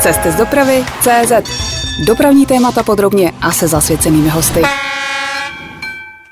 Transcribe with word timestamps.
Cesty 0.00 0.32
z 0.32 0.36
dopravy 0.36 0.84
CZ. 1.00 1.32
Dopravní 2.06 2.46
témata 2.46 2.82
podrobně 2.82 3.32
a 3.40 3.52
se 3.52 3.68
zasvěcenými 3.68 4.28
hosty. 4.28 4.62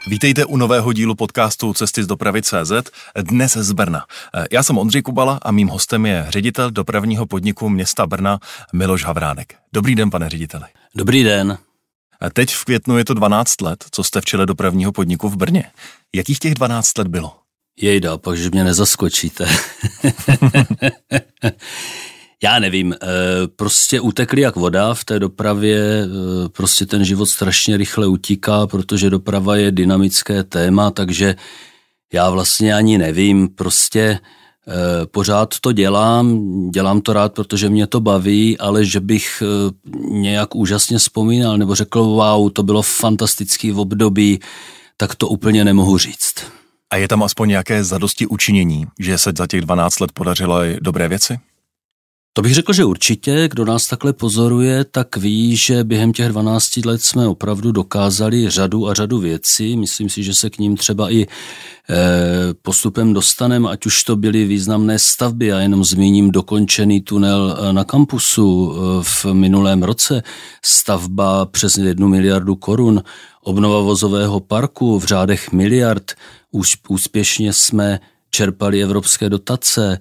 Vítejte 0.07 0.45
u 0.45 0.57
nového 0.57 0.93
dílu 0.93 1.15
podcastu 1.15 1.75
Cesty 1.75 2.05
z 2.05 2.07
dopravy 2.07 2.43
CZ, 2.43 2.73
dnes 3.23 3.53
z 3.53 3.73
Brna. 3.73 4.05
Já 4.53 4.63
jsem 4.63 4.79
Ondřej 4.79 5.03
Kubala 5.03 5.39
a 5.43 5.51
mým 5.51 5.69
hostem 5.69 6.07
je 6.07 6.27
ředitel 6.29 6.71
dopravního 6.71 7.27
podniku 7.27 7.69
města 7.69 8.07
Brna 8.07 8.39
Miloš 8.73 9.05
Havránek. 9.05 9.55
Dobrý 9.73 9.95
den, 9.95 10.11
pane 10.11 10.29
řediteli. 10.29 10.65
Dobrý 10.95 11.25
den. 11.25 11.59
Teď 12.33 12.55
v 12.55 12.65
květnu 12.65 12.99
je 12.99 13.05
to 13.05 13.15
12 13.15 13.61
let, 13.61 13.85
co 13.91 14.05
jste 14.05 14.21
v 14.21 14.25
čele 14.25 14.47
dopravního 14.47 14.93
podniku 14.93 15.29
v 15.29 15.37
Brně. 15.37 15.65
Jakých 16.15 16.39
těch 16.39 16.55
12 16.55 16.99
let 16.99 17.09
bylo? 17.09 17.37
Jejda, 17.81 18.19
pak, 18.19 18.37
že 18.37 18.51
mě 18.51 18.65
nezaskočíte. 18.65 19.49
Já 22.43 22.59
nevím, 22.59 22.93
eh, 22.93 22.97
prostě 23.57 24.01
utekli 24.01 24.41
jak 24.41 24.57
voda 24.57 24.95
v 24.95 25.05
té 25.05 25.19
dopravě, 25.19 25.79
eh, 25.79 26.49
prostě 26.49 26.87
ten 26.87 27.05
život 27.05 27.27
strašně 27.27 27.77
rychle 27.77 28.07
utíká, 28.07 28.67
protože 28.67 29.11
doprava 29.11 29.57
je 29.57 29.73
dynamické 29.73 30.45
téma, 30.45 30.91
takže 30.91 31.37
já 32.13 32.31
vlastně 32.31 32.75
ani 32.75 32.99
nevím, 32.99 33.49
prostě 33.49 34.19
eh, 34.69 35.07
pořád 35.07 35.55
to 35.61 35.73
dělám, 35.73 36.41
dělám 36.71 37.01
to 37.01 37.13
rád, 37.13 37.33
protože 37.35 37.69
mě 37.69 37.87
to 37.87 38.01
baví, 38.01 38.59
ale 38.59 38.85
že 38.85 39.01
bych 39.01 39.43
nějak 40.11 40.55
úžasně 40.55 40.99
vzpomínal 40.99 41.59
nebo 41.59 41.75
řekl, 41.75 42.03
wow, 42.03 42.51
to 42.51 42.63
bylo 42.63 42.83
fantastický 42.83 43.71
v 43.71 43.79
období, 43.79 44.41
tak 44.97 45.15
to 45.15 45.29
úplně 45.29 45.65
nemohu 45.65 45.99
říct. 45.99 46.64
A 46.95 46.97
je 46.97 47.09
tam 47.09 47.23
aspoň 47.23 47.49
nějaké 47.49 47.85
zadosti 47.85 48.27
učinění, 48.27 48.87
že 49.01 49.19
se 49.19 49.33
za 49.39 49.47
těch 49.47 49.61
12 49.61 50.01
let 50.01 50.13
podařilo 50.13 50.61
dobré 50.81 51.09
věci? 51.09 51.39
To 52.33 52.43
bych 52.43 52.55
řekl, 52.55 52.73
že 52.73 52.85
určitě, 52.85 53.49
kdo 53.51 53.65
nás 53.65 53.89
takhle 53.89 54.13
pozoruje, 54.13 54.85
tak 54.85 55.17
ví, 55.17 55.57
že 55.57 55.85
během 55.85 56.13
těch 56.13 56.29
12 56.29 56.77
let 56.77 57.03
jsme 57.03 57.27
opravdu 57.27 57.73
dokázali 57.73 58.51
řadu 58.51 58.89
a 58.89 58.95
řadu 58.95 59.19
věcí. 59.19 59.77
Myslím 59.77 60.09
si, 60.09 60.23
že 60.23 60.35
se 60.35 60.51
k 60.51 60.59
ním 60.59 60.77
třeba 60.77 61.13
i 61.13 61.23
eh, 61.23 61.27
postupem 62.63 63.13
dostaneme, 63.13 63.71
ať 63.71 63.87
už 63.87 64.05
to 64.05 64.17
byly 64.17 64.45
významné 64.45 64.99
stavby. 64.99 65.47
Já 65.47 65.61
jenom 65.61 65.85
zmíním 65.85 66.31
dokončený 66.31 67.01
tunel 67.01 67.59
eh, 67.59 67.73
na 67.73 67.85
kampusu 67.85 68.75
eh, 68.75 69.03
v 69.03 69.25
minulém 69.33 69.83
roce, 69.83 70.23
stavba 70.65 71.47
přes 71.47 71.77
jednu 71.77 72.09
miliardu 72.09 72.57
korun, 72.57 73.03
obnova 73.43 73.81
vozového 73.81 74.41
parku 74.41 74.99
v 74.99 75.05
řádech 75.05 75.53
miliard. 75.53 76.13
Úspěšně 76.89 77.53
jsme 77.53 78.01
čerpali 78.31 78.83
evropské 78.83 79.31
dotace, 79.31 79.99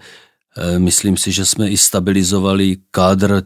Eh, 0.57 0.79
myslím 0.79 1.17
si, 1.17 1.31
že 1.31 1.45
jsme 1.45 1.69
i 1.69 1.77
stabilizovali 1.77 2.77
kádr 2.91 3.43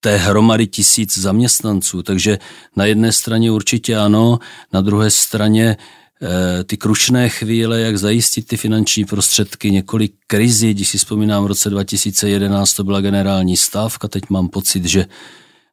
té 0.00 0.16
hromady 0.16 0.66
tisíc 0.66 1.18
zaměstnanců, 1.18 2.02
takže 2.02 2.38
na 2.76 2.84
jedné 2.84 3.12
straně 3.12 3.50
určitě 3.50 3.96
ano, 3.96 4.38
na 4.72 4.80
druhé 4.80 5.10
straně 5.10 5.76
eh, 6.22 6.64
ty 6.64 6.76
krušné 6.76 7.28
chvíle, 7.28 7.80
jak 7.80 7.98
zajistit 7.98 8.46
ty 8.46 8.56
finanční 8.56 9.04
prostředky, 9.04 9.70
několik 9.70 10.14
krizí, 10.26 10.74
když 10.74 10.88
si 10.88 10.98
vzpomínám, 10.98 11.44
v 11.44 11.46
roce 11.46 11.70
2011 11.70 12.74
to 12.74 12.84
byla 12.84 13.00
generální 13.00 13.56
stávka, 13.56 14.08
teď 14.08 14.24
mám 14.30 14.48
pocit, 14.48 14.84
že 14.84 15.06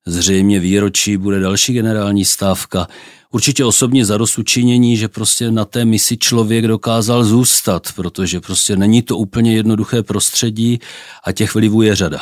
zřejmě 0.06 0.60
výročí 0.60 1.18
bude 1.18 1.40
další 1.40 1.74
generální 1.74 2.26
stávka. 2.26 2.88
Určitě 3.36 3.66
osobně 3.66 4.06
zadosučinění, 4.06 4.98
že 4.98 5.08
prostě 5.08 5.52
na 5.52 5.66
té 5.66 5.86
misi 5.86 6.18
člověk 6.18 6.68
dokázal 6.68 7.24
zůstat, 7.24 7.88
protože 7.96 8.40
prostě 8.40 8.76
není 8.76 9.02
to 9.02 9.18
úplně 9.18 9.56
jednoduché 9.56 10.04
prostředí 10.04 10.80
a 11.24 11.32
těch 11.32 11.56
vlivů 11.56 11.82
je 11.82 11.96
řada. 11.96 12.20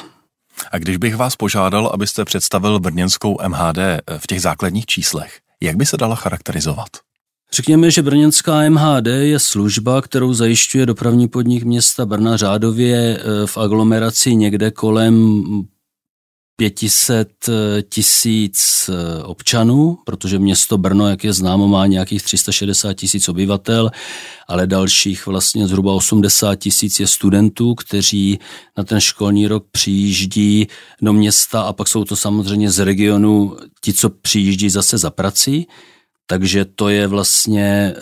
A 0.72 0.78
když 0.78 0.98
bych 0.98 1.16
vás 1.16 1.36
požádal, 1.36 1.92
abyste 1.94 2.26
představil 2.26 2.80
brněnskou 2.80 3.38
MHD 3.48 3.78
v 4.18 4.28
těch 4.28 4.42
základních 4.42 4.86
číslech, 4.86 5.40
jak 5.62 5.76
by 5.76 5.86
se 5.86 5.98
dala 5.98 6.16
charakterizovat? 6.16 6.90
Řekněme, 7.54 7.92
že 7.92 8.02
brněnská 8.02 8.70
MHD 8.70 9.08
je 9.08 9.40
služba, 9.40 10.02
kterou 10.02 10.34
zajišťuje 10.34 10.86
dopravní 10.86 11.28
podnik 11.28 11.64
města 11.64 12.06
Brna 12.06 12.38
řádově 12.38 13.18
eh, 13.18 13.48
v 13.48 13.58
aglomeraci 13.58 14.36
někde 14.36 14.72
kolem 14.72 15.44
500 16.56 17.30
eh, 17.50 17.82
tisíc 17.82 18.90
eh, 18.90 19.24
občanů, 19.24 19.98
protože 20.06 20.40
město 20.40 20.78
Brno, 20.78 21.08
jak 21.08 21.24
je 21.24 21.34
známo, 21.34 21.68
má 21.68 21.88
nějakých 21.88 22.24
360 22.24 22.94
tisíc 22.94 23.30
obyvatel, 23.30 23.92
ale 24.48 24.68
dalších 24.68 25.26
vlastně 25.28 25.68
zhruba 25.68 25.94
80 25.94 26.56
tisíc 26.56 27.00
je 27.00 27.08
studentů, 27.08 27.76
kteří 27.76 28.40
na 28.78 28.84
ten 28.84 29.00
školní 29.00 29.48
rok 29.48 29.66
přijíždí 29.72 30.68
do 31.02 31.14
města 31.14 31.62
a 31.62 31.74
pak 31.74 31.88
jsou 31.88 32.06
to 32.06 32.16
samozřejmě 32.16 32.72
z 32.72 32.80
regionu 32.80 33.58
ti, 33.82 33.94
co 33.94 34.10
přijíždí 34.10 34.70
zase 34.70 34.98
za 34.98 35.10
prací. 35.10 35.68
Takže 36.28 36.66
to 36.66 36.90
je 36.90 37.08
vlastně 37.08 37.64
e, 37.64 37.94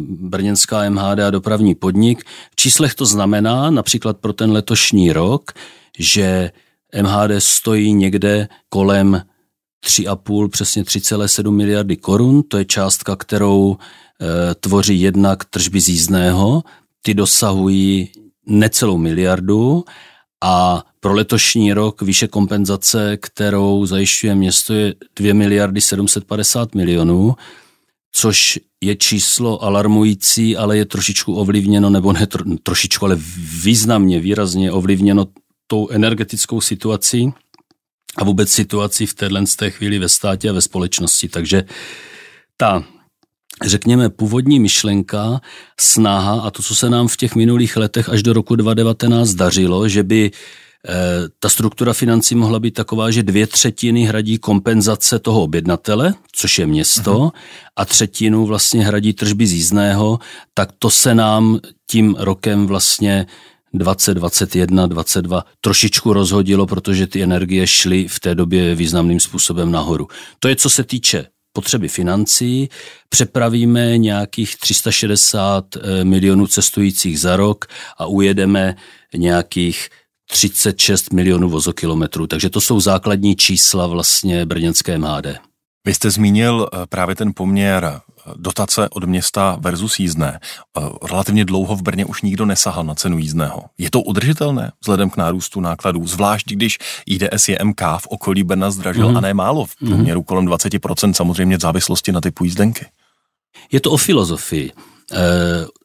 brněnská 0.00 0.90
MHD 0.90 1.18
a 1.18 1.30
dopravní 1.30 1.74
podnik. 1.74 2.24
V 2.50 2.56
číslech 2.56 2.94
to 2.94 3.06
znamená 3.06 3.70
například 3.70 4.18
pro 4.18 4.32
ten 4.32 4.52
letošní 4.52 5.12
rok, 5.12 5.52
že 5.98 6.50
MHD 7.02 7.30
stojí 7.38 7.92
někde 7.92 8.48
kolem 8.68 9.22
3,5, 9.86 10.48
přesně 10.48 10.82
3,7 10.82 11.50
miliardy 11.50 11.96
korun. 11.96 12.42
To 12.48 12.58
je 12.58 12.64
částka, 12.64 13.16
kterou 13.16 13.76
e, 13.76 14.54
tvoří 14.54 15.00
jednak 15.00 15.44
tržby 15.44 15.80
z 15.80 15.88
jízdného. 15.88 16.62
Ty 17.02 17.14
dosahují 17.14 18.08
necelou 18.46 18.98
miliardu 18.98 19.84
a 20.44 20.84
pro 21.00 21.14
letošní 21.14 21.72
rok 21.72 22.02
výše 22.02 22.28
kompenzace, 22.28 23.16
kterou 23.16 23.86
zajišťuje 23.86 24.34
město, 24.34 24.74
je 24.74 24.94
2 25.16 25.34
miliardy 25.34 25.80
750 25.80 26.74
milionů, 26.74 27.34
což 28.12 28.60
je 28.80 28.96
číslo 28.96 29.64
alarmující, 29.64 30.56
ale 30.56 30.76
je 30.76 30.84
trošičku 30.84 31.34
ovlivněno, 31.34 31.90
nebo 31.90 32.12
ne 32.12 32.26
trošičku, 32.62 33.04
ale 33.04 33.16
významně, 33.62 34.20
výrazně 34.20 34.72
ovlivněno 34.72 35.26
tou 35.74 35.88
energetickou 35.88 36.60
situací 36.60 37.32
a 38.16 38.24
vůbec 38.24 38.50
situací 38.50 39.06
v 39.06 39.14
téhle 39.14 39.42
té 39.58 39.70
chvíli 39.70 39.98
ve 39.98 40.08
státě 40.08 40.50
a 40.50 40.52
ve 40.52 40.60
společnosti. 40.60 41.28
Takže 41.28 41.64
ta 42.56 42.84
řekněme, 43.64 44.10
původní 44.10 44.60
myšlenka, 44.60 45.40
snaha 45.80 46.40
a 46.40 46.50
to, 46.50 46.62
co 46.62 46.74
se 46.74 46.90
nám 46.90 47.08
v 47.08 47.16
těch 47.16 47.34
minulých 47.34 47.76
letech 47.76 48.08
až 48.08 48.22
do 48.22 48.32
roku 48.32 48.56
2019 48.56 49.34
dařilo, 49.34 49.88
že 49.88 50.02
by 50.02 50.30
eh, 50.30 50.92
ta 51.38 51.48
struktura 51.48 51.92
financí 51.92 52.34
mohla 52.34 52.60
být 52.60 52.74
taková, 52.74 53.10
že 53.10 53.22
dvě 53.22 53.46
třetiny 53.46 54.04
hradí 54.04 54.38
kompenzace 54.38 55.18
toho 55.18 55.42
objednatele, 55.42 56.14
což 56.32 56.58
je 56.58 56.66
město, 56.66 57.18
uh-huh. 57.18 57.32
a 57.76 57.84
třetinu 57.84 58.46
vlastně 58.46 58.86
hradí 58.86 59.12
tržby 59.12 59.46
z 59.46 59.52
jízdného, 59.52 60.18
tak 60.54 60.68
to 60.78 60.90
se 60.90 61.14
nám 61.14 61.58
tím 61.90 62.16
rokem 62.18 62.66
vlastně 62.66 63.26
2021, 63.74 64.86
22 64.86 65.44
trošičku 65.60 66.12
rozhodilo, 66.12 66.66
protože 66.66 67.06
ty 67.06 67.22
energie 67.22 67.66
šly 67.66 68.08
v 68.08 68.20
té 68.20 68.34
době 68.34 68.74
významným 68.74 69.20
způsobem 69.20 69.70
nahoru. 69.70 70.08
To 70.38 70.48
je, 70.48 70.56
co 70.56 70.70
se 70.70 70.84
týče 70.84 71.26
potřeby 71.52 71.88
financí. 71.88 72.68
Přepravíme 73.08 73.98
nějakých 73.98 74.56
360 74.56 75.76
eh, 75.76 76.04
milionů 76.04 76.46
cestujících 76.46 77.20
za 77.20 77.36
rok 77.36 77.64
a 77.98 78.06
ujedeme 78.06 78.76
nějakých 79.16 79.88
36 80.30 81.12
milionů 81.12 81.50
vozokilometrů. 81.50 82.26
Takže 82.26 82.50
to 82.50 82.60
jsou 82.60 82.80
základní 82.80 83.36
čísla 83.36 83.86
vlastně 83.86 84.46
brněnské 84.46 84.98
MHD. 84.98 85.26
Vy 85.86 85.94
jste 85.94 86.10
zmínil 86.10 86.68
eh, 86.72 86.86
právě 86.86 87.16
ten 87.16 87.32
poměr 87.36 88.00
dotace 88.36 88.88
od 88.88 89.04
města 89.04 89.56
versus 89.60 89.98
jízdné. 89.98 90.38
E, 90.38 90.80
relativně 91.10 91.44
dlouho 91.44 91.76
v 91.76 91.82
Brně 91.82 92.04
už 92.04 92.22
nikdo 92.22 92.46
nesahal 92.46 92.84
na 92.84 92.94
cenu 92.94 93.18
jízdného. 93.18 93.62
Je 93.78 93.90
to 93.90 94.00
udržitelné 94.00 94.72
vzhledem 94.80 95.10
k 95.10 95.16
nárůstu 95.16 95.60
nákladů, 95.60 96.06
zvlášť 96.06 96.46
když 96.46 96.78
IDS 97.06 97.48
je 97.48 97.58
MK 97.64 97.80
v 97.98 98.06
okolí 98.06 98.42
Brna 98.42 98.70
zdražil 98.70 99.08
mm. 99.08 99.16
a 99.16 99.20
ne 99.20 99.34
málo 99.34 99.64
v 99.64 99.76
průměru 99.76 100.20
mm. 100.20 100.24
kolem 100.24 100.46
20%, 100.46 101.12
samozřejmě 101.12 101.56
v 101.56 101.60
závislosti 101.60 102.12
na 102.12 102.20
typu 102.20 102.44
jízdenky. 102.44 102.86
Je 103.72 103.80
to 103.80 103.90
o 103.90 103.96
filozofii. 103.96 104.72
E, 105.12 105.20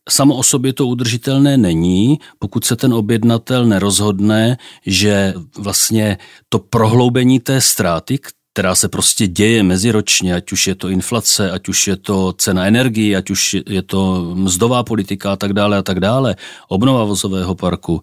samo 0.09 0.35
o 0.35 0.43
sobě 0.43 0.73
to 0.73 0.87
udržitelné 0.87 1.57
není, 1.57 2.19
pokud 2.39 2.65
se 2.65 2.75
ten 2.75 2.93
objednatel 2.93 3.65
nerozhodne, 3.65 4.57
že 4.85 5.33
vlastně 5.57 6.17
to 6.49 6.59
prohloubení 6.59 7.39
té 7.39 7.61
ztráty, 7.61 8.19
která 8.53 8.75
se 8.75 8.89
prostě 8.89 9.27
děje 9.27 9.63
meziročně, 9.63 10.35
ať 10.35 10.51
už 10.51 10.67
je 10.67 10.75
to 10.75 10.89
inflace, 10.89 11.51
ať 11.51 11.69
už 11.69 11.87
je 11.87 11.95
to 11.95 12.33
cena 12.33 12.65
energii, 12.67 13.15
ať 13.15 13.29
už 13.29 13.57
je 13.67 13.81
to 13.81 14.31
mzdová 14.35 14.83
politika 14.83 15.33
a 15.33 15.35
tak 15.35 15.53
dále 15.53 15.77
a 15.77 15.83
tak 15.83 15.99
dále, 15.99 16.35
obnova 16.67 17.03
vozového 17.03 17.55
parku, 17.55 18.01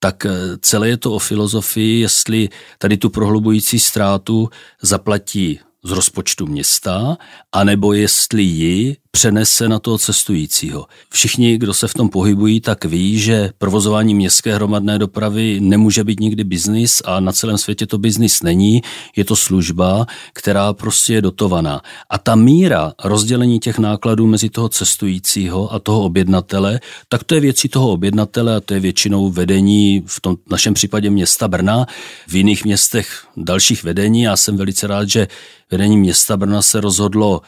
tak 0.00 0.26
eh, 0.26 0.30
celé 0.60 0.88
je 0.88 0.96
to 0.96 1.12
o 1.12 1.18
filozofii, 1.18 2.00
jestli 2.00 2.48
tady 2.78 2.96
tu 2.96 3.10
prohlubující 3.10 3.78
ztrátu 3.78 4.50
zaplatí 4.82 5.60
z 5.84 5.90
rozpočtu 5.90 6.46
města, 6.46 7.16
anebo 7.52 7.92
jestli 7.92 8.42
ji 8.42 8.96
přenese 9.14 9.68
na 9.68 9.78
toho 9.78 9.98
cestujícího. 9.98 10.86
Všichni, 11.10 11.58
kdo 11.58 11.74
se 11.74 11.88
v 11.88 11.94
tom 11.94 12.08
pohybují, 12.08 12.60
tak 12.60 12.84
ví, 12.84 13.18
že 13.18 13.50
provozování 13.58 14.14
městské 14.14 14.54
hromadné 14.54 14.98
dopravy 14.98 15.60
nemůže 15.60 16.04
být 16.04 16.20
nikdy 16.20 16.44
biznis 16.44 17.02
a 17.04 17.20
na 17.20 17.32
celém 17.32 17.58
světě 17.58 17.86
to 17.86 17.98
biznis 17.98 18.42
není. 18.42 18.82
Je 19.16 19.24
to 19.24 19.36
služba, 19.36 20.06
která 20.32 20.72
prostě 20.72 21.12
je 21.14 21.22
dotovaná. 21.22 21.80
A 22.10 22.18
ta 22.18 22.34
míra 22.34 22.92
rozdělení 23.04 23.60
těch 23.60 23.78
nákladů 23.78 24.26
mezi 24.26 24.50
toho 24.50 24.68
cestujícího 24.68 25.72
a 25.72 25.78
toho 25.78 26.02
objednatele, 26.04 26.80
tak 27.08 27.24
to 27.24 27.34
je 27.34 27.40
věcí 27.40 27.68
toho 27.68 27.90
objednatele 27.90 28.56
a 28.56 28.60
to 28.60 28.74
je 28.74 28.80
většinou 28.80 29.30
vedení 29.30 30.02
v 30.06 30.20
tom 30.20 30.36
našem 30.50 30.74
případě 30.74 31.10
města 31.10 31.48
Brna. 31.48 31.86
V 32.28 32.34
jiných 32.34 32.64
městech 32.64 33.26
dalších 33.36 33.84
vedení. 33.84 34.22
Já 34.22 34.36
jsem 34.36 34.56
velice 34.56 34.86
rád, 34.86 35.08
že 35.08 35.28
vedení 35.70 35.96
města 35.96 36.36
Brna 36.36 36.62
se 36.62 36.80
rozhodlo 36.80 37.42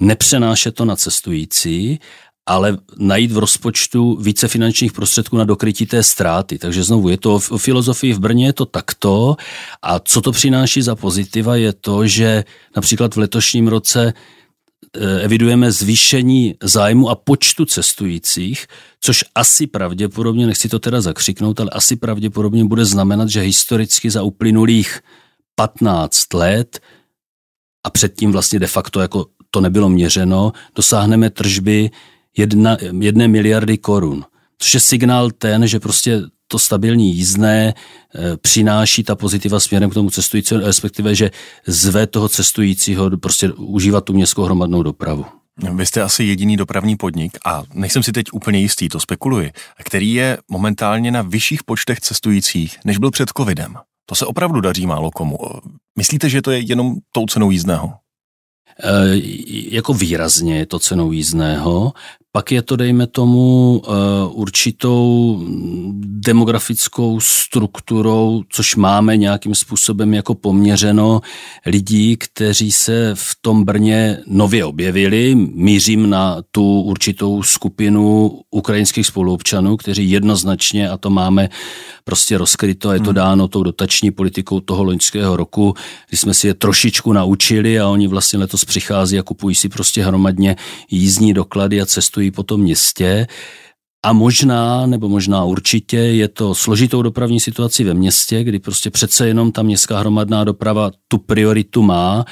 nepřenášet 0.00 0.74
to 0.74 0.84
na 0.84 0.96
cestující, 0.96 1.98
ale 2.46 2.78
najít 2.98 3.32
v 3.32 3.38
rozpočtu 3.38 4.16
více 4.16 4.48
finančních 4.48 4.92
prostředků 4.92 5.36
na 5.36 5.44
dokrytí 5.44 5.86
té 5.86 6.02
ztráty. 6.02 6.58
Takže 6.58 6.82
znovu 6.82 7.08
je 7.08 7.16
to 7.16 7.34
o 7.34 7.58
filozofii 7.58 8.12
v 8.12 8.18
Brně 8.18 8.46
je 8.46 8.52
to 8.52 8.66
takto 8.66 9.36
a 9.82 9.98
co 9.98 10.20
to 10.20 10.32
přináší 10.32 10.82
za 10.82 10.94
pozitiva 10.94 11.56
je 11.56 11.72
to, 11.72 12.06
že 12.06 12.44
například 12.76 13.14
v 13.14 13.18
letošním 13.18 13.68
roce 13.68 14.12
eh, 14.96 15.20
evidujeme 15.20 15.72
zvýšení 15.72 16.54
zájmu 16.62 17.10
a 17.10 17.14
počtu 17.14 17.64
cestujících, 17.64 18.66
což 19.00 19.24
asi 19.34 19.66
pravděpodobně, 19.66 20.46
nechci 20.46 20.68
to 20.68 20.78
teda 20.78 21.00
zakřiknout, 21.00 21.60
ale 21.60 21.70
asi 21.70 21.96
pravděpodobně 21.96 22.64
bude 22.64 22.84
znamenat, 22.84 23.28
že 23.28 23.40
historicky 23.40 24.10
za 24.10 24.22
uplynulých 24.22 25.00
15 25.54 26.34
let 26.34 26.80
a 27.86 27.90
předtím 27.90 28.32
vlastně 28.32 28.58
de 28.58 28.66
facto 28.66 29.00
jako 29.00 29.26
to 29.50 29.60
nebylo 29.60 29.88
měřeno, 29.88 30.52
dosáhneme 30.74 31.30
tržby 31.30 31.90
jedna, 32.36 32.76
jedné 33.00 33.28
miliardy 33.28 33.78
korun. 33.78 34.24
Což 34.58 34.74
je 34.74 34.80
signál 34.80 35.30
ten, 35.30 35.66
že 35.66 35.80
prostě 35.80 36.22
to 36.48 36.58
stabilní 36.58 37.14
jízdné 37.14 37.68
e, 37.68 37.74
přináší 38.36 39.02
ta 39.02 39.16
pozitiva 39.16 39.60
směrem 39.60 39.90
k 39.90 39.94
tomu 39.94 40.10
cestujícímu, 40.10 40.60
respektive, 40.60 41.14
že 41.14 41.30
zve 41.66 42.06
toho 42.06 42.28
cestujícího 42.28 43.10
prostě 43.16 43.52
užívat 43.52 44.04
tu 44.04 44.12
městskou 44.12 44.42
hromadnou 44.42 44.82
dopravu. 44.82 45.24
Vy 45.74 45.86
jste 45.86 46.02
asi 46.02 46.24
jediný 46.24 46.56
dopravní 46.56 46.96
podnik 46.96 47.38
a 47.44 47.62
nejsem 47.74 48.02
si 48.02 48.12
teď 48.12 48.26
úplně 48.32 48.58
jistý, 48.58 48.88
to 48.88 49.00
spekuluji, 49.00 49.52
který 49.84 50.14
je 50.14 50.38
momentálně 50.50 51.10
na 51.10 51.22
vyšších 51.22 51.64
počtech 51.64 52.00
cestujících, 52.00 52.78
než 52.84 52.98
byl 52.98 53.10
před 53.10 53.28
covidem. 53.36 53.74
To 54.06 54.14
se 54.14 54.26
opravdu 54.26 54.60
daří 54.60 54.86
málo 54.86 55.10
komu. 55.10 55.38
Myslíte, 55.98 56.28
že 56.28 56.42
to 56.42 56.50
je 56.50 56.58
jenom 56.58 56.94
tou 57.12 57.26
cenou 57.26 57.50
jízdného? 57.50 57.92
E, 58.82 59.20
jako 59.70 59.92
výrazně 59.94 60.66
to 60.66 60.78
cenou 60.78 61.12
jízdného. 61.12 61.92
Pak 62.36 62.52
je 62.52 62.62
to, 62.62 62.76
dejme 62.76 63.06
tomu, 63.06 63.82
eh, 63.84 63.90
určitou 64.28 65.40
demografickou 66.26 67.20
strukturou, 67.20 68.42
což 68.48 68.76
máme 68.76 69.16
nějakým 69.16 69.54
způsobem 69.54 70.14
jako 70.14 70.34
poměřeno 70.34 71.20
lidí, 71.66 72.16
kteří 72.16 72.72
se 72.72 73.10
v 73.14 73.36
tom 73.40 73.64
Brně 73.64 74.18
nově 74.26 74.64
objevili. 74.64 75.34
Mířím 75.34 76.10
na 76.10 76.42
tu 76.50 76.80
určitou 76.80 77.42
skupinu 77.42 78.30
ukrajinských 78.50 79.06
spoluobčanů, 79.06 79.76
kteří 79.76 80.10
jednoznačně, 80.10 80.90
a 80.90 80.96
to 80.96 81.10
máme 81.10 81.48
prostě 82.04 82.38
rozkryto, 82.38 82.92
je 82.92 82.98
to 82.98 83.04
hmm. 83.10 83.14
dáno 83.14 83.48
tou 83.48 83.62
dotační 83.62 84.10
politikou 84.10 84.60
toho 84.60 84.84
loňského 84.84 85.36
roku, 85.36 85.74
kdy 86.08 86.16
jsme 86.16 86.34
si 86.34 86.46
je 86.46 86.54
trošičku 86.54 87.12
naučili 87.12 87.80
a 87.80 87.88
oni 87.88 88.06
vlastně 88.06 88.38
letos 88.38 88.64
přichází 88.64 89.18
a 89.18 89.22
kupují 89.22 89.54
si 89.54 89.68
prostě 89.68 90.04
hromadně 90.04 90.56
jízdní 90.90 91.34
doklady 91.34 91.80
a 91.80 91.86
cestují 91.86 92.25
cestují 92.26 92.30
po 92.30 92.42
tom 92.42 92.60
městě 92.60 93.26
a 94.06 94.12
možná, 94.12 94.86
nebo 94.86 95.08
možná 95.08 95.44
určitě 95.44 95.96
je 95.96 96.28
to 96.28 96.54
složitou 96.54 97.02
dopravní 97.02 97.40
situaci 97.40 97.84
ve 97.84 97.94
městě, 97.94 98.44
kdy 98.44 98.58
prostě 98.58 98.90
přece 98.90 99.28
jenom 99.28 99.52
ta 99.52 99.62
městská 99.62 99.98
hromadná 99.98 100.44
doprava 100.44 100.90
tu 101.08 101.18
prioritu 101.18 101.82
má 101.82 102.24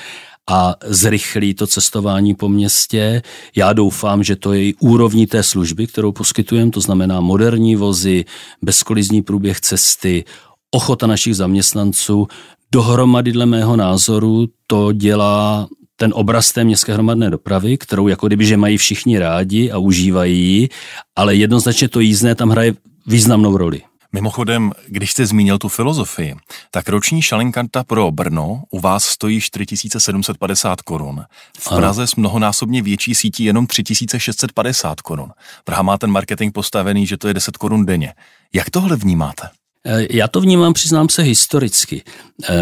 a 0.50 0.74
zrychlí 0.84 1.54
to 1.54 1.66
cestování 1.66 2.34
po 2.34 2.48
městě. 2.48 3.22
Já 3.56 3.72
doufám, 3.72 4.22
že 4.22 4.36
to 4.36 4.52
je 4.52 4.68
i 4.68 4.74
úrovní 4.80 5.26
té 5.26 5.42
služby, 5.42 5.86
kterou 5.86 6.12
poskytujeme, 6.12 6.70
to 6.70 6.80
znamená 6.80 7.20
moderní 7.20 7.76
vozy, 7.76 8.24
bezkolizní 8.62 9.22
průběh 9.22 9.60
cesty, 9.60 10.24
ochota 10.70 11.06
našich 11.06 11.36
zaměstnanců. 11.36 12.28
Dohromady 12.72 13.32
dle 13.32 13.46
mého 13.46 13.76
názoru 13.76 14.48
to 14.66 14.92
dělá 14.92 15.66
ten 15.96 16.12
obraz 16.14 16.52
té 16.52 16.64
městské 16.64 16.92
hromadné 16.92 17.30
dopravy, 17.30 17.78
kterou 17.78 18.08
jako 18.08 18.26
kdyby, 18.26 18.46
že 18.46 18.56
mají 18.56 18.76
všichni 18.76 19.18
rádi 19.18 19.70
a 19.70 19.78
užívají 19.78 20.38
ji, 20.38 20.68
ale 21.16 21.34
jednoznačně 21.34 21.88
to 21.88 22.00
jízdné 22.00 22.34
tam 22.34 22.50
hraje 22.50 22.74
významnou 23.06 23.56
roli. 23.56 23.82
Mimochodem, 24.14 24.72
když 24.86 25.10
jste 25.10 25.26
zmínil 25.26 25.58
tu 25.58 25.68
filozofii, 25.68 26.36
tak 26.70 26.88
roční 26.88 27.22
šalinkanta 27.22 27.84
pro 27.84 28.10
Brno 28.10 28.62
u 28.70 28.80
vás 28.80 29.04
stojí 29.04 29.40
4750 29.40 30.82
korun. 30.82 31.24
V 31.58 31.68
Praze 31.68 32.02
ano. 32.02 32.06
s 32.06 32.16
mnohonásobně 32.16 32.82
větší 32.82 33.14
sítí 33.14 33.44
jenom 33.44 33.66
3650 33.66 35.00
korun. 35.00 35.30
Praha 35.64 35.82
má 35.82 35.98
ten 35.98 36.10
marketing 36.10 36.54
postavený, 36.54 37.06
že 37.06 37.16
to 37.16 37.28
je 37.28 37.34
10 37.34 37.56
korun 37.56 37.86
denně. 37.86 38.14
Jak 38.52 38.70
tohle 38.70 38.96
vnímáte? 38.96 39.48
Eh, 39.86 40.06
já 40.10 40.28
to 40.28 40.40
vnímám, 40.40 40.72
přiznám 40.72 41.08
se, 41.08 41.22
historicky. 41.22 42.02
E, 42.48 42.54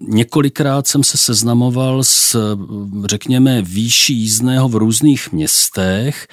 několikrát 0.00 0.86
jsem 0.86 1.04
se 1.04 1.18
seznamoval 1.18 2.04
s, 2.04 2.36
řekněme, 3.04 3.62
výší 3.62 4.14
jízdného 4.14 4.68
v 4.68 4.74
různých 4.74 5.32
městech 5.32 6.26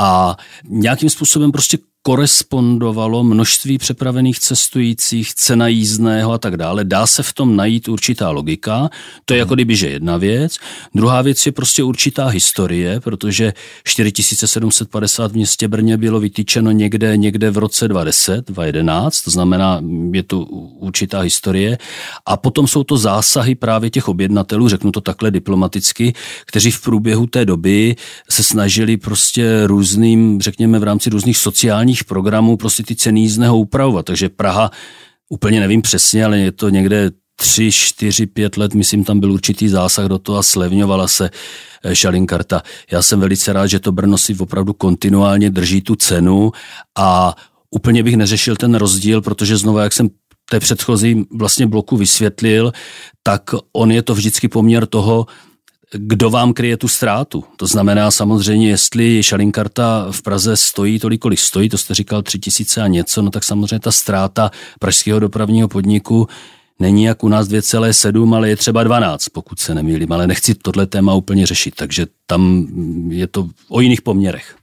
a 0.00 0.36
nějakým 0.64 1.10
způsobem 1.10 1.52
prostě 1.52 1.78
korespondovalo 2.02 3.24
množství 3.24 3.78
přepravených 3.78 4.38
cestujících, 4.38 5.34
cena 5.34 5.68
jízdného 5.68 6.32
a 6.32 6.38
tak 6.38 6.56
dále. 6.56 6.84
Dá 6.84 7.06
se 7.06 7.22
v 7.22 7.32
tom 7.32 7.56
najít 7.56 7.88
určitá 7.88 8.30
logika, 8.30 8.90
to 9.24 9.34
je 9.34 9.38
jako 9.38 9.54
kdyby, 9.54 9.76
že 9.76 9.88
jedna 9.88 10.16
věc. 10.16 10.56
Druhá 10.94 11.22
věc 11.22 11.46
je 11.46 11.52
prostě 11.52 11.82
určitá 11.82 12.26
historie, 12.26 13.00
protože 13.00 13.52
4750 13.84 15.32
v 15.32 15.34
městě 15.34 15.68
Brně 15.68 15.96
bylo 15.96 16.20
vytýčeno 16.20 16.70
někde, 16.70 17.16
někde 17.16 17.50
v 17.50 17.58
roce 17.58 17.88
2010, 17.88 18.46
2011, 18.50 19.20
to 19.20 19.30
znamená, 19.30 19.80
je 20.12 20.22
to 20.22 20.40
určitá 20.40 21.20
historie. 21.20 21.78
A 22.26 22.36
potom 22.36 22.66
jsou 22.66 22.84
to 22.84 22.96
zásahy 22.96 23.54
právě 23.54 23.90
těch 23.90 24.08
objednatelů, 24.08 24.68
řeknu 24.68 24.92
to 24.92 25.00
takhle 25.00 25.30
diplomaticky, 25.30 26.14
kteří 26.46 26.70
v 26.70 26.82
průběhu 26.82 27.26
té 27.26 27.44
doby 27.44 27.96
se 28.30 28.42
snažili 28.42 28.96
prostě 28.96 29.66
různým, 29.66 30.40
řekněme 30.40 30.78
v 30.78 30.82
rámci 30.82 31.10
různých 31.10 31.38
sociálních 31.38 31.91
sociálních 31.92 32.04
programů 32.04 32.56
prostě 32.56 32.82
ty 32.82 32.96
ceny 32.96 33.20
jízdného 33.20 33.58
upravovat. 33.58 34.06
Takže 34.06 34.28
Praha, 34.28 34.70
úplně 35.30 35.60
nevím 35.60 35.82
přesně, 35.82 36.24
ale 36.24 36.38
je 36.38 36.52
to 36.52 36.68
někde 36.68 37.10
tři, 37.36 37.72
čtyři, 37.72 38.26
pět 38.26 38.56
let, 38.56 38.74
myslím, 38.74 39.04
tam 39.04 39.20
byl 39.20 39.32
určitý 39.32 39.68
zásah 39.68 40.06
do 40.06 40.18
toho 40.18 40.38
a 40.38 40.42
slevňovala 40.42 41.08
se 41.08 41.30
eh, 41.84 41.94
šalinkarta. 41.94 42.62
Já 42.90 43.02
jsem 43.02 43.20
velice 43.20 43.52
rád, 43.52 43.66
že 43.66 43.80
to 43.80 43.92
Brno 43.92 44.18
si 44.18 44.34
opravdu 44.38 44.72
kontinuálně 44.72 45.50
drží 45.50 45.80
tu 45.80 45.96
cenu 45.96 46.52
a 46.98 47.34
úplně 47.70 48.02
bych 48.02 48.16
neřešil 48.16 48.56
ten 48.56 48.74
rozdíl, 48.74 49.22
protože 49.22 49.56
znovu, 49.56 49.78
jak 49.78 49.92
jsem 49.92 50.08
té 50.50 50.60
předchozí 50.60 51.24
vlastně 51.30 51.66
bloku 51.66 51.96
vysvětlil, 51.96 52.72
tak 53.22 53.42
on 53.72 53.92
je 53.92 54.02
to 54.02 54.14
vždycky 54.14 54.48
poměr 54.48 54.86
toho, 54.86 55.26
kdo 55.92 56.30
vám 56.30 56.52
kryje 56.52 56.76
tu 56.76 56.88
ztrátu. 56.88 57.44
To 57.56 57.66
znamená 57.66 58.10
samozřejmě, 58.10 58.68
jestli 58.68 59.22
šalinkarta 59.22 60.06
v 60.10 60.22
Praze 60.22 60.56
stojí 60.56 60.98
tolik, 60.98 61.20
kolik 61.20 61.38
stojí, 61.38 61.68
to 61.68 61.78
jste 61.78 61.94
říkal 61.94 62.22
tři 62.22 62.38
tisíce 62.38 62.82
a 62.82 62.86
něco, 62.86 63.22
no 63.22 63.30
tak 63.30 63.44
samozřejmě 63.44 63.80
ta 63.80 63.92
ztráta 63.92 64.50
pražského 64.78 65.20
dopravního 65.20 65.68
podniku 65.68 66.28
není 66.78 67.04
jak 67.04 67.24
u 67.24 67.28
nás 67.28 67.48
2,7, 67.48 68.34
ale 68.34 68.48
je 68.48 68.56
třeba 68.56 68.84
12, 68.84 69.28
pokud 69.28 69.58
se 69.58 69.74
nemýlím, 69.74 70.12
ale 70.12 70.26
nechci 70.26 70.54
tohle 70.54 70.86
téma 70.86 71.14
úplně 71.14 71.46
řešit, 71.46 71.74
takže 71.74 72.06
tam 72.26 72.66
je 73.08 73.26
to 73.26 73.48
o 73.68 73.80
jiných 73.80 74.02
poměrech. 74.02 74.56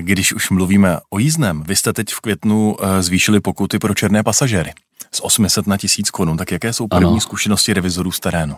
Když 0.00 0.32
už 0.32 0.50
mluvíme 0.50 0.98
o 1.10 1.18
jízdném, 1.18 1.62
vy 1.62 1.76
jste 1.76 1.92
teď 1.92 2.08
v 2.10 2.20
květnu 2.20 2.76
eh, 2.80 3.02
zvýšili 3.02 3.40
pokuty 3.40 3.78
pro 3.78 3.94
černé 3.94 4.22
pasažéry 4.22 4.72
z 5.12 5.20
800 5.22 5.66
na 5.66 5.76
1000 5.76 6.10
korun, 6.10 6.36
tak 6.36 6.52
jaké 6.52 6.72
jsou 6.72 6.88
první 6.88 7.08
ano. 7.08 7.20
zkušenosti 7.20 7.72
revizorů 7.72 8.12
z 8.12 8.20
terénu? 8.20 8.56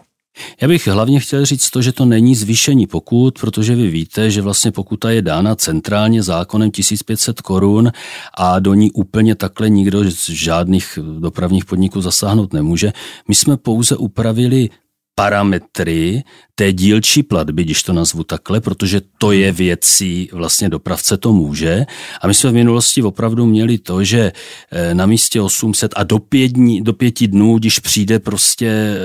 Já 0.60 0.68
bych 0.68 0.86
hlavně 0.86 1.20
chtěl 1.20 1.46
říct 1.46 1.70
to, 1.70 1.82
že 1.82 1.92
to 1.92 2.04
není 2.04 2.34
zvýšení 2.34 2.86
pokut, 2.86 3.38
protože 3.40 3.74
vy 3.74 3.90
víte, 3.90 4.30
že 4.30 4.42
vlastně 4.42 4.72
pokuta 4.72 5.10
je 5.10 5.22
dána 5.22 5.54
centrálně 5.54 6.22
zákonem 6.22 6.70
1500 6.70 7.40
korun 7.40 7.92
a 8.38 8.58
do 8.58 8.74
ní 8.74 8.90
úplně 8.90 9.34
takhle 9.34 9.70
nikdo 9.70 10.10
z 10.10 10.28
žádných 10.28 10.98
dopravních 11.18 11.64
podniků 11.64 12.00
zasáhnout 12.00 12.52
nemůže. 12.52 12.92
My 13.28 13.34
jsme 13.34 13.56
pouze 13.56 13.96
upravili 13.96 14.70
parametry 15.18 16.22
té 16.54 16.72
dílčí 16.72 17.22
platby, 17.22 17.64
když 17.64 17.82
to 17.82 17.92
nazvu 17.92 18.24
takhle, 18.24 18.60
protože 18.60 19.00
to 19.18 19.32
je 19.32 19.52
věcí, 19.52 20.28
vlastně 20.32 20.68
dopravce 20.68 21.16
to 21.16 21.32
může. 21.32 21.86
A 22.20 22.26
my 22.26 22.34
jsme 22.34 22.50
v 22.50 22.54
minulosti 22.54 23.02
opravdu 23.02 23.46
měli 23.46 23.78
to, 23.78 24.04
že 24.04 24.32
eh, 24.72 24.94
na 24.94 25.06
místě 25.06 25.40
800 25.40 25.92
a 25.96 26.02
do, 26.02 26.18
pět 26.18 26.48
dní, 26.48 26.82
do 26.82 26.92
pěti 26.92 27.28
dnů, 27.28 27.58
když 27.58 27.78
přijde 27.78 28.18
prostě 28.18 28.68
eh, 28.68 28.98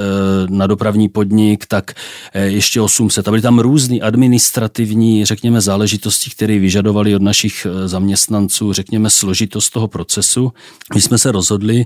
na 0.50 0.68
dopravní 0.68 1.10
podnik, 1.10 1.66
tak 1.66 1.92
eh, 2.34 2.46
ještě 2.46 2.82
800. 2.82 3.28
A 3.28 3.32
byly 3.32 3.42
tam 3.42 3.60
různé 3.60 4.00
administrativní, 4.00 5.26
řekněme, 5.26 5.62
záležitosti, 5.62 6.30
které 6.30 6.60
vyžadovali 6.60 7.16
od 7.16 7.22
našich 7.22 7.68
zaměstnanců, 7.86 8.74
řekněme, 8.74 9.10
složitost 9.10 9.70
toho 9.70 9.88
procesu. 9.88 10.54
My 10.96 11.02
jsme 11.02 11.18
se 11.18 11.32
rozhodli 11.32 11.86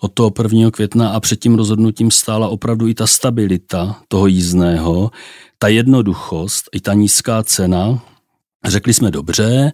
od 0.00 0.12
toho 0.12 0.32
1. 0.42 0.70
května 0.70 1.10
a 1.10 1.20
před 1.20 1.40
tím 1.40 1.54
rozhodnutím 1.54 2.10
stála 2.10 2.48
opravdu 2.48 2.88
i 2.88 2.94
ta 2.94 3.06
stabilita 3.06 3.65
toho 4.08 4.26
jízdného, 4.26 5.10
ta 5.58 5.68
jednoduchost, 5.68 6.64
i 6.72 6.80
ta 6.80 6.94
nízká 6.94 7.42
cena. 7.42 8.02
Řekli 8.64 8.94
jsme 8.94 9.10
dobře, 9.10 9.72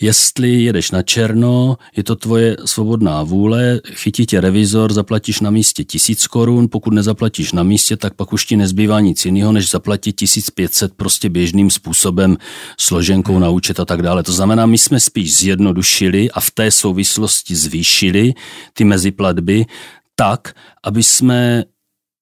jestli 0.00 0.62
jedeš 0.62 0.90
na 0.90 1.02
černo, 1.02 1.76
je 1.96 2.02
to 2.02 2.16
tvoje 2.16 2.56
svobodná 2.64 3.22
vůle, 3.22 3.80
chytí 3.92 4.26
tě 4.26 4.40
revizor, 4.40 4.92
zaplatíš 4.92 5.40
na 5.40 5.50
místě 5.50 5.84
tisíc 5.84 6.26
korun, 6.26 6.68
pokud 6.70 6.94
nezaplatíš 6.94 7.52
na 7.52 7.62
místě, 7.62 7.96
tak 7.96 8.14
pak 8.14 8.32
už 8.32 8.44
ti 8.44 8.56
nezbývá 8.56 9.00
nic 9.00 9.24
jiného, 9.24 9.52
než 9.52 9.70
zaplatit 9.70 10.12
1500 10.12 10.94
prostě 10.94 11.28
běžným 11.28 11.70
způsobem, 11.70 12.36
složenkou 12.80 13.38
na 13.38 13.48
účet 13.50 13.80
a 13.80 13.84
tak 13.84 14.02
dále. 14.02 14.22
To 14.22 14.32
znamená, 14.32 14.66
my 14.66 14.78
jsme 14.78 15.00
spíš 15.00 15.36
zjednodušili 15.36 16.30
a 16.30 16.40
v 16.40 16.50
té 16.50 16.70
souvislosti 16.70 17.56
zvýšili 17.56 18.34
ty 18.72 18.84
meziplatby 18.84 19.66
tak, 20.14 20.54
aby 20.84 21.02
jsme 21.02 21.64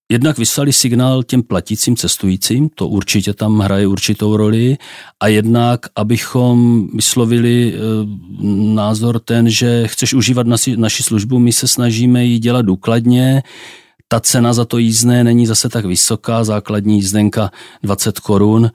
jednak 0.08 0.38
vyslali 0.38 0.72
signál 0.72 1.22
těm 1.22 1.42
platícím 1.42 1.96
cestujícím, 1.96 2.68
to 2.74 2.88
určitě 2.88 3.34
tam 3.34 3.58
hraje 3.58 3.86
určitou 3.86 4.36
roli, 4.36 4.76
a 5.20 5.28
jednak, 5.28 5.80
abychom 5.96 6.88
vyslovili 6.94 7.74
e, 7.74 7.78
názor 8.74 9.20
ten, 9.20 9.50
že 9.50 9.88
chceš 9.88 10.14
užívat 10.14 10.46
naši, 10.46 10.76
naši 10.76 11.02
službu, 11.02 11.38
my 11.38 11.52
se 11.52 11.68
snažíme 11.68 12.24
ji 12.24 12.38
dělat 12.38 12.62
důkladně, 12.62 13.42
ta 14.08 14.20
cena 14.20 14.52
za 14.52 14.64
to 14.64 14.78
jízdné 14.78 15.24
není 15.24 15.46
zase 15.46 15.68
tak 15.68 15.84
vysoká, 15.84 16.44
základní 16.44 16.96
jízdenka 16.96 17.50
20 17.82 18.20
korun, 18.20 18.70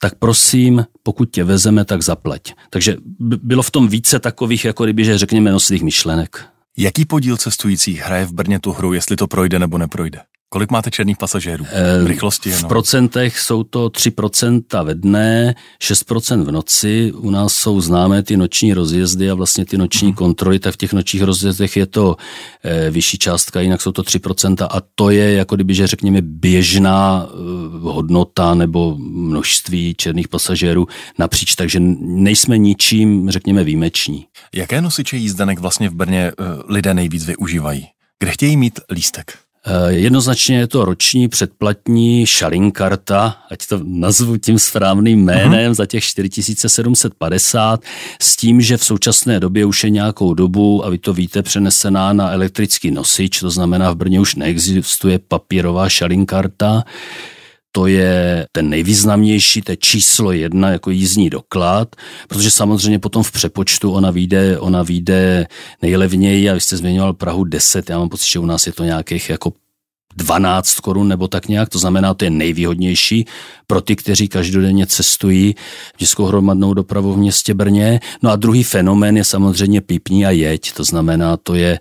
tak 0.00 0.14
prosím, 0.18 0.84
pokud 1.02 1.30
tě 1.30 1.44
vezeme, 1.44 1.84
tak 1.84 2.02
zaplať. 2.02 2.40
Takže 2.70 2.96
bylo 3.20 3.62
v 3.62 3.70
tom 3.70 3.88
více 3.88 4.18
takových, 4.18 4.64
jako 4.64 4.84
kdyby, 4.84 5.04
že 5.04 5.18
řekněme, 5.18 5.52
nosných 5.52 5.82
myšlenek. 5.82 6.44
Jaký 6.76 7.04
podíl 7.04 7.36
cestujících 7.36 8.00
hraje 8.00 8.26
v 8.26 8.32
Brně 8.32 8.58
tu 8.58 8.72
hru, 8.72 8.92
jestli 8.92 9.16
to 9.16 9.26
projde 9.26 9.58
nebo 9.58 9.78
neprojde? 9.78 10.20
Kolik 10.52 10.70
máte 10.70 10.90
černých 10.90 11.16
pasažérů? 11.16 11.64
V 12.02 12.06
rychlosti 12.06 12.48
jenom. 12.48 12.64
V 12.64 12.68
procentech 12.68 13.38
jsou 13.38 13.64
to 13.64 13.88
3% 13.88 14.84
ve 14.84 14.94
dne, 14.94 15.54
6% 15.82 16.44
v 16.44 16.50
noci. 16.50 17.12
U 17.12 17.30
nás 17.30 17.54
jsou 17.54 17.80
známé 17.80 18.22
ty 18.22 18.36
noční 18.36 18.74
rozjezdy 18.74 19.30
a 19.30 19.34
vlastně 19.34 19.64
ty 19.64 19.78
noční 19.78 20.08
hmm. 20.08 20.14
kontroly, 20.14 20.58
tak 20.58 20.74
v 20.74 20.76
těch 20.76 20.92
nočních 20.92 21.22
rozjezdech 21.22 21.76
je 21.76 21.86
to 21.86 22.16
e, 22.64 22.90
vyšší 22.90 23.18
částka, 23.18 23.60
jinak 23.60 23.82
jsou 23.82 23.92
to 23.92 24.02
3% 24.02 24.66
a 24.70 24.82
to 24.94 25.10
je 25.10 25.32
jako 25.32 25.54
kdyby, 25.54 25.74
že 25.74 25.86
řekněme 25.86 26.22
běžná 26.22 27.26
e, 27.26 27.32
hodnota 27.78 28.54
nebo 28.54 28.96
množství 28.98 29.94
černých 29.94 30.28
pasažérů 30.28 30.86
napříč, 31.18 31.54
takže 31.54 31.80
nejsme 32.00 32.58
ničím, 32.58 33.30
řekněme, 33.30 33.64
výjimeční. 33.64 34.26
Jaké 34.54 34.80
nosiče 34.80 35.16
jízdenek 35.16 35.58
vlastně 35.58 35.88
v 35.88 35.94
Brně 35.94 36.32
lidé 36.68 36.94
nejvíc 36.94 37.26
využívají? 37.26 37.86
Kde 38.18 38.30
chtějí 38.30 38.56
mít 38.56 38.80
lístek? 38.90 39.38
Eh, 39.66 39.92
jednoznačně 39.92 40.58
je 40.58 40.66
to 40.66 40.84
roční 40.84 41.28
předplatní 41.28 42.26
šalinkarta, 42.26 43.36
ať 43.50 43.66
to 43.66 43.80
nazvu 43.84 44.36
tím 44.36 44.58
správným 44.58 45.24
jménem, 45.24 45.72
uh-huh. 45.72 45.74
za 45.74 45.86
těch 45.86 46.04
4750, 46.04 47.80
s 48.22 48.36
tím, 48.36 48.60
že 48.60 48.76
v 48.76 48.84
současné 48.84 49.40
době 49.40 49.64
už 49.64 49.84
je 49.84 49.90
nějakou 49.90 50.34
dobu, 50.34 50.84
a 50.84 50.90
vy 50.90 50.98
to 50.98 51.12
víte, 51.12 51.42
přenesená 51.42 52.12
na 52.12 52.30
elektrický 52.30 52.90
nosič, 52.90 53.40
to 53.40 53.50
znamená 53.50 53.90
v 53.90 53.96
Brně 53.96 54.20
už 54.20 54.34
neexistuje 54.34 55.18
papírová 55.18 55.88
šalinkarta, 55.88 56.84
to 57.72 57.86
je 57.86 58.46
ten 58.52 58.68
nejvýznamnější, 58.68 59.62
to 59.62 59.72
je 59.72 59.76
číslo 59.76 60.32
jedna 60.32 60.70
jako 60.70 60.90
jízdní 60.90 61.30
doklad, 61.30 61.96
protože 62.28 62.50
samozřejmě 62.50 62.98
potom 62.98 63.22
v 63.22 63.32
přepočtu 63.32 63.92
ona 63.92 64.10
vyjde, 64.10 64.58
ona 64.58 64.82
vyjde 64.82 65.46
nejlevněji 65.82 66.50
a 66.50 66.54
vy 66.54 66.60
jste 66.60 66.76
zmiňoval 66.76 67.12
Prahu 67.12 67.44
10, 67.44 67.90
já 67.90 67.98
mám 67.98 68.08
pocit, 68.08 68.30
že 68.30 68.38
u 68.38 68.46
nás 68.46 68.66
je 68.66 68.72
to 68.72 68.84
nějakých 68.84 69.30
jako 69.30 69.52
12 70.16 70.80
korun 70.80 71.08
nebo 71.08 71.28
tak 71.28 71.48
nějak, 71.48 71.68
to 71.68 71.78
znamená, 71.78 72.14
to 72.14 72.24
je 72.24 72.30
nejvýhodnější 72.30 73.26
pro 73.66 73.80
ty, 73.80 73.96
kteří 73.96 74.28
každodenně 74.28 74.86
cestují 74.86 75.54
městskou 75.98 76.24
hromadnou 76.24 76.74
dopravu 76.74 77.12
v 77.12 77.16
městě 77.16 77.54
Brně. 77.54 78.00
No 78.22 78.30
a 78.30 78.36
druhý 78.36 78.62
fenomén 78.62 79.16
je 79.16 79.24
samozřejmě 79.24 79.80
pípní 79.80 80.26
a 80.26 80.30
jeď, 80.30 80.72
to 80.72 80.84
znamená, 80.84 81.36
to 81.36 81.54
je 81.54 81.78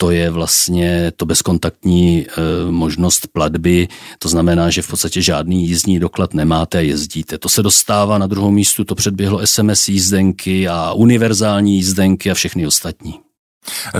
to 0.00 0.10
je 0.10 0.30
vlastně 0.30 1.12
to 1.16 1.26
bezkontaktní 1.26 2.26
e, 2.26 2.30
možnost 2.70 3.26
platby, 3.32 3.88
to 4.18 4.28
znamená, 4.28 4.70
že 4.70 4.82
v 4.82 4.88
podstatě 4.88 5.22
žádný 5.22 5.66
jízdní 5.66 6.00
doklad 6.00 6.34
nemáte 6.34 6.78
a 6.78 6.80
jezdíte. 6.80 7.38
To 7.38 7.48
se 7.48 7.62
dostává 7.62 8.18
na 8.18 8.26
druhou 8.26 8.50
místu, 8.50 8.84
to 8.84 8.94
předběhlo 8.94 9.46
SMS 9.46 9.88
jízdenky 9.88 10.68
a 10.68 10.92
univerzální 10.92 11.74
jízdenky 11.74 12.30
a 12.30 12.34
všechny 12.34 12.66
ostatní. 12.66 13.14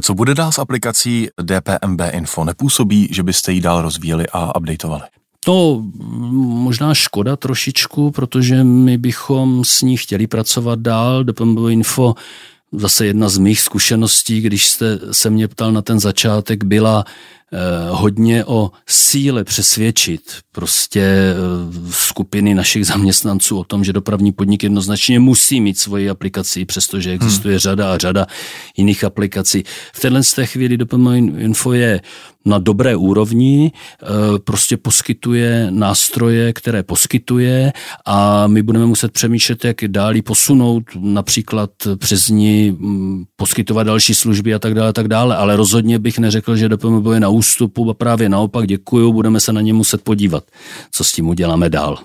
Co 0.03 0.15
bude 0.15 0.35
dál 0.35 0.53
s 0.53 0.59
aplikací 0.59 1.29
DPMB 1.43 2.01
Info? 2.11 2.45
Nepůsobí, 2.45 3.09
že 3.11 3.23
byste 3.23 3.53
ji 3.53 3.61
dál 3.61 3.83
rozvíjeli 3.83 4.27
a 4.33 4.57
updateovali? 4.57 5.03
To 5.45 5.83
možná 6.43 6.95
škoda 6.95 7.37
trošičku, 7.37 8.11
protože 8.11 8.65
my 8.65 8.99
bychom 8.99 9.65
s 9.65 9.83
ní 9.83 9.97
chtěli 9.97 10.27
pracovat 10.27 10.79
dál. 10.79 11.25
DPMB 11.25 11.59
Info 11.69 12.15
zase 12.73 13.07
jedna 13.07 13.29
z 13.29 13.39
mých 13.39 13.61
zkušeností, 13.61 14.41
když 14.41 14.69
jste 14.69 14.99
se 15.13 15.31
mě 15.31 15.49
ptal 15.49 15.73
na 15.73 15.83
ten 15.83 16.01
začátek, 16.01 16.65
byla 16.65 17.05
hodně 17.91 18.45
o 18.45 18.71
síle 18.87 19.45
přesvědčit 19.45 20.23
prostě 20.53 21.01
eh, 21.01 21.35
skupiny 21.91 22.55
našich 22.55 22.87
zaměstnanců 22.87 23.59
o 23.59 23.65
tom, 23.65 23.85
že 23.85 23.93
dopravní 23.93 24.33
podnik 24.33 24.63
jednoznačně 24.63 25.21
musí 25.21 25.61
mít 25.61 25.79
svoji 25.79 26.11
aplikaci, 26.11 26.65
přestože 26.65 27.11
existuje 27.11 27.53
hmm. 27.55 27.59
řada 27.59 27.95
a 27.95 27.99
řada 27.99 28.27
jiných 28.77 29.05
aplikací. 29.05 29.65
V 29.93 30.01
téhle 30.01 30.23
z 30.23 30.33
té 30.35 30.47
chvíli 30.47 30.77
Dopamin 30.77 31.37
Info 31.39 31.73
je 31.73 32.01
na 32.45 32.59
dobré 32.59 32.97
úrovni, 32.97 33.73
eh, 33.73 34.07
prostě 34.39 34.77
poskytuje 34.77 35.67
nástroje, 35.71 36.53
které 36.53 36.83
poskytuje 36.83 37.73
a 38.07 38.47
my 38.47 38.63
budeme 38.63 38.87
muset 38.87 39.13
přemýšlet, 39.13 39.65
jak 39.65 39.77
dál 39.87 40.15
posunout, 40.25 40.83
například 40.97 41.71
přes 41.99 42.29
ní 42.29 42.71
mm, 42.71 43.25
poskytovat 43.37 43.87
další 43.87 44.15
služby 44.15 44.55
a 44.55 44.59
tak 44.59 44.75
dále, 44.75 44.89
a 44.89 44.93
tak 44.93 45.09
dále, 45.09 45.37
ale 45.37 45.57
rozhodně 45.57 45.99
bych 45.99 46.19
neřekl, 46.19 46.57
že 46.57 46.69
DPMB 46.69 47.07
je 47.15 47.21
na 47.21 47.29
ústupu 47.39 47.91
a 47.91 47.95
právě 47.95 48.29
naopak 48.29 48.67
děkuju, 48.67 49.13
budeme 49.13 49.41
se 49.41 49.53
na 49.53 49.61
ně 49.61 49.73
muset 49.73 50.03
podívat, 50.03 50.45
co 50.93 51.05
s 51.05 51.13
tím 51.13 51.29
uděláme 51.29 51.71
dál. 51.71 51.99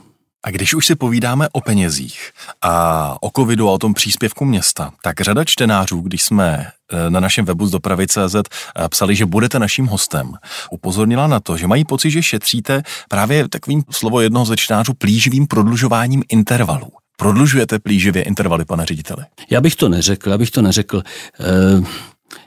A 0.45 0.51
když 0.51 0.73
už 0.73 0.85
si 0.85 0.95
povídáme 0.95 1.47
o 1.51 1.61
penězích 1.61 2.31
a 2.61 3.15
o 3.21 3.31
covidu 3.35 3.69
a 3.69 3.71
o 3.71 3.77
tom 3.77 3.93
příspěvku 3.93 4.45
města, 4.45 4.91
tak 5.03 5.21
řada 5.21 5.43
čtenářů, 5.43 6.01
když 6.01 6.23
jsme 6.23 6.67
eh, 6.67 7.09
na 7.09 7.19
našem 7.19 7.45
webu 7.45 7.67
z 7.67 7.71
dopravy.cz 7.71 8.35
eh, 8.35 8.89
psali, 8.89 9.15
že 9.15 9.25
budete 9.25 9.59
naším 9.59 9.85
hostem, 9.85 10.33
upozornila 10.71 11.27
na 11.27 11.39
to, 11.39 11.57
že 11.57 11.67
mají 11.67 11.85
pocit, 11.85 12.11
že 12.11 12.23
šetříte 12.23 12.83
právě 13.09 13.49
takovým 13.49 13.83
slovo 13.91 14.21
jednoho 14.21 14.45
ze 14.45 14.55
čtenářů 14.55 14.93
plíživým 14.93 15.47
prodlužováním 15.47 16.23
intervalů. 16.29 16.91
Prodlužujete 17.17 17.79
plíživě 17.79 18.23
intervaly, 18.23 18.65
pane 18.65 18.85
řediteli? 18.85 19.23
Já 19.49 19.61
bych 19.61 19.75
to 19.75 19.89
neřekl, 19.89 20.29
já 20.29 20.37
bych 20.37 20.51
to 20.51 20.61
neřekl. 20.61 21.03
E, 21.39 21.83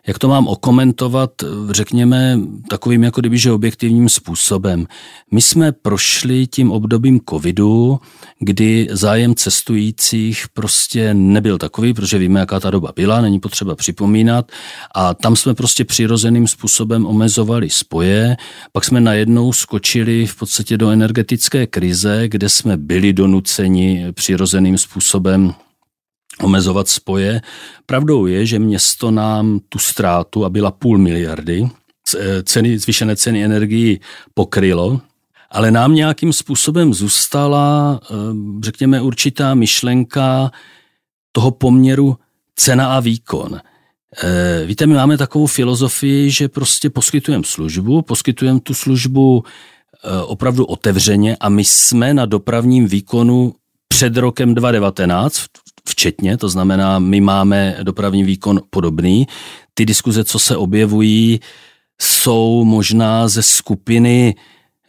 jak 0.07 0.19
to 0.19 0.29
mám 0.29 0.49
okomentovat, 0.49 1.31
řekněme, 1.71 2.41
takovým 2.69 3.03
jako 3.03 3.21
kdyby, 3.21 3.39
že 3.39 3.53
objektivním 3.53 4.09
způsobem. 4.09 4.87
My 5.31 5.43
jsme 5.43 5.73
prošli 5.73 6.47
tím 6.47 6.71
obdobím 6.71 7.21
covidu, 7.31 8.01
kdy 8.39 8.89
zájem 8.91 9.35
cestujících 9.35 10.47
prostě 10.55 11.15
nebyl 11.15 11.59
takový, 11.59 11.95
protože 11.95 12.19
víme, 12.19 12.41
jaká 12.41 12.61
ta 12.61 12.71
doba 12.71 12.93
byla, 12.97 13.21
není 13.21 13.41
potřeba 13.41 13.75
připomínat 13.75 14.53
a 14.95 15.15
tam 15.15 15.37
jsme 15.37 15.55
prostě 15.55 15.85
přirozeným 15.85 16.47
způsobem 16.47 17.07
omezovali 17.07 17.71
spoje, 17.71 18.37
pak 18.73 18.85
jsme 18.85 19.01
najednou 19.01 19.53
skočili 19.53 20.27
v 20.27 20.37
podstatě 20.37 20.79
do 20.79 20.91
energetické 20.91 21.67
krize, 21.67 22.29
kde 22.29 22.49
jsme 22.49 22.77
byli 22.77 23.13
donuceni 23.13 24.07
přirozeným 24.13 24.79
způsobem 24.79 25.55
omezovat 26.43 26.89
spoje. 26.89 27.41
Pravdou 27.87 28.27
je, 28.27 28.47
že 28.47 28.59
město 28.59 29.11
nám 29.11 29.61
tu 29.69 29.79
ztrátu, 29.79 30.45
a 30.45 30.51
byla 30.51 30.71
půl 30.71 30.99
miliardy, 30.99 31.69
eh, 32.19 32.43
ceny, 32.43 32.79
zvýšené 32.79 33.17
ceny 33.17 33.45
energii 33.45 34.01
pokrylo, 34.35 35.01
ale 35.51 35.71
nám 35.71 35.95
nějakým 35.95 36.33
způsobem 36.33 36.95
zůstala, 36.95 38.01
eh, 38.03 38.15
řekněme, 38.63 39.01
určitá 39.01 39.55
myšlenka 39.55 40.51
toho 41.33 41.51
poměru 41.51 42.17
cena 42.57 42.97
a 42.97 43.01
výkon. 43.01 43.61
Eh, 44.23 44.65
víte, 44.67 44.87
my 44.87 44.95
máme 44.95 45.19
takovou 45.19 45.47
filozofii, 45.47 46.31
že 46.31 46.49
prostě 46.49 46.91
poskytujeme 46.91 47.45
službu, 47.47 48.03
poskytujeme 48.03 48.61
tu 48.61 48.75
službu 48.75 49.45
opravdu 50.27 50.65
otevřeně 50.65 51.37
a 51.41 51.49
my 51.49 51.65
jsme 51.65 52.15
na 52.15 52.27
dopravním 52.27 52.87
výkonu 52.87 53.55
před 53.89 54.17
rokem 54.17 54.55
2019, 54.55 55.47
včetně, 55.89 56.37
to 56.37 56.49
znamená, 56.49 56.99
my 56.99 57.21
máme 57.21 57.77
dopravní 57.83 58.25
výkon 58.25 58.61
podobný. 58.71 59.27
Ty 59.75 59.87
diskuze, 59.87 60.25
co 60.25 60.39
se 60.39 60.57
objevují, 60.57 61.41
jsou 62.01 62.65
možná 62.65 63.29
ze 63.29 63.43
skupiny 63.43 64.35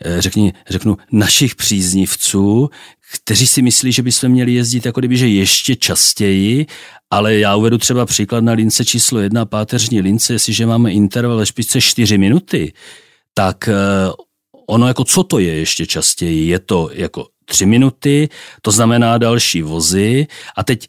eh, 0.05 0.21
řekni, 0.21 0.53
řeknu, 0.69 0.97
našich 1.11 1.55
příznivců, 1.55 2.69
kteří 3.13 3.47
si 3.47 3.61
myslí, 3.61 3.91
že 3.91 4.03
bychom 4.03 4.29
měli 4.29 4.53
jezdit 4.53 4.85
jako 4.85 4.99
kdyby, 4.99 5.17
že 5.17 5.27
ještě 5.27 5.75
častěji, 5.75 6.65
ale 7.09 7.35
já 7.35 7.55
uvedu 7.55 7.77
třeba 7.77 8.05
příklad 8.05 8.43
na 8.43 8.53
lince 8.53 8.85
číslo 8.85 9.19
jedna, 9.19 9.45
páteřní 9.45 10.01
lince, 10.01 10.33
jestliže 10.33 10.65
máme 10.65 10.91
interval 10.91 11.37
ve 11.37 11.45
špičce 11.45 11.81
4 11.81 12.17
minuty, 12.17 12.73
tak 13.33 13.67
eh, 13.67 13.73
ono 14.67 14.87
jako 14.87 15.03
co 15.03 15.23
to 15.23 15.39
je 15.39 15.53
ještě 15.53 15.85
častěji? 15.85 16.47
Je 16.47 16.59
to 16.59 16.89
jako 16.93 17.27
tři 17.49 17.65
minuty, 17.65 18.29
to 18.61 18.71
znamená 18.71 19.17
další 19.17 19.61
vozy 19.61 20.27
a 20.57 20.63
teď 20.63 20.87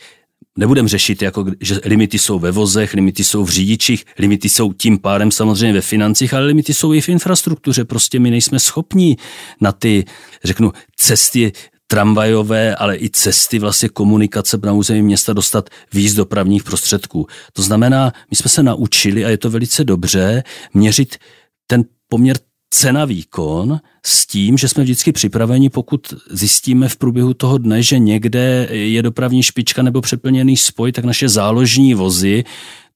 nebudem 0.58 0.88
řešit, 0.88 1.22
jako, 1.22 1.44
že 1.60 1.80
limity 1.84 2.18
jsou 2.18 2.38
ve 2.38 2.50
vozech, 2.50 2.94
limity 2.94 3.24
jsou 3.24 3.44
v 3.44 3.50
řidičích, 3.50 4.04
limity 4.18 4.48
jsou 4.48 4.72
tím 4.72 4.98
pádem 4.98 5.30
samozřejmě 5.30 5.72
ve 5.72 5.80
financích, 5.80 6.34
ale 6.34 6.46
limity 6.46 6.74
jsou 6.74 6.92
i 6.92 7.00
v 7.00 7.08
infrastruktuře. 7.08 7.84
Prostě 7.84 8.20
my 8.20 8.30
nejsme 8.30 8.58
schopní 8.58 9.16
na 9.60 9.72
ty, 9.72 10.04
řeknu, 10.44 10.72
cesty 10.96 11.52
tramvajové, 11.86 12.74
ale 12.74 12.96
i 12.96 13.10
cesty 13.10 13.58
vlastně 13.58 13.88
komunikace 13.88 14.58
na 14.64 14.72
území 14.72 15.02
města 15.02 15.32
dostat 15.32 15.70
víc 15.94 16.14
dopravních 16.14 16.64
prostředků. 16.64 17.26
To 17.52 17.62
znamená, 17.62 18.12
my 18.30 18.36
jsme 18.36 18.50
se 18.50 18.62
naučili, 18.62 19.24
a 19.24 19.28
je 19.28 19.38
to 19.38 19.50
velice 19.50 19.84
dobře, 19.84 20.42
měřit 20.74 21.16
ten 21.66 21.84
poměr 22.08 22.38
cena 22.70 23.04
výkon 23.04 23.80
s 24.06 24.26
tím, 24.26 24.58
že 24.58 24.68
jsme 24.68 24.82
vždycky 24.82 25.12
připraveni, 25.12 25.70
pokud 25.70 26.14
zjistíme 26.30 26.88
v 26.88 26.96
průběhu 26.96 27.34
toho 27.34 27.58
dne, 27.58 27.82
že 27.82 27.98
někde 27.98 28.68
je 28.70 29.02
dopravní 29.02 29.42
špička 29.42 29.82
nebo 29.82 30.00
přeplněný 30.00 30.56
spoj, 30.56 30.92
tak 30.92 31.04
naše 31.04 31.28
záložní 31.28 31.94
vozy 31.94 32.44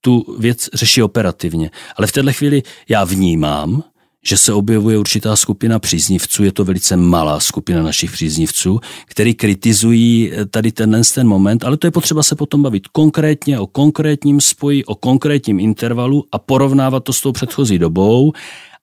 tu 0.00 0.36
věc 0.38 0.68
řeší 0.74 1.02
operativně. 1.02 1.70
Ale 1.96 2.06
v 2.06 2.12
této 2.12 2.32
chvíli 2.32 2.62
já 2.88 3.04
vnímám, 3.04 3.82
že 4.24 4.36
se 4.36 4.52
objevuje 4.52 4.98
určitá 4.98 5.36
skupina 5.36 5.78
příznivců, 5.78 6.44
je 6.44 6.52
to 6.52 6.64
velice 6.64 6.96
malá 6.96 7.40
skupina 7.40 7.82
našich 7.82 8.12
příznivců, 8.12 8.80
který 9.06 9.34
kritizují 9.34 10.32
tady 10.50 10.72
ten, 10.72 11.02
ten 11.14 11.28
moment, 11.28 11.64
ale 11.64 11.76
to 11.76 11.86
je 11.86 11.90
potřeba 11.90 12.22
se 12.22 12.34
potom 12.34 12.62
bavit 12.62 12.88
konkrétně 12.88 13.58
o 13.58 13.66
konkrétním 13.66 14.40
spoji, 14.40 14.84
o 14.84 14.94
konkrétním 14.94 15.60
intervalu 15.60 16.24
a 16.32 16.38
porovnávat 16.38 17.04
to 17.04 17.12
s 17.12 17.20
tou 17.20 17.32
předchozí 17.32 17.78
dobou 17.78 18.32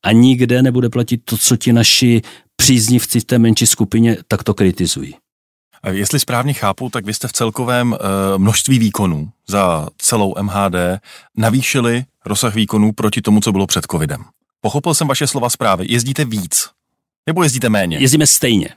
a 0.04 0.12
nikde 0.12 0.62
nebude 0.62 0.90
platit 0.90 1.22
to, 1.26 1.38
co 1.38 1.58
ti 1.58 1.74
naši 1.74 2.22
příznivci 2.56 3.20
v 3.20 3.26
té 3.26 3.40
menší 3.40 3.66
skupině 3.66 4.18
takto 4.28 4.54
kritizují. 4.54 5.16
Jestli 5.92 6.20
správně 6.20 6.54
chápu, 6.54 6.90
tak 6.90 7.06
vy 7.06 7.14
jste 7.14 7.28
v 7.28 7.34
celkovém 7.34 7.94
e, 7.94 7.98
množství 8.38 8.80
výkonů 8.80 9.30
za 9.48 9.88
celou 9.98 10.36
MHD 10.42 10.76
navýšili 11.38 12.04
rozsah 12.26 12.56
výkonů 12.56 12.94
proti 12.94 13.22
tomu, 13.22 13.42
co 13.42 13.52
bylo 13.52 13.68
před 13.68 13.86
covidem. 13.92 14.24
Pochopil 14.62 14.94
jsem 14.94 15.08
vaše 15.08 15.28
slova 15.28 15.50
zprávy. 15.50 15.86
Jezdíte 15.90 16.26
víc? 16.26 16.70
Nebo 17.28 17.44
jezdíte 17.44 17.70
méně? 17.70 17.98
Jezdíme 17.98 18.28
stejně. 18.28 18.70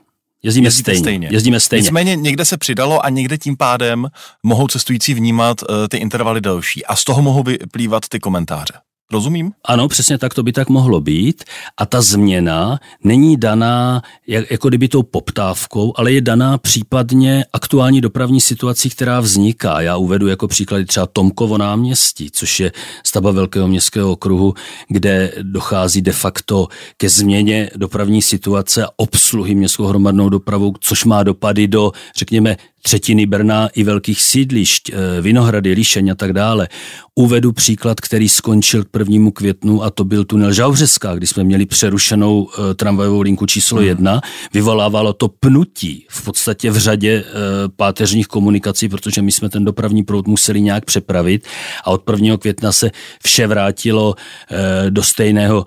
Jezdíme 0.43 0.71
stejně. 0.71 0.99
stejně. 0.99 1.27
Jezdíme 1.31 1.59
stejně. 1.59 1.81
Nicméně 1.81 2.15
někde 2.15 2.45
se 2.45 2.57
přidalo 2.57 3.05
a 3.05 3.09
někde 3.09 3.37
tím 3.37 3.57
pádem 3.57 4.07
mohou 4.43 4.67
cestující 4.67 5.13
vnímat 5.13 5.61
uh, 5.61 5.87
ty 5.89 5.97
intervaly 5.97 6.41
delší 6.41 6.85
a 6.85 6.95
z 6.95 7.03
toho 7.03 7.21
mohou 7.21 7.43
vyplývat 7.43 8.03
ty 8.09 8.19
komentáře. 8.19 8.73
Rozumím? 9.13 9.51
Ano, 9.65 9.87
přesně 9.87 10.17
tak 10.17 10.33
to 10.33 10.43
by 10.43 10.51
tak 10.51 10.69
mohlo 10.69 11.01
být. 11.01 11.43
A 11.77 11.85
ta 11.85 12.01
změna 12.01 12.79
není 13.03 13.37
daná 13.37 14.01
jak, 14.27 14.51
jako 14.51 14.69
kdyby 14.69 14.87
tou 14.87 15.03
poptávkou, 15.03 15.93
ale 15.95 16.11
je 16.11 16.21
daná 16.21 16.57
případně 16.57 17.45
aktuální 17.53 18.01
dopravní 18.01 18.41
situací, 18.41 18.89
která 18.89 19.19
vzniká. 19.19 19.81
Já 19.81 19.97
uvedu 19.97 20.27
jako 20.27 20.47
příklady 20.47 20.85
třeba 20.85 21.05
Tomkovo 21.05 21.57
náměstí, 21.57 22.31
což 22.31 22.59
je 22.59 22.71
stavba 23.03 23.31
Velkého 23.31 23.67
městského 23.67 24.11
okruhu, 24.11 24.53
kde 24.87 25.33
dochází 25.41 26.01
de 26.01 26.11
facto 26.11 26.67
ke 26.97 27.09
změně 27.09 27.69
dopravní 27.75 28.21
situace 28.21 28.85
a 28.85 28.89
obsluhy 28.95 29.55
městskou 29.55 29.85
hromadnou 29.85 30.29
dopravou, 30.29 30.73
což 30.79 31.05
má 31.05 31.23
dopady 31.23 31.67
do, 31.67 31.91
řekněme, 32.17 32.57
třetiny 32.85 33.25
Brna 33.25 33.67
i 33.67 33.83
velkých 33.83 34.21
sídlišť, 34.21 34.89
eh, 34.89 35.21
Vinohrady, 35.21 35.71
Líšeň 35.71 36.09
a 36.11 36.15
tak 36.15 36.33
dále. 36.33 36.67
Uvedu 37.15 37.51
příklad, 37.51 38.01
který 38.01 38.29
skončil 38.29 38.83
k 38.83 38.89
prvnímu 38.89 39.31
květnu 39.31 39.83
a 39.83 39.89
to 39.89 40.03
byl 40.03 40.25
tunel 40.25 40.53
Žauřeská, 40.53 41.15
kdy 41.15 41.27
jsme 41.27 41.43
měli 41.43 41.65
přerušenou 41.65 42.49
eh, 42.49 42.73
tramvajovou 42.73 43.21
linku 43.21 43.45
číslo 43.45 43.77
hmm. 43.77 43.87
jedna. 43.87 44.21
Vyvolávalo 44.53 45.13
to 45.13 45.27
pnutí 45.27 46.05
v 46.09 46.23
podstatě 46.23 46.71
v 46.71 46.77
řadě 46.77 47.23
eh, 47.25 47.31
páteřních 47.75 48.27
komunikací, 48.27 48.89
protože 48.89 49.21
my 49.21 49.31
jsme 49.31 49.49
ten 49.49 49.65
dopravní 49.65 50.03
proud 50.03 50.27
museli 50.27 50.61
nějak 50.61 50.85
přepravit 50.85 51.47
a 51.83 51.91
od 51.91 52.03
prvního 52.03 52.37
května 52.37 52.71
se 52.71 52.91
vše 53.23 53.47
vrátilo 53.47 54.15
do 54.89 55.03
stejného 55.03 55.65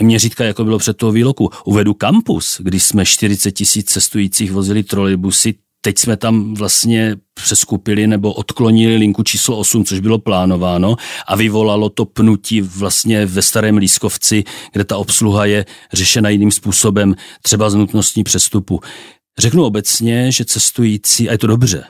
měřítka, 0.00 0.44
jako 0.44 0.64
bylo 0.64 0.78
před 0.78 0.96
toho 0.96 1.12
výloku. 1.12 1.50
Uvedu 1.64 1.94
kampus, 1.94 2.60
kdy 2.60 2.80
jsme 2.80 3.06
40 3.06 3.50
tisíc 3.50 3.90
cestujících 3.90 4.52
vozili 4.52 4.82
trolejbusy, 4.82 5.54
Teď 5.84 5.98
jsme 5.98 6.16
tam 6.16 6.54
vlastně 6.54 7.16
přeskupili 7.34 8.06
nebo 8.06 8.32
odklonili 8.32 8.96
linku 8.96 9.22
číslo 9.22 9.58
8, 9.58 9.84
což 9.84 10.00
bylo 10.00 10.18
plánováno 10.18 10.96
a 11.26 11.36
vyvolalo 11.36 11.88
to 11.88 12.04
pnutí 12.04 12.60
vlastně 12.60 13.26
ve 13.26 13.42
starém 13.42 13.76
Lískovci, 13.76 14.44
kde 14.72 14.84
ta 14.84 14.96
obsluha 14.96 15.44
je 15.44 15.64
řešena 15.92 16.28
jiným 16.28 16.50
způsobem, 16.50 17.14
třeba 17.42 17.70
z 17.70 17.74
nutností 17.74 18.24
přestupu. 18.24 18.80
Řeknu 19.38 19.64
obecně, 19.64 20.32
že 20.32 20.44
cestující, 20.44 21.28
a 21.28 21.32
je 21.32 21.38
to 21.38 21.46
dobře, 21.46 21.84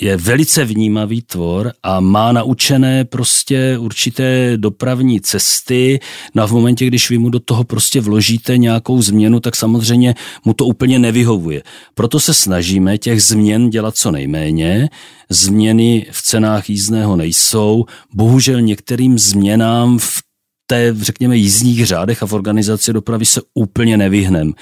je 0.00 0.16
velice 0.16 0.64
vnímavý 0.64 1.22
tvor 1.22 1.72
a 1.82 2.00
má 2.00 2.32
naučené 2.32 3.04
prostě 3.04 3.78
určité 3.78 4.56
dopravní 4.56 5.20
cesty. 5.20 6.00
No 6.34 6.42
a 6.42 6.46
v 6.46 6.52
momentě, 6.52 6.86
když 6.86 7.10
vy 7.10 7.18
mu 7.18 7.30
do 7.30 7.40
toho 7.40 7.64
prostě 7.64 8.00
vložíte 8.00 8.58
nějakou 8.58 9.02
změnu, 9.02 9.40
tak 9.40 9.56
samozřejmě 9.56 10.14
mu 10.44 10.52
to 10.52 10.66
úplně 10.66 10.98
nevyhovuje. 10.98 11.62
Proto 11.94 12.20
se 12.20 12.34
snažíme 12.34 12.98
těch 12.98 13.22
změn 13.22 13.70
dělat 13.70 13.96
co 13.96 14.10
nejméně. 14.10 14.88
Změny 15.30 16.06
v 16.10 16.22
cenách 16.22 16.70
jízdného 16.70 17.16
nejsou. 17.16 17.84
Bohužel 18.14 18.60
některým 18.60 19.18
změnám 19.18 19.98
v 19.98 20.22
té, 20.66 20.94
řekněme, 21.00 21.36
jízdních 21.36 21.86
řádech 21.86 22.22
a 22.22 22.26
v 22.26 22.32
organizaci 22.32 22.92
dopravy 22.92 23.26
se 23.26 23.40
úplně 23.54 23.96
nevyhnem. 23.96 24.52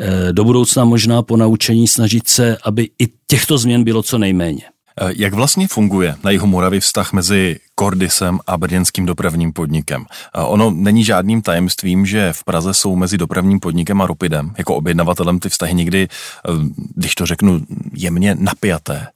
E, 0.00 0.32
do 0.32 0.44
budoucna 0.44 0.84
možná 0.84 1.22
po 1.22 1.36
naučení 1.36 1.88
snažit 1.88 2.28
se, 2.28 2.56
aby 2.64 2.90
i 2.98 3.08
těchto 3.26 3.58
změn 3.58 3.84
bylo 3.84 4.02
co 4.02 4.18
nejméně. 4.18 4.62
Eh, 5.00 5.12
jak 5.16 5.34
vlastně 5.34 5.68
funguje 5.68 6.16
na 6.24 6.30
jihu 6.30 6.46
Moravy 6.46 6.80
vztah 6.80 7.12
mezi 7.12 7.56
Kordisem 7.74 8.38
a 8.46 8.56
brněnským 8.56 9.06
dopravním 9.06 9.52
podnikem? 9.52 10.06
Eh, 10.10 10.40
ono 10.42 10.70
není 10.70 11.04
žádným 11.04 11.42
tajemstvím, 11.42 12.06
že 12.06 12.32
v 12.32 12.44
Praze 12.44 12.74
jsou 12.74 12.96
mezi 12.96 13.18
dopravním 13.18 13.60
podnikem 13.60 14.00
a 14.02 14.06
Ropidem 14.06 14.54
jako 14.58 14.74
objednavatelem 14.74 15.38
ty 15.38 15.48
vztahy 15.48 15.74
někdy, 15.74 16.08
eh, 16.08 16.52
když 16.94 17.14
to 17.14 17.26
řeknu 17.26 17.60
jemně, 17.94 18.36
napjaté. 18.38 19.06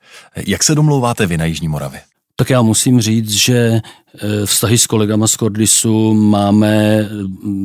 Jak 0.46 0.62
se 0.62 0.74
domlouváte 0.74 1.26
vy 1.26 1.38
na 1.38 1.44
Jižní 1.44 1.68
Moravě? 1.68 2.00
Tak 2.36 2.50
já 2.50 2.62
musím 2.62 3.00
říct, 3.00 3.30
že 3.30 3.54
e, 3.54 3.80
vztahy 4.46 4.78
s 4.78 4.86
kolegama 4.86 5.26
z 5.26 5.36
Kordisu 5.36 6.14
máme, 6.14 7.08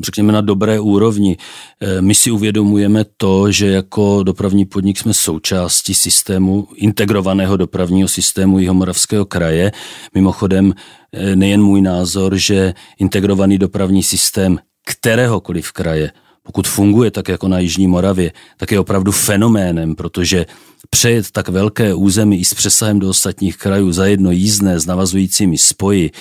řekněme, 0.04 0.34
na 0.34 0.42
dobré 0.42 0.80
úrovni. 0.80 1.38
E, 1.82 2.02
my 2.02 2.16
si 2.16 2.32
uvědomujeme 2.32 3.06
to, 3.18 3.52
že 3.52 3.68
jako 3.68 4.24
dopravní 4.24 4.66
podnik 4.66 4.98
jsme 4.98 5.14
součástí 5.14 5.94
systému, 5.94 6.68
integrovaného 6.76 7.58
dopravního 7.58 8.08
systému 8.08 8.60
Jihomoravského 8.60 9.26
kraje. 9.26 9.72
Mimochodem, 10.16 10.74
e, 11.12 11.36
nejen 11.36 11.64
můj 11.64 11.82
názor, 11.82 12.36
že 12.36 12.74
integrovaný 13.00 13.58
dopravní 13.58 14.04
systém 14.04 14.60
kteréhokoliv 14.86 15.72
kraje 15.72 16.12
pokud 16.48 16.68
funguje 16.68 17.12
tak 17.12 17.28
jako 17.28 17.48
na 17.48 17.60
Jižní 17.60 17.88
Moravě, 17.88 18.32
tak 18.58 18.72
je 18.72 18.80
opravdu 18.80 19.12
fenoménem, 19.12 19.96
protože 19.96 20.46
přejet 20.90 21.32
tak 21.32 21.50
velké 21.50 21.94
území 21.94 22.40
i 22.40 22.46
s 22.46 22.54
přesahem 22.54 23.00
do 23.00 23.10
ostatních 23.10 23.58
krajů 23.58 23.92
za 23.92 24.06
jedno 24.06 24.32
jízdné 24.32 24.80
s 24.80 24.86
navazujícími 24.86 25.58
spoji, 25.58 26.12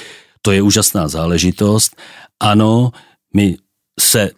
to 0.42 0.52
je 0.52 0.62
úžasná 0.62 1.08
záležitost. 1.08 1.96
Ano, 2.40 2.90
my 3.34 3.56
se 4.00 4.30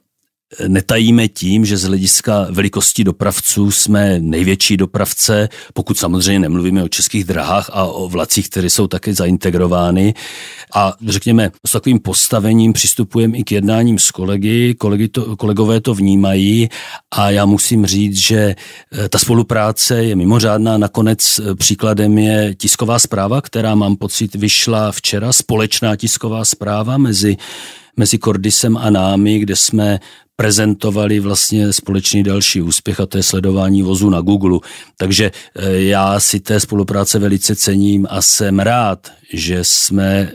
netajíme 0.68 1.28
tím, 1.28 1.64
že 1.64 1.76
z 1.76 1.84
hlediska 1.84 2.46
velikosti 2.50 3.04
dopravců 3.04 3.70
jsme 3.70 4.20
největší 4.20 4.76
dopravce, 4.76 5.48
pokud 5.74 5.98
samozřejmě 5.98 6.38
nemluvíme 6.38 6.82
o 6.82 6.88
českých 6.88 7.24
drahách 7.24 7.70
a 7.72 7.84
o 7.84 8.08
vlacích, 8.08 8.48
které 8.48 8.70
jsou 8.70 8.86
také 8.86 9.14
zaintegrovány. 9.14 10.14
A 10.74 10.94
řekněme, 11.06 11.50
s 11.66 11.72
takovým 11.72 12.00
postavením 12.00 12.72
přistupujeme 12.72 13.38
i 13.38 13.44
k 13.44 13.52
jednáním 13.52 13.98
s 13.98 14.10
kolegy, 14.10 14.74
kolegy 14.74 15.08
to, 15.08 15.36
kolegové 15.36 15.80
to 15.80 15.94
vnímají 15.94 16.68
a 17.10 17.30
já 17.30 17.46
musím 17.46 17.86
říct, 17.86 18.16
že 18.16 18.54
eh, 18.92 19.08
ta 19.08 19.18
spolupráce 19.18 20.04
je 20.04 20.16
mimořádná. 20.16 20.78
Nakonec 20.78 21.38
eh, 21.38 21.54
příkladem 21.54 22.18
je 22.18 22.54
tisková 22.54 22.98
zpráva, 22.98 23.40
která 23.40 23.74
mám 23.74 23.96
pocit 23.96 24.34
vyšla 24.34 24.92
včera, 24.92 25.32
společná 25.32 25.96
tisková 25.96 26.44
zpráva 26.44 26.96
mezi 26.96 27.36
mezi 27.98 28.18
Kordisem 28.18 28.76
a 28.76 28.90
námi, 28.90 29.38
kde 29.38 29.56
jsme 29.56 30.00
prezentovali 30.36 31.20
vlastně 31.20 31.72
společný 31.72 32.22
další 32.22 32.62
úspěch 32.62 33.00
a 33.00 33.06
to 33.06 33.16
je 33.16 33.22
sledování 33.22 33.82
vozu 33.82 34.10
na 34.10 34.20
Google. 34.20 34.58
Takže 34.96 35.30
eh, 35.30 35.72
já 35.72 36.20
si 36.20 36.40
té 36.40 36.60
spolupráce 36.60 37.18
velice 37.18 37.56
cením 37.56 38.06
a 38.10 38.22
jsem 38.22 38.58
rád, 38.58 39.12
že 39.32 39.64
jsme 39.64 40.06
eh, 40.06 40.32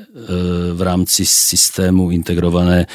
v 0.73 0.81
rámci 0.81 1.25
systému 1.25 2.11
integrované 2.11 2.85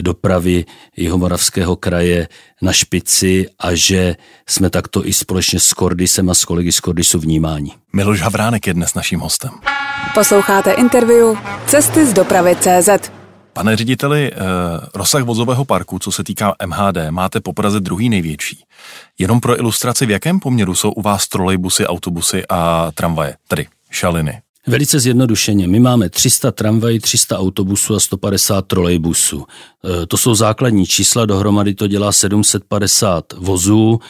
dopravy 0.00 0.64
Jihomoravského 0.96 1.76
kraje 1.76 2.28
na 2.62 2.72
špici 2.72 3.46
a 3.58 3.74
že 3.74 4.16
jsme 4.48 4.70
takto 4.70 5.06
i 5.06 5.12
společně 5.12 5.60
s 5.60 5.72
Kordisem 5.72 6.30
a 6.30 6.34
s 6.34 6.44
kolegy 6.44 6.72
z 6.72 6.80
Kordisu 6.80 7.18
vnímáni. 7.18 7.72
Miloš 7.92 8.20
Havránek 8.20 8.66
je 8.66 8.74
dnes 8.74 8.94
naším 8.94 9.20
hostem. 9.20 9.50
Posloucháte 10.14 10.72
interview 10.72 11.36
Cesty 11.66 12.06
z 12.06 12.12
dopravy 12.12 12.56
CZ. 12.56 13.21
Pane 13.52 13.76
řediteli, 13.76 14.30
eh, 14.32 14.36
rozsah 14.94 15.22
vozového 15.22 15.64
parku, 15.64 15.98
co 15.98 16.12
se 16.12 16.24
týká 16.24 16.54
MHD, 16.66 17.10
máte 17.10 17.40
po 17.40 17.52
Praze 17.52 17.80
druhý 17.80 18.08
největší. 18.08 18.64
Jenom 19.18 19.40
pro 19.40 19.58
ilustraci, 19.58 20.06
v 20.06 20.10
jakém 20.10 20.40
poměru 20.40 20.74
jsou 20.74 20.90
u 20.92 21.02
vás 21.02 21.28
trolejbusy, 21.28 21.86
autobusy 21.86 22.42
a 22.48 22.92
tramvaje, 22.94 23.36
tedy 23.48 23.66
šaliny? 23.90 24.40
Velice 24.66 25.00
zjednodušeně, 25.00 25.68
my 25.68 25.80
máme 25.80 26.08
300 26.08 26.50
tramvají, 26.50 26.98
300 26.98 27.38
autobusů 27.38 27.94
a 27.94 28.00
150 28.00 28.66
trolejbusů. 28.66 29.44
E, 30.02 30.06
to 30.06 30.16
jsou 30.16 30.34
základní 30.34 30.86
čísla, 30.86 31.26
dohromady 31.26 31.74
to 31.74 31.86
dělá 31.86 32.12
750 32.12 33.24
vozů. 33.32 34.00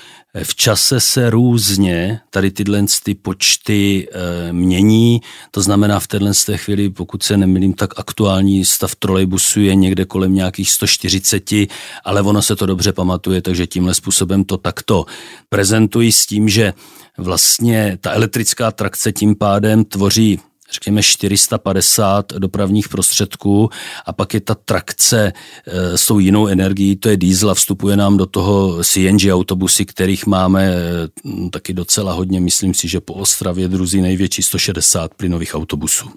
V 0.43 0.55
čase 0.55 1.01
se 1.01 1.31
různě 1.31 2.21
tady 2.31 2.51
tyhle 2.51 2.85
ty 3.03 3.15
počty 3.15 4.09
e, 4.13 4.53
mění, 4.53 5.21
to 5.51 5.63
znamená 5.63 6.01
v 6.01 6.07
téhle 6.07 6.33
chvíli, 6.57 6.91
pokud 6.91 7.23
se 7.23 7.37
nemýlím, 7.37 7.73
tak 7.73 7.99
aktuální 7.99 8.65
stav 8.65 8.95
trolejbusu 8.95 9.61
je 9.61 9.75
někde 9.75 10.05
kolem 10.05 10.35
nějakých 10.35 10.71
140, 10.71 11.51
ale 12.05 12.23
ono 12.23 12.43
se 12.43 12.57
to 12.57 12.67
dobře 12.67 12.93
pamatuje, 12.93 13.43
takže 13.43 13.67
tímhle 13.67 13.95
způsobem 13.95 14.45
to 14.45 14.57
takto 14.57 15.07
prezentuji 15.49 16.13
s 16.13 16.27
tím, 16.27 16.49
že 16.49 16.73
vlastně 17.19 17.99
ta 18.01 18.13
elektrická 18.13 18.71
trakce 18.71 19.13
tím 19.13 19.35
pádem 19.35 19.85
tvoří 19.85 20.41
řekněme 20.73 21.03
450 21.03 22.33
dopravních 22.33 22.89
prostředků 22.89 23.71
a 24.07 24.13
pak 24.13 24.35
je 24.35 24.41
ta 24.41 24.55
trakce 24.55 25.33
e, 25.67 25.99
s 25.99 26.07
tou 26.07 26.19
jinou 26.19 26.47
energií, 26.47 26.97
to 26.97 27.09
je 27.09 27.17
diesel 27.17 27.51
a 27.51 27.55
vstupuje 27.55 27.97
nám 27.97 28.17
do 28.17 28.27
toho 28.27 28.85
CNG 28.85 29.23
autobusy, 29.33 29.87
kterých 29.87 30.27
máme 30.27 30.65
e, 30.65 30.79
taky 31.51 31.73
docela 31.73 32.13
hodně, 32.13 32.41
myslím 32.41 32.75
si, 32.75 32.89
že 32.89 33.01
po 33.01 33.15
Ostravě 33.15 33.69
druzí 33.69 34.01
největší 34.01 34.43
160 34.43 35.15
plynových 35.15 35.55
autobusů. 35.55 36.09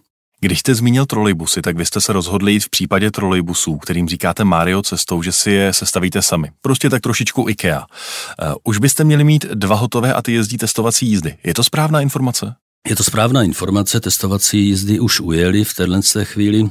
Když 0.41 0.59
jste 0.59 0.75
zmínil 0.75 1.05
trolejbusy, 1.05 1.61
tak 1.61 1.77
vy 1.77 1.85
jste 1.85 2.01
se 2.01 2.13
rozhodli 2.13 2.51
jít 2.53 2.63
v 2.63 2.69
případě 2.69 3.11
trolejbusů, 3.11 3.77
kterým 3.77 4.07
říkáte 4.07 4.43
Mario 4.43 4.81
cestou, 4.81 5.23
že 5.23 5.31
si 5.31 5.51
je 5.51 5.73
sestavíte 5.73 6.21
sami. 6.21 6.51
Prostě 6.61 6.89
tak 6.89 7.01
trošičku 7.01 7.49
IKEA. 7.49 7.79
Uh, 7.79 8.53
už 8.63 8.77
byste 8.77 9.03
měli 9.03 9.23
mít 9.23 9.45
dva 9.45 9.75
hotové 9.75 10.13
a 10.13 10.21
ty 10.21 10.33
jezdí 10.33 10.57
testovací 10.57 11.07
jízdy. 11.07 11.37
Je 11.43 11.53
to 11.53 11.63
správná 11.63 12.01
informace? 12.01 12.55
Je 12.87 12.95
to 12.95 13.03
správná 13.03 13.43
informace, 13.43 13.99
testovací 13.99 14.65
jízdy 14.65 14.99
už 14.99 15.19
ujeli. 15.19 15.63
V 15.63 15.73
téhle 15.73 16.01
chvíli 16.23 16.69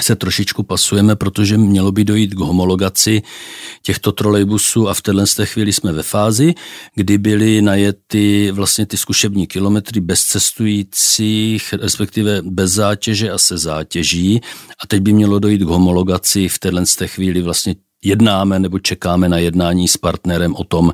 se 0.00 0.16
trošičku 0.16 0.62
pasujeme, 0.62 1.16
protože 1.16 1.58
mělo 1.58 1.92
by 1.92 2.04
dojít 2.04 2.34
k 2.34 2.38
homologaci 2.38 3.22
těchto 3.82 4.12
trolejbusů 4.12 4.88
a 4.88 4.94
v 4.94 5.02
téhle 5.02 5.26
chvíli 5.44 5.72
jsme 5.72 5.92
ve 5.92 6.02
fázi, 6.02 6.54
kdy 6.94 7.18
byly 7.18 7.62
najety 7.62 8.50
vlastně 8.50 8.86
ty 8.86 8.96
zkušební 8.96 9.46
kilometry 9.46 10.00
bez 10.00 10.24
cestujících, 10.24 11.72
respektive 11.72 12.42
bez 12.42 12.70
zátěže 12.70 13.30
a 13.30 13.38
se 13.38 13.58
zátěží. 13.58 14.40
A 14.82 14.86
teď 14.86 15.00
by 15.00 15.12
mělo 15.12 15.38
dojít 15.38 15.62
k 15.62 15.68
homologaci. 15.68 16.48
V 16.48 16.58
téhle 16.58 16.84
chvíli 17.06 17.42
vlastně 17.42 17.74
jednáme 18.04 18.58
nebo 18.58 18.78
čekáme 18.78 19.28
na 19.28 19.38
jednání 19.38 19.88
s 19.88 19.96
partnerem 19.96 20.54
o 20.54 20.64
tom 20.64 20.92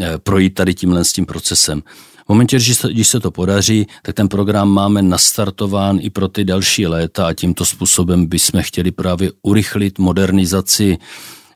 eh, 0.00 0.18
projít 0.18 0.54
tady 0.54 0.74
tímhle 0.74 1.04
s 1.04 1.12
tím 1.12 1.26
procesem. 1.26 1.82
V 2.28 2.30
momentě, 2.30 2.56
když 2.56 2.76
se, 2.76 2.92
když 2.92 3.08
se 3.08 3.20
to 3.20 3.30
podaří, 3.30 3.86
tak 4.02 4.14
ten 4.14 4.28
program 4.28 4.68
máme 4.68 5.02
nastartován 5.02 5.98
i 6.00 6.10
pro 6.10 6.28
ty 6.28 6.44
další 6.44 6.86
léta 6.86 7.26
a 7.26 7.32
tímto 7.32 7.64
způsobem 7.64 8.26
bychom 8.26 8.62
chtěli 8.62 8.90
právě 8.90 9.32
urychlit 9.42 9.98
modernizaci 9.98 10.98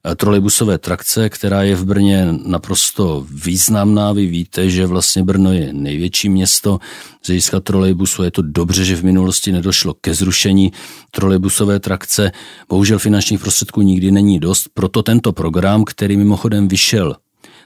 eh, 0.04 0.14
trolejbusové 0.14 0.78
trakce, 0.78 1.28
která 1.28 1.62
je 1.62 1.76
v 1.76 1.84
Brně 1.84 2.28
naprosto 2.44 3.26
významná. 3.30 4.12
Vy 4.12 4.26
víte, 4.26 4.70
že 4.70 4.86
vlastně 4.86 5.22
Brno 5.22 5.52
je 5.52 5.72
největší 5.72 6.28
město 6.28 6.78
z 7.22 7.26
hlediska 7.26 7.60
trolejbusu. 7.60 8.22
Je 8.22 8.30
to 8.30 8.42
dobře, 8.42 8.84
že 8.84 8.96
v 8.96 9.04
minulosti 9.04 9.52
nedošlo 9.52 9.94
ke 10.00 10.14
zrušení 10.14 10.72
trolejbusové 11.10 11.80
trakce. 11.80 12.32
Bohužel 12.68 12.98
finančních 12.98 13.40
prostředků 13.40 13.82
nikdy 13.82 14.10
není 14.10 14.40
dost, 14.40 14.68
proto 14.74 15.02
tento 15.02 15.32
program, 15.32 15.84
který 15.84 16.16
mimochodem 16.16 16.68
vyšel 16.68 17.16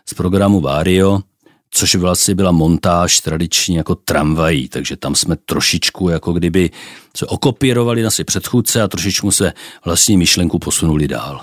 z 0.09 0.15
programu 0.15 0.61
Vario, 0.61 1.21
což 1.71 1.95
vlastně 1.95 2.35
byla 2.35 2.53
montáž 2.53 3.21
tradiční 3.21 3.77
jako 3.77 3.95
tramvají, 3.95 4.69
takže 4.69 4.97
tam 4.97 5.15
jsme 5.15 5.37
trošičku 5.37 6.09
jako 6.09 6.33
kdyby 6.33 6.71
se 7.17 7.27
okopírovali 7.27 8.03
na 8.03 8.11
si 8.11 8.25
předchůdce 8.25 8.83
a 8.83 8.89
trošičku 8.89 9.31
se 9.31 9.53
vlastní 9.85 10.17
myšlenku 10.17 10.59
posunuli 10.59 11.09
dál. 11.09 11.41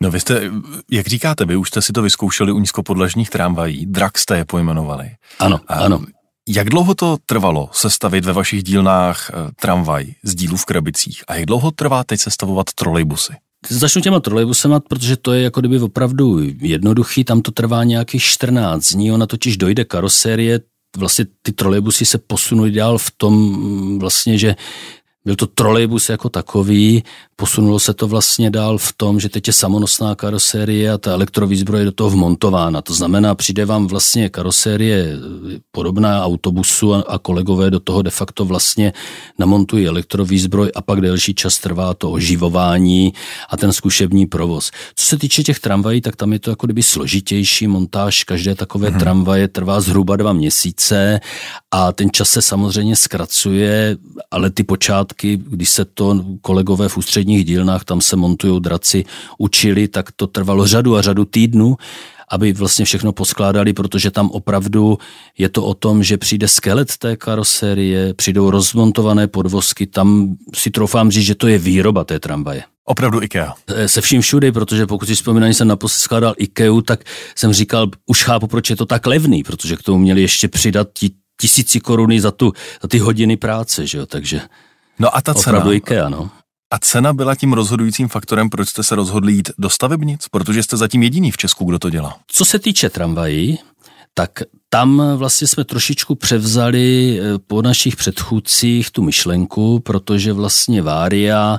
No 0.00 0.10
vy 0.10 0.20
jste, 0.20 0.50
jak 0.90 1.06
říkáte, 1.06 1.44
vy 1.44 1.56
už 1.56 1.68
jste 1.68 1.82
si 1.82 1.92
to 1.92 2.02
vyzkoušeli 2.02 2.52
u 2.52 2.58
nízkopodlažních 2.58 3.30
tramvají, 3.30 3.86
drak 3.86 4.18
jste 4.18 4.36
je 4.36 4.44
pojmenovali. 4.44 5.10
Ano, 5.38 5.60
a 5.68 5.74
ano. 5.74 6.04
Jak 6.48 6.68
dlouho 6.68 6.94
to 6.94 7.16
trvalo 7.26 7.68
sestavit 7.72 8.24
ve 8.24 8.32
vašich 8.32 8.62
dílnách 8.62 9.30
eh, 9.30 9.50
tramvaj 9.60 10.14
z 10.22 10.34
dílů 10.34 10.56
v 10.56 10.64
Krabicích 10.64 11.24
a 11.28 11.34
jak 11.34 11.46
dlouho 11.46 11.70
trvá 11.70 12.04
teď 12.04 12.20
sestavovat 12.20 12.66
trolejbusy? 12.74 13.32
Začnu 13.68 14.02
těma 14.02 14.20
trolejbusema, 14.20 14.80
protože 14.80 15.16
to 15.16 15.32
je 15.32 15.42
jako 15.42 15.60
kdyby 15.60 15.80
opravdu 15.80 16.40
jednoduchý, 16.60 17.24
tam 17.24 17.42
to 17.42 17.50
trvá 17.50 17.84
nějakých 17.84 18.22
14 18.22 18.92
dní, 18.92 19.12
ona 19.12 19.26
totiž 19.26 19.56
dojde 19.56 19.84
karosérie, 19.84 20.60
vlastně 20.96 21.26
ty 21.42 21.52
trolejbusy 21.52 22.04
se 22.04 22.18
posunuly 22.18 22.70
dál 22.70 22.98
v 22.98 23.10
tom 23.16 23.98
vlastně, 23.98 24.38
že 24.38 24.56
byl 25.26 25.36
to 25.36 25.46
trolejbus 25.46 26.08
jako 26.08 26.28
takový, 26.28 27.02
posunulo 27.36 27.78
se 27.78 27.94
to 27.94 28.08
vlastně 28.08 28.50
dál 28.50 28.78
v 28.78 28.92
tom, 28.96 29.20
že 29.20 29.28
teď 29.28 29.46
je 29.46 29.52
samonosná 29.52 30.14
karosérie 30.14 30.92
a 30.92 30.98
ta 30.98 31.12
elektrovýzbroj 31.12 31.80
je 31.80 31.84
do 31.84 31.92
toho 31.92 32.10
vmontována. 32.10 32.82
To 32.82 32.94
znamená, 32.94 33.34
přijde 33.34 33.64
vám 33.64 33.86
vlastně 33.86 34.28
karosérie 34.28 35.06
podobná 35.70 36.24
autobusu 36.24 36.94
a 36.94 37.18
kolegové 37.18 37.70
do 37.70 37.80
toho 37.80 38.02
de 38.02 38.10
facto 38.10 38.44
vlastně 38.44 38.92
namontují 39.38 39.86
elektrovýzbroj 39.86 40.70
a 40.74 40.82
pak 40.82 41.00
delší 41.00 41.34
čas 41.34 41.58
trvá 41.58 41.94
to 41.94 42.10
oživování 42.10 43.12
a 43.50 43.56
ten 43.56 43.72
zkušební 43.72 44.26
provoz. 44.26 44.70
Co 44.96 45.06
se 45.06 45.18
týče 45.18 45.42
těch 45.42 45.60
tramvají, 45.60 46.00
tak 46.00 46.16
tam 46.16 46.32
je 46.32 46.38
to 46.38 46.50
jako 46.50 46.66
kdyby 46.66 46.82
složitější 46.82 47.66
montáž. 47.66 48.24
Každé 48.24 48.54
takové 48.54 48.88
hmm. 48.88 48.98
tramvaje 48.98 49.48
trvá 49.48 49.80
zhruba 49.80 50.16
dva 50.16 50.32
měsíce 50.32 51.20
a 51.70 51.92
ten 51.92 52.10
čas 52.12 52.30
se 52.30 52.42
samozřejmě 52.42 52.96
zkracuje, 52.96 53.96
ale 54.30 54.50
ty 54.50 54.64
počátky, 54.64 55.15
když 55.22 55.70
se 55.70 55.84
to 55.84 56.24
kolegové 56.40 56.88
v 56.88 56.96
ústředních 56.96 57.44
dílnách, 57.44 57.84
tam 57.84 58.00
se 58.00 58.16
montují 58.16 58.60
draci, 58.60 59.04
učili, 59.38 59.88
tak 59.88 60.12
to 60.16 60.26
trvalo 60.26 60.66
řadu 60.66 60.96
a 60.96 61.02
řadu 61.02 61.24
týdnů, 61.24 61.76
aby 62.28 62.52
vlastně 62.52 62.84
všechno 62.84 63.12
poskládali, 63.12 63.72
protože 63.72 64.10
tam 64.10 64.30
opravdu 64.30 64.98
je 65.38 65.48
to 65.48 65.64
o 65.64 65.74
tom, 65.74 66.02
že 66.02 66.18
přijde 66.18 66.48
skelet 66.48 66.96
té 66.96 67.16
karosérie, 67.16 68.14
přijdou 68.14 68.50
rozmontované 68.50 69.26
podvozky, 69.26 69.86
tam 69.86 70.36
si 70.54 70.70
troufám 70.70 71.10
říct, 71.10 71.24
že 71.24 71.34
to 71.34 71.48
je 71.48 71.58
výroba 71.58 72.04
té 72.04 72.20
tramvaje. 72.20 72.62
Opravdu 72.84 73.22
IKEA. 73.22 73.54
E, 73.66 73.88
se 73.88 74.00
vším 74.00 74.20
všude, 74.20 74.52
protože 74.52 74.86
pokud 74.86 75.06
si 75.06 75.14
vzpomínám, 75.14 75.54
jsem 75.54 75.68
naposled 75.68 76.00
skládal 76.00 76.34
IKEA, 76.38 76.80
tak 76.84 77.04
jsem 77.34 77.52
říkal, 77.52 77.90
už 78.06 78.22
chápu, 78.22 78.46
proč 78.46 78.70
je 78.70 78.76
to 78.76 78.86
tak 78.86 79.06
levný, 79.06 79.42
protože 79.42 79.76
k 79.76 79.82
tomu 79.82 79.98
měli 79.98 80.22
ještě 80.22 80.48
přidat 80.48 80.88
ti 80.92 81.10
tisíci 81.40 81.80
koruny 81.80 82.20
za, 82.20 82.30
tu, 82.30 82.52
za 82.82 82.88
ty 82.88 82.98
hodiny 82.98 83.36
práce, 83.36 83.86
že 83.86 83.98
jo, 83.98 84.06
takže 84.06 84.40
no 84.98 85.16
a 85.16 85.20
ta 85.20 85.34
cena, 85.34 85.58
opravdu 85.58 85.72
IKEA, 85.72 86.08
no. 86.08 86.30
A 86.70 86.78
cena 86.78 87.12
byla 87.12 87.34
tím 87.34 87.52
rozhodujícím 87.52 88.08
faktorem, 88.08 88.50
proč 88.50 88.68
jste 88.68 88.82
se 88.82 88.94
rozhodli 88.94 89.32
jít 89.32 89.50
do 89.58 89.70
stavebnic? 89.70 90.28
Protože 90.28 90.62
jste 90.62 90.76
zatím 90.76 91.02
jediný 91.02 91.30
v 91.30 91.36
Česku, 91.36 91.64
kdo 91.64 91.78
to 91.78 91.90
dělá. 91.90 92.18
Co 92.26 92.44
se 92.44 92.58
týče 92.58 92.90
tramvají, 92.90 93.58
tak 94.14 94.30
tam 94.68 95.02
vlastně 95.16 95.46
jsme 95.46 95.64
trošičku 95.64 96.14
převzali 96.14 97.18
eh, 97.20 97.38
po 97.46 97.62
našich 97.62 97.96
předchůdcích 97.96 98.90
tu 98.90 99.02
myšlenku, 99.02 99.80
protože 99.80 100.32
vlastně 100.32 100.82
Vária 100.82 101.58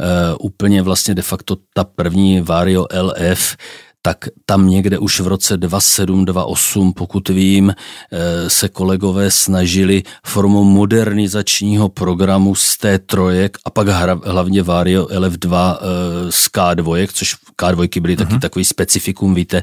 Uh, 0.00 0.36
úplně 0.40 0.82
vlastně 0.82 1.14
de 1.14 1.22
facto 1.22 1.56
ta 1.74 1.84
první 1.84 2.40
Vario 2.40 2.86
LF 3.00 3.56
tak 4.06 4.28
tam 4.46 4.68
někde 4.68 4.98
už 4.98 5.20
v 5.20 5.26
roce 5.26 5.56
27, 5.56 6.24
28, 6.24 6.92
pokud 6.92 7.28
vím, 7.28 7.70
eh, 7.70 8.50
se 8.50 8.68
kolegové 8.68 9.30
snažili 9.30 10.02
formou 10.26 10.64
modernizačního 10.64 11.88
programu 11.88 12.54
z 12.54 12.76
té 12.76 12.98
trojek 12.98 13.58
a 13.64 13.70
pak 13.70 13.88
hlavně 14.24 14.62
Vario 14.62 15.06
LF2 15.06 15.78
eh, 15.80 16.32
z 16.32 16.46
K2, 16.46 17.08
což 17.12 17.36
K2 17.62 18.00
byly 18.00 18.16
taky 18.16 18.34
uh-huh. 18.34 18.40
takový 18.40 18.64
specifikum, 18.64 19.34
víte, 19.34 19.62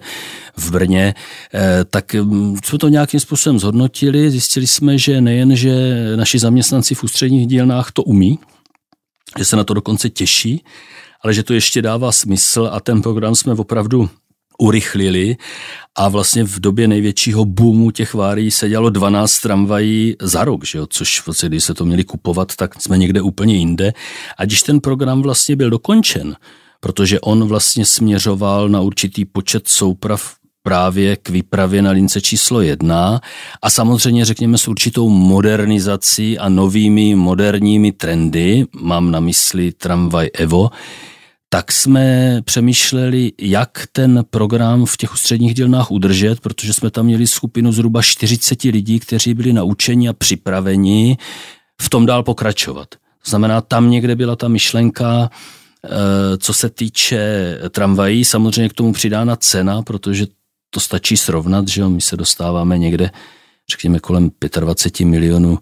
v 0.57 0.71
Brně, 0.71 1.13
eh, 1.53 1.85
tak 1.89 2.13
mm, 2.13 2.57
jsme 2.65 2.79
to 2.79 2.87
nějakým 2.87 3.19
způsobem 3.19 3.59
zhodnotili, 3.59 4.31
zjistili 4.31 4.67
jsme, 4.67 4.97
že 4.97 5.21
nejen, 5.21 5.55
že 5.55 5.71
naši 6.15 6.39
zaměstnanci 6.39 6.95
v 6.95 7.03
ústředních 7.03 7.47
dílnách 7.47 7.91
to 7.91 8.03
umí, 8.03 8.39
že 9.37 9.45
se 9.45 9.55
na 9.55 9.63
to 9.63 9.73
dokonce 9.73 10.09
těší, 10.09 10.63
ale 11.23 11.33
že 11.33 11.43
to 11.43 11.53
ještě 11.53 11.81
dává 11.81 12.11
smysl 12.11 12.69
a 12.73 12.79
ten 12.79 13.01
program 13.01 13.35
jsme 13.35 13.53
opravdu 13.53 14.09
urychlili 14.61 15.37
a 15.95 16.09
vlastně 16.09 16.43
v 16.43 16.59
době 16.59 16.87
největšího 16.87 17.45
boomu 17.45 17.91
těch 17.91 18.13
várií 18.13 18.51
se 18.51 18.69
dělalo 18.69 18.89
12 18.89 19.39
tramvají 19.39 20.15
za 20.21 20.45
rok, 20.45 20.65
že 20.65 20.77
jo? 20.77 20.87
což 20.89 21.25
vlastně, 21.25 21.49
když 21.49 21.63
se 21.63 21.73
to 21.73 21.85
měli 21.85 22.03
kupovat, 22.03 22.55
tak 22.55 22.81
jsme 22.81 22.97
někde 22.97 23.21
úplně 23.21 23.55
jinde. 23.55 23.93
A 24.37 24.45
když 24.45 24.63
ten 24.63 24.79
program 24.79 25.21
vlastně 25.21 25.55
byl 25.55 25.69
dokončen, 25.69 26.35
protože 26.79 27.19
on 27.19 27.47
vlastně 27.47 27.85
směřoval 27.85 28.69
na 28.69 28.81
určitý 28.81 29.25
počet 29.25 29.67
souprav 29.67 30.35
právě 30.63 31.15
k 31.15 31.29
výpravě 31.29 31.81
na 31.81 31.91
lince 31.91 32.21
číslo 32.21 32.61
jedna 32.61 33.21
a 33.61 33.69
samozřejmě 33.69 34.25
řekněme 34.25 34.57
s 34.57 34.67
určitou 34.67 35.09
modernizací 35.09 36.37
a 36.37 36.49
novými 36.49 37.15
moderními 37.15 37.91
trendy, 37.91 38.65
mám 38.81 39.11
na 39.11 39.19
mysli 39.19 39.71
tramvaj 39.71 40.29
Evo, 40.33 40.69
tak 41.53 41.71
jsme 41.71 42.37
přemýšleli, 42.45 43.31
jak 43.39 43.87
ten 43.91 44.23
program 44.29 44.85
v 44.85 44.97
těch 44.97 45.13
ústředních 45.13 45.53
dílnách 45.53 45.91
udržet, 45.91 46.39
protože 46.39 46.73
jsme 46.73 46.91
tam 46.91 47.05
měli 47.05 47.27
skupinu 47.27 47.71
zhruba 47.71 48.01
40 48.01 48.63
lidí, 48.63 48.99
kteří 48.99 49.33
byli 49.33 49.53
naučeni 49.53 50.09
a 50.09 50.13
připraveni 50.13 51.17
v 51.81 51.89
tom 51.89 52.05
dál 52.05 52.23
pokračovat. 52.23 52.87
To 53.23 53.29
znamená, 53.29 53.61
tam 53.61 53.89
někde 53.89 54.15
byla 54.15 54.35
ta 54.35 54.47
myšlenka, 54.47 55.29
eh, 55.29 55.89
co 56.37 56.53
se 56.53 56.69
týče 56.69 57.57
tramvají, 57.69 58.25
samozřejmě 58.25 58.69
k 58.69 58.73
tomu 58.73 58.93
přidána 58.93 59.35
cena, 59.35 59.81
protože 59.81 60.27
to 60.69 60.79
stačí 60.79 61.17
srovnat, 61.17 61.67
že 61.67 61.87
my 61.87 62.01
se 62.01 62.17
dostáváme 62.17 62.77
někde, 62.77 63.11
řekněme, 63.71 63.99
kolem 63.99 64.31
25 64.59 65.05
milionů 65.05 65.59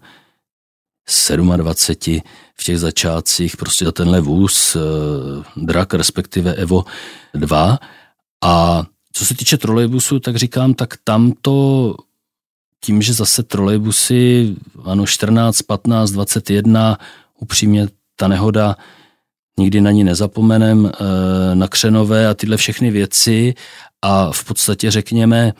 27 1.56 2.20
v 2.60 2.64
těch 2.64 2.78
začátcích 2.78 3.56
prostě 3.56 3.84
za 3.84 3.92
tenhle 3.92 4.20
vůz, 4.20 4.76
eh, 4.76 4.80
drak, 5.56 5.94
respektive 5.94 6.54
Evo 6.54 6.84
2. 7.34 7.78
A 8.44 8.84
co 9.12 9.26
se 9.26 9.34
týče 9.34 9.58
trolejbusu, 9.58 10.20
tak 10.20 10.36
říkám, 10.36 10.74
tak 10.74 10.94
tam 11.04 11.32
to 11.42 11.94
tím, 12.84 13.02
že 13.02 13.12
zase 13.12 13.42
trolejbusy, 13.42 14.56
ano, 14.84 15.06
14, 15.06 15.62
15, 15.62 16.10
21, 16.10 16.98
upřímně 17.38 17.88
ta 18.16 18.28
nehoda, 18.28 18.76
nikdy 19.58 19.80
na 19.80 19.90
ní 19.90 20.04
nezapomenem, 20.04 20.92
eh, 20.94 21.54
na 21.54 21.68
Křenové 21.68 22.26
a 22.26 22.34
tyhle 22.34 22.56
všechny 22.56 22.90
věci 22.90 23.54
a 24.02 24.32
v 24.32 24.44
podstatě 24.44 24.90
řekněme, 24.90 25.52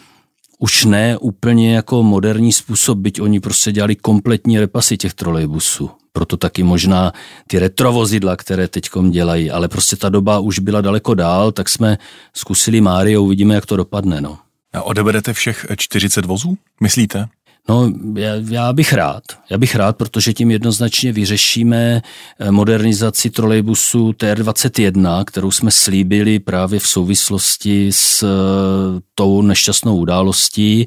už 0.61 0.85
ne 0.85 1.19
úplně 1.19 1.75
jako 1.75 2.03
moderní 2.03 2.53
způsob, 2.53 2.99
byť 2.99 3.21
oni 3.21 3.41
prostě 3.41 3.73
dělali 3.73 3.97
kompletní 3.97 4.59
repasy 4.59 4.97
těch 4.97 5.15
trolejbusů. 5.15 5.91
Proto 6.13 6.37
taky 6.37 6.63
možná 6.63 7.13
ty 7.47 7.59
retrovozidla, 7.59 8.37
které 8.37 8.69
teď 8.69 8.89
dělají, 9.11 9.51
ale 9.51 9.69
prostě 9.69 9.97
ta 9.97 10.09
doba 10.09 10.39
už 10.39 10.59
byla 10.59 10.81
daleko 10.81 11.15
dál, 11.15 11.53
tak 11.53 11.69
jsme 11.69 11.99
zkusili 12.37 12.81
Mário, 12.81 13.23
uvidíme, 13.23 13.55
jak 13.55 13.67
to 13.67 13.77
dopadne. 13.77 14.21
No. 14.21 14.39
A 14.73 14.83
odeberete 14.83 15.33
všech 15.33 15.67
40 15.77 16.25
vozů, 16.25 16.57
myslíte? 16.81 17.29
No, 17.69 17.93
já, 18.17 18.35
já 18.51 18.73
bych 18.73 18.93
rád. 18.93 19.23
Já 19.51 19.59
bych 19.59 19.75
rád, 19.75 19.97
protože 19.97 20.33
tím 20.33 20.51
jednoznačně 20.51 21.13
vyřešíme 21.13 22.03
eh, 22.39 22.51
modernizaci 22.51 23.31
trolejbusu 23.31 24.11
TR21, 24.11 25.25
kterou 25.25 25.51
jsme 25.51 25.71
slíbili 25.71 26.39
právě 26.39 26.81
v 26.81 26.87
souvislosti 26.87 27.89
s 27.93 28.23
eh, 28.23 29.01
tou 29.15 29.43
nešťastnou 29.43 29.97
událostí, 29.97 30.87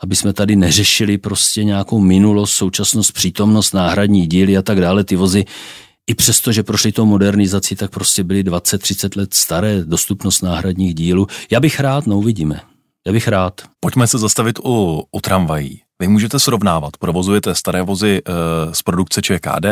aby 0.00 0.16
jsme 0.16 0.32
tady 0.32 0.56
neřešili 0.56 1.18
prostě 1.18 1.64
nějakou 1.64 2.00
minulost, 2.00 2.52
současnost, 2.52 3.12
přítomnost, 3.12 3.72
náhradní 3.72 4.26
díly 4.26 4.56
a 4.56 4.62
tak 4.62 4.80
dále. 4.80 5.04
Ty 5.04 5.16
vozy 5.16 5.44
i 6.06 6.14
přesto, 6.14 6.52
že 6.52 6.62
prošli 6.62 6.92
tou 6.92 7.04
modernizací, 7.04 7.76
tak 7.76 7.90
prostě 7.90 8.24
byly 8.24 8.44
20-30 8.44 9.18
let 9.18 9.34
staré, 9.34 9.84
dostupnost 9.84 10.42
náhradních 10.42 10.94
dílů. 10.94 11.26
Já 11.50 11.60
bych 11.60 11.80
rád, 11.80 12.06
no 12.06 12.18
uvidíme. 12.18 12.60
Já 13.06 13.12
bych 13.12 13.28
rád. 13.28 13.60
Pojďme 13.80 14.06
se 14.06 14.18
zastavit 14.18 14.58
u, 14.58 15.02
u 15.12 15.20
tramvají. 15.20 15.83
Vy 16.00 16.08
můžete 16.08 16.38
srovnávat, 16.38 16.96
provozujete 16.96 17.54
staré 17.54 17.82
vozy 17.82 18.22
e, 18.24 18.32
z 18.74 18.82
produkce 18.82 19.22
ČKD, 19.22 19.66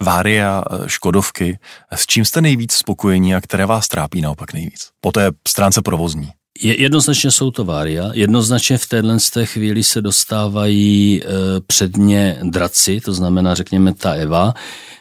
Vária, 0.00 0.62
e, 0.70 0.88
Škodovky. 0.88 1.58
S 1.92 2.06
čím 2.06 2.24
jste 2.24 2.40
nejvíc 2.40 2.72
spokojení 2.72 3.34
a 3.34 3.40
které 3.40 3.66
vás 3.66 3.88
trápí 3.88 4.20
naopak 4.20 4.52
nejvíc? 4.52 4.90
Po 5.00 5.12
té 5.12 5.30
stránce 5.48 5.82
provozní. 5.82 6.32
Je, 6.62 6.80
jednoznačně 6.80 7.30
jsou 7.30 7.50
to 7.50 7.64
Vária, 7.64 8.10
jednoznačně 8.14 8.78
v 8.78 8.86
téhle 8.86 9.20
z 9.20 9.30
té 9.30 9.46
chvíli 9.46 9.82
se 9.82 10.02
dostávají 10.02 11.22
e, 11.22 11.26
předně 11.66 12.38
draci, 12.42 13.00
to 13.00 13.14
znamená 13.14 13.54
řekněme 13.54 13.94
ta 13.94 14.12
Eva, 14.12 14.54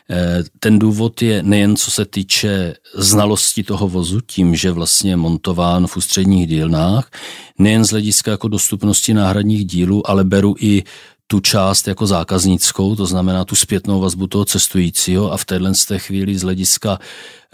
Eh, 0.10 0.44
ten 0.60 0.80
důvod 0.80 1.22
je 1.22 1.44
nejen 1.44 1.76
co 1.76 1.92
se 1.92 2.06
týče 2.06 2.76
znalosti 2.96 3.64
toho 3.64 3.88
vozu, 3.88 4.22
tím, 4.22 4.56
že 4.56 4.72
vlastně 4.72 5.12
je 5.12 5.18
montován 5.18 5.88
v 5.88 5.98
ústředních 5.98 6.48
dílnách, 6.48 7.12
nejen 7.60 7.86
z 7.86 7.90
hlediska 7.90 8.32
jako 8.32 8.48
dostupnosti 8.48 9.14
náhradních 9.14 9.66
dílů, 9.66 10.10
ale 10.10 10.24
beru 10.24 10.56
i 10.60 10.84
tu 11.28 11.40
část 11.40 11.88
jako 11.88 12.08
zákaznickou, 12.08 12.96
to 12.96 13.06
znamená 13.06 13.46
tu 13.46 13.56
zpětnou 13.56 14.00
vazbu 14.00 14.28
toho 14.28 14.46
cestujícího 14.46 15.34
a 15.34 15.38
v 15.38 15.46
téhle 15.46 15.74
chvíli 15.98 16.38
z 16.38 16.44
hlediska 16.44 17.00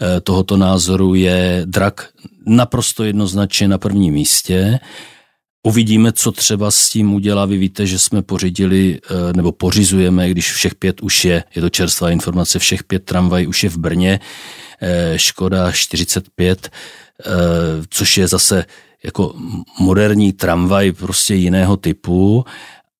eh, 0.00 0.20
tohoto 0.20 0.56
názoru 0.56 1.14
je 1.14 1.62
drak 1.64 2.08
naprosto 2.46 3.04
jednoznačně 3.04 3.68
na 3.68 3.78
prvním 3.78 4.14
místě. 4.14 4.80
Uvidíme, 5.66 6.12
co 6.12 6.32
třeba 6.32 6.70
s 6.70 6.88
tím 6.88 7.14
udělá. 7.14 7.46
Vy 7.46 7.56
víte, 7.56 7.86
že 7.86 7.98
jsme 7.98 8.22
pořídili, 8.22 9.00
eh, 9.10 9.32
nebo 9.36 9.52
pořizujeme, 9.52 10.30
když 10.30 10.52
všech 10.52 10.74
pět 10.74 11.00
už 11.00 11.24
je, 11.24 11.44
je 11.56 11.62
to 11.62 11.70
čerstvá 11.70 12.10
informace, 12.10 12.58
všech 12.58 12.84
pět 12.84 13.04
tramvaj 13.04 13.48
už 13.48 13.64
je 13.64 13.70
v 13.70 13.76
Brně, 13.76 14.20
eh, 14.80 15.18
Škoda 15.18 15.72
45, 15.72 16.70
eh, 17.26 17.30
což 17.90 18.18
je 18.18 18.28
zase 18.28 18.64
jako 19.04 19.34
moderní 19.78 20.32
tramvaj 20.32 20.92
prostě 20.92 21.34
jiného 21.34 21.76
typu, 21.76 22.44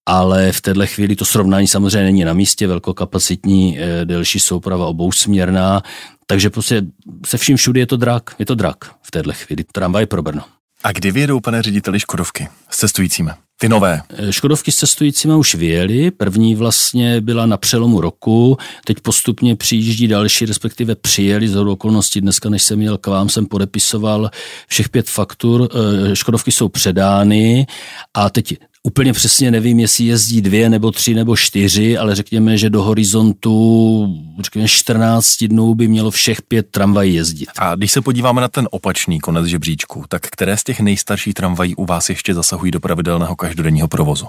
ale 0.07 0.53
v 0.53 0.61
této 0.61 0.87
chvíli 0.87 1.17
to 1.17 1.25
srovnání 1.25 1.69
samozřejmě 1.69 2.05
není 2.05 2.25
na 2.25 2.33
místě, 2.33 2.67
velkokapacitní, 2.67 3.79
delší 4.05 4.41
souprava 4.41 4.87
obousměrná, 4.87 5.83
takže 6.27 6.51
prostě 6.51 6.83
se 7.27 7.39
vším 7.39 7.57
všude 7.57 7.81
je 7.81 7.87
to 7.87 7.97
drak, 7.97 8.35
je 8.39 8.47
to 8.47 8.55
drak 8.55 8.77
v 9.03 9.11
této 9.11 9.33
chvíli, 9.33 9.65
tramvaj 9.73 10.07
pro 10.07 10.23
Brno. 10.23 10.43
A 10.85 10.93
kdy 10.93 11.11
vyjedou, 11.11 11.41
pane 11.41 11.63
řediteli, 11.63 12.01
Škodovky 12.01 12.49
s 12.71 12.77
cestujícími? 12.77 13.31
Ty 13.61 13.69
nové. 13.69 14.03
Eh, 14.09 14.33
Škodovky 14.33 14.73
s 14.73 14.77
cestujícími 14.77 15.35
už 15.35 15.55
vyjeli. 15.55 16.11
První 16.11 16.55
vlastně 16.55 17.21
byla 17.21 17.47
na 17.47 17.57
přelomu 17.57 18.01
roku. 18.01 18.59
Teď 18.85 19.01
postupně 19.01 19.57
přijíždí 19.57 20.09
další, 20.09 20.47
respektive 20.47 20.95
přijeli 20.95 21.49
z 21.49 21.57
okolností. 21.57 22.21
Dneska, 22.21 22.49
než 22.49 22.63
jsem 22.63 22.79
měl 22.79 22.99
k 22.99 23.07
vám, 23.07 23.29
jsem 23.29 23.47
podepisoval 23.47 24.31
všech 24.69 24.89
pět 24.89 25.11
faktur. 25.11 25.69
Eh, 25.71 26.17
Škodovky 26.17 26.53
jsou 26.53 26.69
předány 26.69 27.67
a 28.15 28.31
teď 28.31 28.57
Úplně 28.87 29.13
přesně 29.13 29.51
nevím, 29.51 29.81
jestli 29.81 30.05
jezdí 30.05 30.43
dvě 30.43 30.71
nebo 30.71 30.91
tři 30.91 31.15
nebo 31.15 31.37
čtyři, 31.37 31.99
ale 31.99 32.15
řekněme, 32.15 32.59
že 32.59 32.71
do 32.71 32.83
horizontu 32.83 34.07
řekněme 34.41 34.69
14 34.69 35.45
dnů 35.45 35.75
by 35.75 35.89
mělo 35.89 36.11
všech 36.11 36.43
pět 36.43 36.67
tramvají 36.71 37.15
jezdit. 37.15 37.49
A 37.59 37.75
když 37.75 37.93
se 37.93 38.01
podíváme 38.01 38.41
na 38.41 38.49
ten 38.49 38.69
opačný 38.71 39.21
konec 39.21 39.47
žebříčku, 39.47 40.05
tak 40.09 40.23
které 40.23 40.57
z 40.57 40.65
těch 40.65 40.81
nejstarších 40.81 41.35
tramvají 41.35 41.77
u 41.77 41.85
vás 41.85 42.09
ještě 42.09 42.35
zasahují 42.35 42.73
do 42.73 42.81
pravidelného 42.81 43.37
každodenního 43.37 43.89
provozu? 43.89 44.27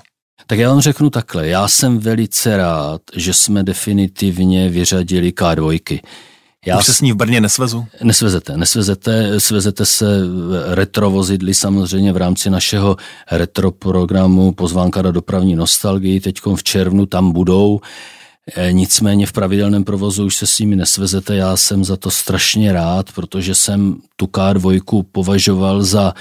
Tak 0.47 0.59
já 0.59 0.69
vám 0.69 0.81
řeknu 0.81 1.09
takhle, 1.09 1.47
já 1.47 1.67
jsem 1.67 1.99
velice 1.99 2.57
rád, 2.57 3.01
že 3.15 3.33
jsme 3.33 3.63
definitivně 3.63 4.69
vyřadili 4.69 5.31
K2. 5.31 5.99
Já 6.65 6.80
Už 6.80 6.86
se 6.86 6.93
s 6.93 7.01
ní 7.01 7.12
v 7.12 7.15
Brně 7.15 7.41
nesvezu? 7.41 7.86
Nesvezete, 8.04 8.58
nesvezete, 8.58 9.39
svezete 9.39 9.86
se 9.86 10.06
retrovozidly 10.65 11.54
samozřejmě 11.54 12.13
v 12.13 12.17
rámci 12.17 12.49
našeho 12.49 12.97
retro 13.32 13.71
programu 13.71 14.51
Pozvánka 14.51 15.01
do 15.01 15.12
dopravní 15.12 15.56
nostalgii, 15.56 16.19
teď 16.19 16.39
v 16.56 16.63
červnu 16.63 17.06
tam 17.06 17.32
budou, 17.32 17.82
e, 18.56 18.73
nicméně 18.73 19.28
v 19.28 19.32
pravidelném 19.32 19.84
provozu 19.84 20.25
už 20.25 20.36
se 20.36 20.47
s 20.47 20.60
nimi 20.60 20.75
nesvezete, 20.75 21.36
já 21.36 21.58
jsem 21.58 21.84
za 21.84 21.97
to 21.97 22.12
strašně 22.12 22.73
rád, 22.73 23.12
protože 23.12 23.56
jsem 23.56 23.95
tu 24.15 24.25
K2 24.25 25.04
považoval 25.12 25.84
za 25.84 26.13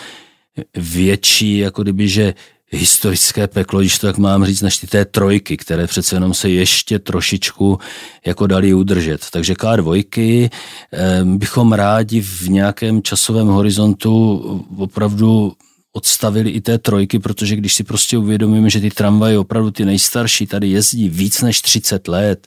větší, 0.77 1.59
jako 1.59 1.83
kdyby, 1.83 2.09
že 2.09 2.35
historické 2.75 3.47
peklo, 3.49 3.81
když 3.81 3.99
to 3.99 4.07
tak 4.07 4.19
mám 4.19 4.45
říct, 4.45 4.63
než 4.63 4.79
ty 4.79 4.87
té 4.87 5.05
trojky, 5.05 5.57
které 5.57 5.87
přece 5.87 6.17
jenom 6.17 6.35
se 6.35 6.51
ještě 6.51 6.99
trošičku 6.99 7.79
jako 8.27 8.47
dali 8.47 8.75
udržet. 8.75 9.21
Takže 9.31 9.55
K2 9.55 10.51
eh, 10.93 11.25
bychom 11.25 11.73
rádi 11.73 12.21
v 12.21 12.49
nějakém 12.49 13.03
časovém 13.03 13.47
horizontu 13.47 14.41
opravdu 14.77 15.53
odstavili 15.93 16.51
i 16.51 16.61
té 16.61 16.79
trojky, 16.79 17.19
protože 17.19 17.57
když 17.57 17.75
si 17.75 17.85
prostě 17.85 18.19
uvědomíme, 18.19 18.71
že 18.71 18.81
ty 18.81 18.91
tramvaje 18.91 19.39
opravdu 19.39 19.71
ty 19.71 19.85
nejstarší 19.85 20.47
tady 20.47 20.69
jezdí 20.69 21.09
víc 21.09 21.43
než 21.43 21.63
30 21.63 22.09
let, 22.09 22.47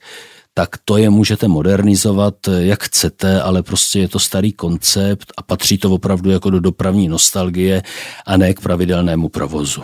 tak 0.57 0.69
to 0.85 0.97
je 0.97 1.09
můžete 1.09 1.47
modernizovat, 1.47 2.35
jak 2.57 2.83
chcete, 2.83 3.41
ale 3.41 3.63
prostě 3.63 3.99
je 3.99 4.07
to 4.07 4.19
starý 4.19 4.53
koncept 4.53 5.33
a 5.37 5.41
patří 5.41 5.77
to 5.77 5.91
opravdu 5.91 6.29
jako 6.29 6.49
do 6.49 6.59
dopravní 6.59 7.07
nostalgie 7.07 7.83
a 8.25 8.37
ne 8.37 8.53
k 8.53 8.61
pravidelnému 8.61 9.29
provozu. 9.29 9.81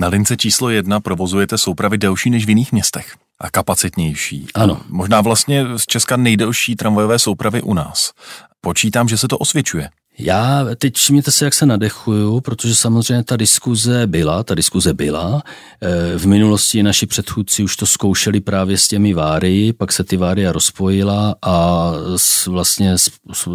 Na 0.00 0.08
lince 0.08 0.36
číslo 0.36 0.70
jedna 0.70 1.00
provozujete 1.00 1.58
soupravy 1.58 1.98
delší 1.98 2.30
než 2.30 2.46
v 2.46 2.48
jiných 2.48 2.72
městech 2.72 3.16
a 3.40 3.50
kapacitnější. 3.50 4.46
Ano. 4.54 4.80
Možná 4.88 5.20
vlastně 5.20 5.64
z 5.76 5.86
Česka 5.86 6.16
nejdelší 6.16 6.76
tramvajové 6.76 7.18
soupravy 7.18 7.62
u 7.62 7.74
nás. 7.74 8.12
Počítám, 8.60 9.08
že 9.08 9.18
se 9.18 9.28
to 9.28 9.38
osvědčuje. 9.38 9.90
Já 10.20 10.66
teď 10.78 10.96
všimněte 10.96 11.30
se, 11.30 11.44
jak 11.44 11.54
se 11.54 11.66
nadechuju, 11.66 12.40
protože 12.40 12.74
samozřejmě 12.74 13.24
ta 13.24 13.36
diskuze 13.36 14.06
byla, 14.06 14.42
ta 14.42 14.54
diskuze 14.54 14.94
byla. 14.94 15.42
Eh, 15.82 16.18
v 16.18 16.26
minulosti 16.26 16.82
naši 16.82 17.06
předchůdci 17.06 17.62
už 17.62 17.76
to 17.76 17.86
zkoušeli 17.86 18.40
právě 18.40 18.78
s 18.78 18.88
těmi 18.88 19.14
váry, 19.14 19.72
pak 19.72 19.92
se 19.92 20.04
ty 20.04 20.16
váry 20.16 20.48
rozpojila 20.48 21.34
a 21.42 21.92
vlastně 22.46 22.94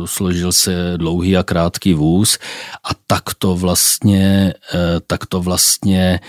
složil 0.06 0.52
se 0.52 0.94
dlouhý 0.98 1.38
a 1.38 1.44
krátký 1.44 1.94
vůz 1.94 2.38
a 2.84 2.90
tak 3.08 3.24
to 3.38 3.56
vlastně, 3.56 4.54
eh, 4.74 5.00
tak 5.08 5.26
to 5.26 5.42
vlastně 5.42 6.20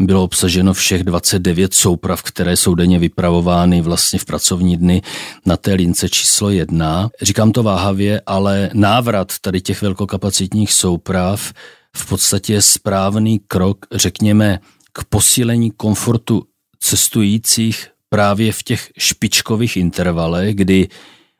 bylo 0.00 0.24
obsaženo 0.24 0.74
všech 0.74 1.04
29 1.04 1.74
souprav, 1.74 2.22
které 2.22 2.56
jsou 2.56 2.74
denně 2.74 2.98
vypravovány 2.98 3.80
vlastně 3.80 4.18
v 4.18 4.24
pracovní 4.24 4.76
dny 4.76 5.02
na 5.46 5.56
té 5.56 5.74
lince 5.74 6.08
číslo 6.08 6.50
jedna. 6.50 7.10
Říkám 7.22 7.52
to 7.52 7.62
váhavě, 7.62 8.22
ale 8.26 8.70
návrat 8.74 9.32
tady 9.40 9.60
těch 9.60 9.82
velkokapacitních 9.82 10.72
souprav 10.72 11.52
v 11.96 12.08
podstatě 12.08 12.52
je 12.52 12.62
správný 12.62 13.38
krok, 13.38 13.86
řekněme, 13.92 14.58
k 14.92 15.04
posílení 15.04 15.70
komfortu 15.70 16.42
cestujících 16.80 17.88
právě 18.08 18.52
v 18.52 18.62
těch 18.62 18.90
špičkových 18.98 19.76
intervalech, 19.76 20.54
kdy 20.54 20.88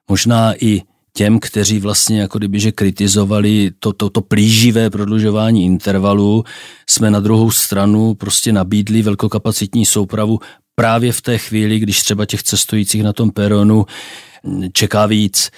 možná 0.09 0.55
i 0.65 0.83
těm, 1.17 1.39
kteří 1.39 1.79
vlastně 1.79 2.21
jako 2.21 2.39
kdyby, 2.39 2.61
že 2.61 2.73
kritizovali 2.73 3.71
to, 3.79 3.93
to, 3.93 4.11
to 4.11 4.21
plíživé 4.21 4.91
prodlužování 4.91 5.65
intervalu, 5.65 6.45
jsme 6.89 7.11
na 7.11 7.21
druhou 7.21 7.51
stranu 7.51 8.15
prostě 8.15 8.53
nabídli 8.53 9.03
velkokapacitní 9.03 9.87
soupravu 9.87 10.41
právě 10.75 11.13
v 11.13 11.23
té 11.23 11.39
chvíli, 11.39 11.79
když 11.79 12.01
třeba 12.01 12.27
těch 12.27 12.43
cestujících 12.43 13.03
na 13.03 13.13
tom 13.13 13.31
peronu 13.31 13.87
čeká 14.73 15.07
víc. 15.07 15.51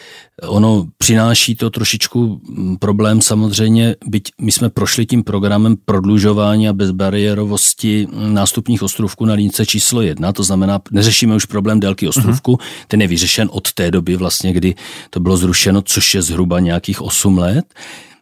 Ono 0.42 0.86
přináší 0.98 1.54
to 1.54 1.70
trošičku 1.70 2.40
mm, 2.48 2.76
problém 2.76 3.22
samozřejmě, 3.22 3.96
byť 4.06 4.32
my 4.40 4.52
jsme 4.52 4.68
prošli 4.68 5.06
tím 5.06 5.24
programem 5.24 5.76
prodlužování 5.84 6.68
a 6.68 6.72
bezbariérovosti 6.72 8.08
nástupních 8.12 8.82
ostrovků 8.82 9.24
na 9.24 9.34
lince 9.34 9.66
číslo 9.66 10.02
jedna, 10.02 10.32
to 10.32 10.42
znamená, 10.42 10.80
neřešíme 10.90 11.34
už 11.34 11.44
problém 11.44 11.80
délky 11.80 12.08
ostrovku, 12.08 12.52
uh-huh. 12.52 12.84
ten 12.88 13.02
je 13.02 13.08
vyřešen 13.08 13.48
od 13.52 13.72
té 13.72 13.90
doby 13.90 14.16
vlastně, 14.16 14.52
kdy 14.52 14.74
to 15.10 15.20
bylo 15.20 15.36
zrušeno, 15.36 15.82
což 15.82 16.14
je 16.14 16.22
zhruba 16.22 16.60
nějakých 16.60 17.02
8 17.02 17.38
let. 17.38 17.64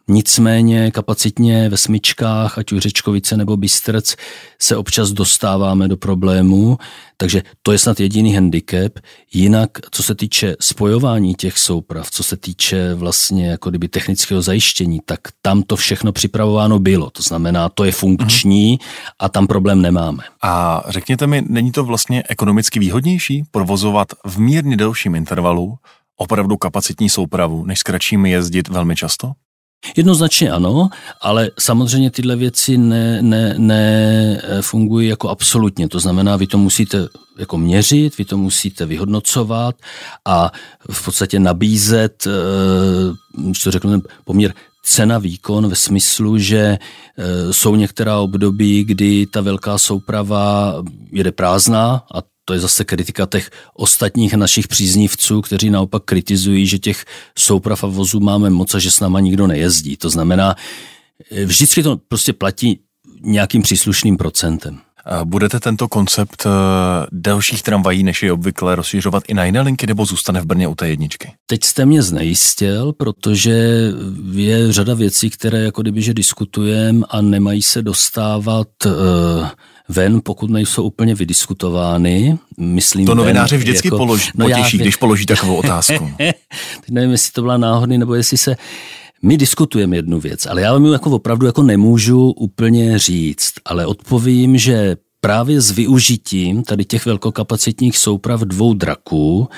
Nicméně 0.07 0.91
kapacitně 0.91 1.69
ve 1.69 1.77
smyčkách, 1.77 2.57
ať 2.57 2.71
už 2.71 2.79
Řečkovice 2.79 3.37
nebo 3.37 3.57
Bystrc, 3.57 4.15
se 4.61 4.77
občas 4.77 5.11
dostáváme 5.11 5.87
do 5.87 5.97
problémů, 5.97 6.77
takže 7.17 7.43
to 7.61 7.71
je 7.71 7.79
snad 7.79 7.99
jediný 7.99 8.33
handicap. 8.33 8.99
Jinak, 9.33 9.69
co 9.91 10.03
se 10.03 10.15
týče 10.15 10.55
spojování 10.61 11.35
těch 11.35 11.57
souprav, 11.57 12.11
co 12.11 12.23
se 12.23 12.37
týče 12.37 12.93
vlastně 12.93 13.47
jako 13.47 13.69
kdyby 13.69 13.87
technického 13.87 14.41
zajištění, 14.41 14.99
tak 15.05 15.19
tam 15.41 15.63
to 15.63 15.75
všechno 15.75 16.11
připravováno 16.11 16.79
bylo. 16.79 17.09
To 17.09 17.23
znamená, 17.23 17.69
to 17.69 17.83
je 17.83 17.91
funkční 17.91 18.79
a 19.19 19.29
tam 19.29 19.47
problém 19.47 19.81
nemáme. 19.81 20.23
A 20.41 20.83
řekněte 20.87 21.27
mi, 21.27 21.43
není 21.49 21.71
to 21.71 21.83
vlastně 21.83 22.23
ekonomicky 22.29 22.79
výhodnější 22.79 23.43
provozovat 23.51 24.07
v 24.25 24.37
mírně 24.39 24.77
delším 24.77 25.15
intervalu 25.15 25.75
opravdu 26.17 26.57
kapacitní 26.57 27.09
soupravu, 27.09 27.65
než 27.65 27.79
s 27.79 27.83
kratšími 27.83 28.31
jezdit 28.31 28.67
velmi 28.67 28.95
často? 28.95 29.31
Jednoznačně 29.97 30.51
ano, 30.51 30.89
ale 31.21 31.51
samozřejmě 31.59 32.11
tyhle 32.11 32.35
věci 32.35 32.77
ne, 32.77 33.21
ne, 33.21 33.55
ne 33.57 34.41
fungují 34.61 35.07
jako 35.07 35.29
absolutně. 35.29 35.89
To 35.89 35.99
znamená, 35.99 36.35
vy 36.35 36.47
to 36.47 36.57
musíte 36.57 37.07
jako 37.37 37.57
měřit, 37.57 38.17
vy 38.17 38.25
to 38.25 38.37
musíte 38.37 38.85
vyhodnocovat 38.85 39.75
a 40.25 40.51
v 40.91 41.05
podstatě 41.05 41.39
nabízet, 41.39 42.27
eh, 42.27 43.41
když 43.49 43.63
to 43.63 43.71
řeknu, 43.71 44.01
poměr 44.25 44.53
cena 44.83 45.17
výkon 45.17 45.67
ve 45.67 45.75
smyslu, 45.75 46.37
že 46.37 46.57
eh, 47.17 47.53
jsou 47.53 47.75
některá 47.75 48.19
období, 48.19 48.83
kdy 48.83 49.25
ta 49.25 49.41
velká 49.41 49.77
souprava 49.77 50.73
jede 51.11 51.31
prázdná 51.31 52.03
a 52.13 52.34
to 52.45 52.53
je 52.53 52.59
zase 52.59 52.83
kritika 52.83 53.25
těch 53.25 53.49
ostatních 53.73 54.33
našich 54.33 54.67
příznivců, 54.67 55.41
kteří 55.41 55.69
naopak 55.69 56.03
kritizují, 56.03 56.67
že 56.67 56.79
těch 56.79 57.05
souprav 57.37 57.83
a 57.83 57.87
vozů 57.87 58.19
máme 58.19 58.49
moc 58.49 58.73
a 58.73 58.79
že 58.79 58.91
s 58.91 58.99
náma 58.99 59.19
nikdo 59.19 59.47
nejezdí. 59.47 59.97
To 59.97 60.09
znamená, 60.09 60.55
eh, 61.31 61.45
vždycky 61.45 61.83
to 61.83 61.97
prostě 62.07 62.33
platí 62.33 62.79
nějakým 63.21 63.61
příslušným 63.61 64.17
procentem. 64.17 64.79
Budete 65.23 65.59
tento 65.59 65.87
koncept 65.87 66.45
eh, 66.45 66.49
delších 67.11 67.63
tramvají, 67.63 68.03
než 68.03 68.23
je 68.23 68.33
obvykle, 68.33 68.75
rozšiřovat 68.75 69.23
i 69.27 69.33
na 69.33 69.45
jiné 69.45 69.61
linky, 69.61 69.87
nebo 69.87 70.05
zůstane 70.05 70.41
v 70.41 70.45
Brně 70.45 70.67
u 70.67 70.75
té 70.75 70.89
jedničky? 70.89 71.31
Teď 71.45 71.63
jste 71.63 71.85
mě 71.85 72.01
znejistil, 72.01 72.93
protože 72.93 73.91
je 74.31 74.73
řada 74.73 74.93
věcí, 74.93 75.29
které 75.29 75.59
jako 75.59 75.81
kdyby, 75.81 76.01
že 76.01 76.13
diskutujeme 76.13 77.05
a 77.09 77.21
nemají 77.21 77.61
se 77.61 77.81
dostávat 77.81 78.67
uh, 78.85 78.91
ven, 79.89 80.21
pokud 80.23 80.49
nejsou 80.49 80.83
úplně 80.83 81.15
vydiskutovány. 81.15 82.37
Myslím, 82.57 83.05
to 83.05 83.15
novináři 83.15 83.57
vždycky 83.57 83.87
jako, 83.87 83.97
položí, 83.97 84.29
no 84.35 84.45
potěší, 84.45 84.77
já, 84.77 84.83
když 84.83 84.95
položí 84.95 85.25
takovou 85.25 85.55
otázku. 85.65 86.11
Teď 86.17 86.89
nevím, 86.91 87.11
jestli 87.11 87.31
to 87.31 87.41
byla 87.41 87.57
náhodný, 87.57 87.97
nebo 87.97 88.15
jestli 88.15 88.37
se 88.37 88.55
my 89.21 89.37
diskutujeme 89.37 89.95
jednu 89.95 90.19
věc, 90.19 90.45
ale 90.45 90.61
já 90.61 90.73
vám 90.73 90.85
ji 90.85 90.91
jako 90.91 91.11
opravdu 91.11 91.45
jako 91.45 91.63
nemůžu 91.63 92.31
úplně 92.31 92.99
říct, 92.99 93.53
ale 93.65 93.85
odpovím, 93.85 94.57
že 94.57 94.95
právě 95.21 95.61
s 95.61 95.71
využitím 95.71 96.63
tady 96.63 96.85
těch 96.85 97.05
velkokapacitních 97.05 97.97
souprav 97.97 98.41
dvou 98.41 98.73
draků 98.73 99.49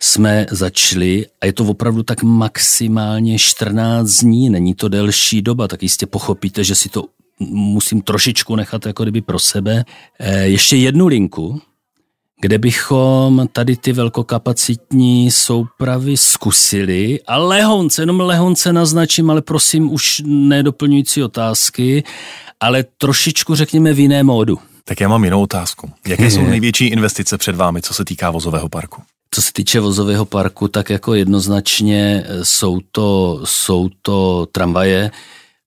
jsme 0.00 0.46
začali, 0.50 1.26
a 1.40 1.46
je 1.46 1.52
to 1.52 1.64
opravdu 1.64 2.02
tak 2.02 2.22
maximálně 2.22 3.38
14 3.38 4.10
dní, 4.10 4.50
není 4.50 4.74
to 4.74 4.88
delší 4.88 5.42
doba, 5.42 5.68
tak 5.68 5.82
jistě 5.82 6.06
pochopíte, 6.06 6.64
že 6.64 6.74
si 6.74 6.88
to 6.88 7.04
musím 7.50 8.02
trošičku 8.02 8.56
nechat 8.56 8.86
jako 8.86 9.02
kdyby 9.02 9.20
pro 9.20 9.38
sebe. 9.38 9.84
Eh, 10.20 10.46
ještě 10.46 10.76
jednu 10.76 11.06
linku, 11.06 11.60
kde 12.40 12.58
bychom 12.58 13.48
tady 13.52 13.76
ty 13.76 13.92
velkokapacitní 13.92 15.30
soupravy 15.30 16.16
zkusili 16.16 17.20
a 17.26 17.36
lehonce, 17.36 18.02
jenom 18.02 18.20
lehonce 18.20 18.72
naznačím, 18.72 19.30
ale 19.30 19.42
prosím 19.42 19.92
už 19.92 20.22
nedoplňující 20.26 21.22
otázky, 21.22 22.04
ale 22.60 22.84
trošičku 22.98 23.54
řekněme 23.54 23.92
v 23.92 23.98
jiné 23.98 24.22
módu. 24.22 24.58
Tak 24.84 25.00
já 25.00 25.08
mám 25.08 25.24
jinou 25.24 25.42
otázku. 25.42 25.90
Jaké 26.06 26.30
jsou 26.30 26.42
největší 26.46 26.86
investice 26.86 27.38
před 27.38 27.56
vámi, 27.56 27.82
co 27.82 27.94
se 27.94 28.04
týká 28.04 28.30
vozového 28.30 28.68
parku? 28.68 29.02
Co 29.30 29.42
se 29.42 29.52
týče 29.52 29.80
vozového 29.80 30.24
parku, 30.24 30.68
tak 30.68 30.90
jako 30.90 31.14
jednoznačně 31.14 32.24
jsou 32.42 32.80
to, 32.92 33.40
jsou 33.44 33.88
to 34.02 34.46
tramvaje, 34.52 35.10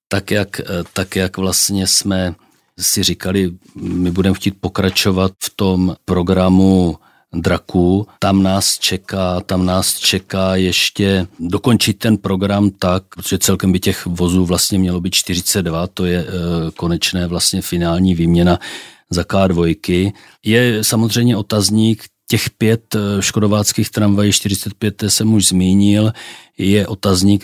tak 0.08 0.30
jak, 0.30 0.60
tak 0.92 1.16
jak 1.16 1.36
vlastně 1.36 1.86
jsme 1.86 2.34
si 2.80 3.02
říkali, 3.02 3.52
my 3.74 4.10
budeme 4.10 4.34
chtít 4.34 4.54
pokračovat 4.60 5.32
v 5.42 5.50
tom 5.56 5.96
programu 6.04 6.98
draků. 7.34 8.06
Tam 8.18 8.42
nás 8.42 8.78
čeká, 8.78 9.40
tam 9.40 9.66
nás 9.66 9.98
čeká 9.98 10.56
ještě 10.56 11.26
dokončit 11.40 11.98
ten 11.98 12.16
program 12.16 12.70
tak, 12.70 13.02
protože 13.14 13.38
celkem 13.38 13.72
by 13.72 13.80
těch 13.80 14.06
vozů 14.06 14.44
vlastně 14.44 14.78
mělo 14.78 15.00
být 15.00 15.14
42, 15.14 15.86
to 15.86 16.04
je 16.04 16.18
e, 16.18 16.26
konečné 16.76 17.26
vlastně 17.26 17.62
finální 17.62 18.14
výměna 18.14 18.58
za 19.10 19.22
K2. 19.22 20.12
Je 20.44 20.84
samozřejmě 20.84 21.36
otazník, 21.36 22.04
Těch 22.28 22.50
pět 22.50 22.94
eh, 22.94 23.22
škodováckých 23.22 23.90
tramvají 23.90 24.32
45 24.32 25.04
jsem 25.08 25.34
už 25.34 25.48
zmínil, 25.48 26.12
je 26.58 26.86
otazník, 26.86 27.42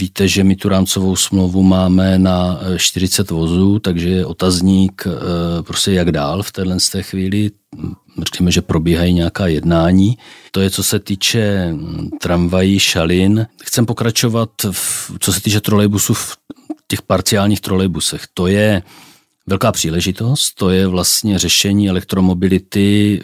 víte, 0.00 0.28
že 0.28 0.44
my 0.44 0.56
tu 0.56 0.68
rámcovou 0.68 1.16
smlouvu 1.16 1.62
máme 1.62 2.18
na 2.18 2.60
40 2.76 3.30
eh, 3.30 3.34
vozů, 3.34 3.78
takže 3.78 4.08
je 4.08 4.26
otazník 4.26 5.06
eh, 5.06 5.62
prostě 5.62 5.92
jak 5.92 6.12
dál 6.12 6.42
v 6.42 6.52
téhle 6.52 6.80
z 6.80 6.88
té 6.90 7.02
chvíli, 7.02 7.50
řekněme, 8.18 8.50
že 8.50 8.62
probíhají 8.62 9.12
nějaká 9.14 9.46
jednání. 9.46 10.18
To 10.50 10.60
je, 10.60 10.70
co 10.70 10.82
se 10.82 10.98
týče 10.98 11.68
hm, 11.72 12.08
tramvají, 12.20 12.78
šalin. 12.78 13.46
Chcem 13.62 13.86
pokračovat, 13.86 14.50
v, 14.70 15.12
co 15.20 15.32
se 15.32 15.40
týče 15.40 15.60
trolejbusů, 15.60 16.14
v 16.14 16.36
těch 16.88 17.02
parciálních 17.02 17.60
trolejbusech. 17.60 18.22
To 18.34 18.46
je 18.46 18.82
velká 19.46 19.72
příležitost, 19.72 20.54
to 20.54 20.70
je 20.70 20.86
vlastně 20.86 21.38
řešení 21.38 21.88
elektromobility 21.88 23.20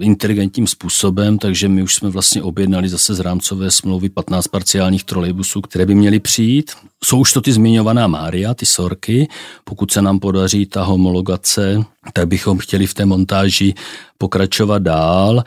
inteligentním 0.00 0.66
způsobem, 0.66 1.38
takže 1.38 1.68
my 1.68 1.82
už 1.82 1.94
jsme 1.94 2.10
vlastně 2.10 2.42
objednali 2.42 2.88
zase 2.88 3.14
z 3.14 3.20
rámcové 3.20 3.70
smlouvy 3.70 4.08
15 4.08 4.48
parciálních 4.48 5.04
trolejbusů, 5.04 5.60
které 5.60 5.86
by 5.86 5.94
měly 5.94 6.20
přijít. 6.20 6.72
Jsou 7.04 7.18
už 7.18 7.32
to 7.32 7.40
ty 7.40 7.52
zmiňovaná 7.52 8.06
Mária, 8.06 8.54
ty 8.54 8.66
sorky. 8.66 9.28
Pokud 9.64 9.90
se 9.90 10.02
nám 10.02 10.18
podaří 10.18 10.66
ta 10.66 10.82
homologace, 10.82 11.84
tak 12.12 12.28
bychom 12.28 12.58
chtěli 12.58 12.86
v 12.86 12.94
té 12.94 13.06
montáži 13.06 13.74
pokračovat 14.18 14.82
dál. 14.82 15.44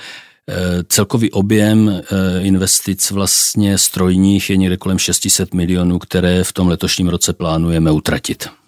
Eh, 0.49 0.83
celkový 0.87 1.31
objem 1.31 1.89
eh, 1.89 2.41
investic 2.41 3.11
vlastně 3.11 3.77
strojních 3.77 4.49
je 4.49 4.57
někde 4.57 4.77
kolem 4.77 4.99
600 4.99 5.53
milionů, 5.53 5.99
které 5.99 6.43
v 6.43 6.53
tom 6.53 6.67
letošním 6.67 7.07
roce 7.07 7.33
plánujeme 7.33 7.91
utratit. 7.91 8.58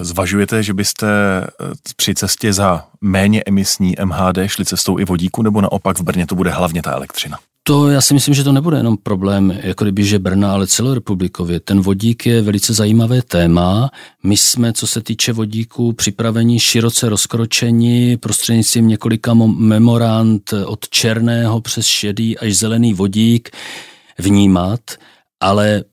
Zvažujete, 0.00 0.62
že 0.62 0.74
byste 0.74 1.08
eh, 1.08 1.64
při 1.96 2.14
cestě 2.14 2.52
za 2.52 2.84
méně 3.00 3.42
emisní 3.46 3.94
MHD 4.04 4.38
šli 4.46 4.64
cestou 4.64 4.98
i 4.98 5.04
vodíku, 5.04 5.42
nebo 5.42 5.60
naopak 5.60 5.98
v 5.98 6.02
Brně 6.02 6.26
to 6.26 6.34
bude 6.34 6.50
hlavně 6.50 6.82
ta 6.82 6.92
elektřina? 6.92 7.38
To 7.62 7.88
já 7.88 8.00
si 8.00 8.14
myslím, 8.14 8.34
že 8.34 8.44
to 8.44 8.52
nebude 8.52 8.76
jenom 8.76 8.96
problém, 8.96 9.58
jako 9.62 9.84
kdyby, 9.84 10.04
že 10.04 10.18
Brna, 10.18 10.52
ale 10.52 10.66
celorepublikově. 10.66 11.60
Ten 11.60 11.80
vodík 11.80 12.26
je 12.26 12.42
velice 12.42 12.74
zajímavé 12.74 13.22
téma. 13.22 13.90
My 14.22 14.36
jsme, 14.36 14.72
co 14.72 14.86
se 14.86 15.00
týče 15.00 15.32
vodíků, 15.32 15.92
připraveni 15.92 16.60
široce 16.60 17.08
rozkročení 17.08 18.16
prostřednictvím 18.16 18.88
několika 18.88 19.34
memorand 19.34 20.54
od 20.66 20.88
černého 20.88 21.60
přes 21.60 21.86
šedý 21.86 22.38
až 22.38 22.56
zelený 22.56 22.94
vodík 22.94 23.50
vnímat, 24.18 24.80
ale 25.40 25.84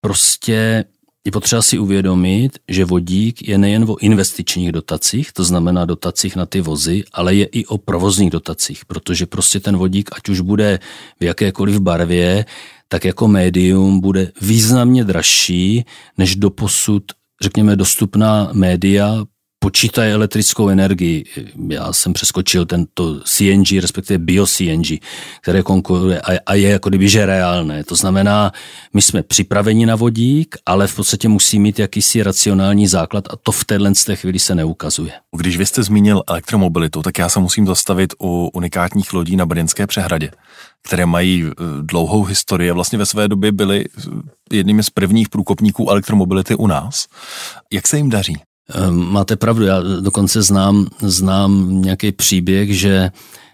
prostě 0.00 0.84
je 1.26 1.32
potřeba 1.32 1.62
si 1.62 1.78
uvědomit, 1.78 2.58
že 2.68 2.84
vodík 2.84 3.48
je 3.48 3.58
nejen 3.58 3.84
o 3.88 3.96
investičních 3.96 4.72
dotacích, 4.72 5.32
to 5.32 5.44
znamená 5.44 5.84
dotacích 5.84 6.36
na 6.36 6.46
ty 6.46 6.60
vozy, 6.60 7.04
ale 7.12 7.34
je 7.34 7.46
i 7.46 7.66
o 7.66 7.78
provozních 7.78 8.30
dotacích, 8.30 8.84
protože 8.84 9.26
prostě 9.26 9.60
ten 9.60 9.76
vodík, 9.76 10.10
ať 10.16 10.28
už 10.28 10.40
bude 10.40 10.78
v 11.20 11.24
jakékoliv 11.24 11.80
barvě, 11.80 12.44
tak 12.88 13.04
jako 13.04 13.28
médium 13.28 14.00
bude 14.00 14.32
významně 14.40 15.04
dražší 15.04 15.84
než 16.18 16.36
doposud 16.36 17.02
řekněme, 17.42 17.76
dostupná 17.76 18.50
média 18.52 19.24
počítají 19.62 20.12
elektrickou 20.12 20.68
energii. 20.68 21.24
Já 21.68 21.92
jsem 21.92 22.12
přeskočil 22.12 22.66
tento 22.66 23.20
CNG, 23.20 23.72
respektive 23.80 24.18
bio-CNG, 24.18 25.00
které 25.40 25.62
konkuruje 25.62 26.20
a, 26.46 26.54
je 26.54 26.68
jako 26.68 26.88
kdyby, 26.88 27.08
že 27.08 27.26
reálné. 27.26 27.84
To 27.84 27.96
znamená, 27.96 28.52
my 28.94 29.02
jsme 29.02 29.22
připraveni 29.22 29.86
na 29.86 29.96
vodík, 29.96 30.56
ale 30.66 30.86
v 30.86 30.96
podstatě 30.96 31.28
musí 31.28 31.58
mít 31.58 31.78
jakýsi 31.78 32.22
racionální 32.22 32.86
základ 32.86 33.24
a 33.30 33.36
to 33.36 33.52
v 33.52 33.64
téhle 33.64 33.92
té 34.06 34.16
chvíli 34.16 34.38
se 34.38 34.54
neukazuje. 34.54 35.12
Když 35.36 35.56
vy 35.56 35.66
jste 35.66 35.82
zmínil 35.82 36.22
elektromobilitu, 36.28 37.02
tak 37.02 37.18
já 37.18 37.28
se 37.28 37.40
musím 37.40 37.66
zastavit 37.66 38.14
u 38.22 38.50
unikátních 38.54 39.12
lodí 39.12 39.36
na 39.36 39.46
Brněnské 39.46 39.86
přehradě, 39.86 40.30
které 40.82 41.06
mají 41.06 41.44
eh, 41.44 41.52
dlouhou 41.82 42.24
historii 42.24 42.70
a 42.70 42.74
vlastně 42.74 42.98
ve 42.98 43.06
své 43.06 43.28
době 43.28 43.52
byly 43.52 43.84
eh, 43.84 44.56
jednými 44.56 44.82
z 44.82 44.90
prvních 44.90 45.28
průkopníků 45.28 45.90
elektromobility 45.90 46.54
u 46.54 46.66
nás. 46.66 47.06
Jak 47.72 47.88
se 47.88 47.96
jim 47.96 48.10
daří? 48.10 48.49
Ehm, 48.74 49.12
máte 49.12 49.36
pravdu, 49.36 49.64
já 49.64 49.80
dokonce 50.00 50.42
znám, 50.42 50.86
znám 51.00 51.82
nějaký 51.82 52.12
příběh, 52.12 52.76
že 52.76 53.10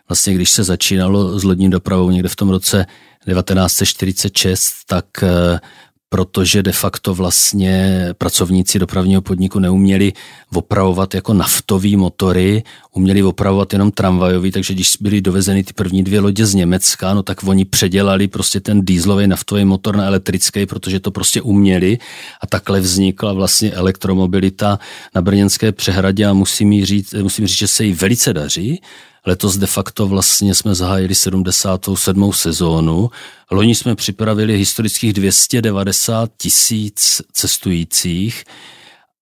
vlastně 0.08 0.34
když 0.34 0.50
se 0.50 0.64
začínalo 0.64 1.38
s 1.38 1.44
lodní 1.44 1.70
dopravou 1.70 2.10
někde 2.10 2.28
v 2.28 2.36
tom 2.36 2.50
roce 2.50 2.86
1946, 3.26 4.72
tak 4.86 5.06
eh, 5.22 5.60
protože 6.08 6.62
de 6.62 6.72
facto 6.72 7.14
vlastně 7.14 8.06
pracovníci 8.18 8.78
dopravního 8.78 9.22
podniku 9.22 9.58
neuměli 9.58 10.12
opravovat 10.54 11.14
jako 11.14 11.34
naftový 11.34 11.96
motory, 11.96 12.62
uměli 12.94 13.22
opravovat 13.22 13.72
jenom 13.72 13.90
tramvajový, 13.90 14.50
takže 14.50 14.74
když 14.74 14.96
byly 15.00 15.20
dovezeny 15.20 15.64
ty 15.64 15.72
první 15.72 16.04
dvě 16.04 16.20
lodě 16.20 16.46
z 16.46 16.54
Německa, 16.54 17.14
no 17.14 17.22
tak 17.22 17.44
oni 17.44 17.64
předělali 17.64 18.28
prostě 18.28 18.60
ten 18.60 18.84
dýzlový 18.84 19.26
naftový 19.26 19.64
motor 19.64 19.96
na 19.96 20.04
elektrický, 20.04 20.66
protože 20.66 21.00
to 21.00 21.10
prostě 21.10 21.42
uměli. 21.42 21.98
A 22.40 22.46
takhle 22.46 22.80
vznikla 22.80 23.32
vlastně 23.32 23.72
elektromobilita 23.72 24.78
na 25.14 25.22
Brněnské 25.22 25.72
přehradě 25.72 26.26
a 26.26 26.32
musím 26.32 26.84
říct, 26.84 27.14
musím 27.22 27.46
říct, 27.46 27.58
že 27.58 27.68
se 27.68 27.84
jí 27.84 27.92
velice 27.92 28.32
daří 28.32 28.80
Letos 29.26 29.56
de 29.56 29.66
facto 29.66 30.06
vlastně 30.06 30.54
jsme 30.54 30.74
zahájili 30.74 31.14
77. 31.14 32.32
sezónu. 32.32 33.10
Loni 33.50 33.74
jsme 33.74 33.94
připravili 33.94 34.58
historických 34.58 35.12
290 35.12 36.30
tisíc 36.36 37.22
cestujících 37.32 38.44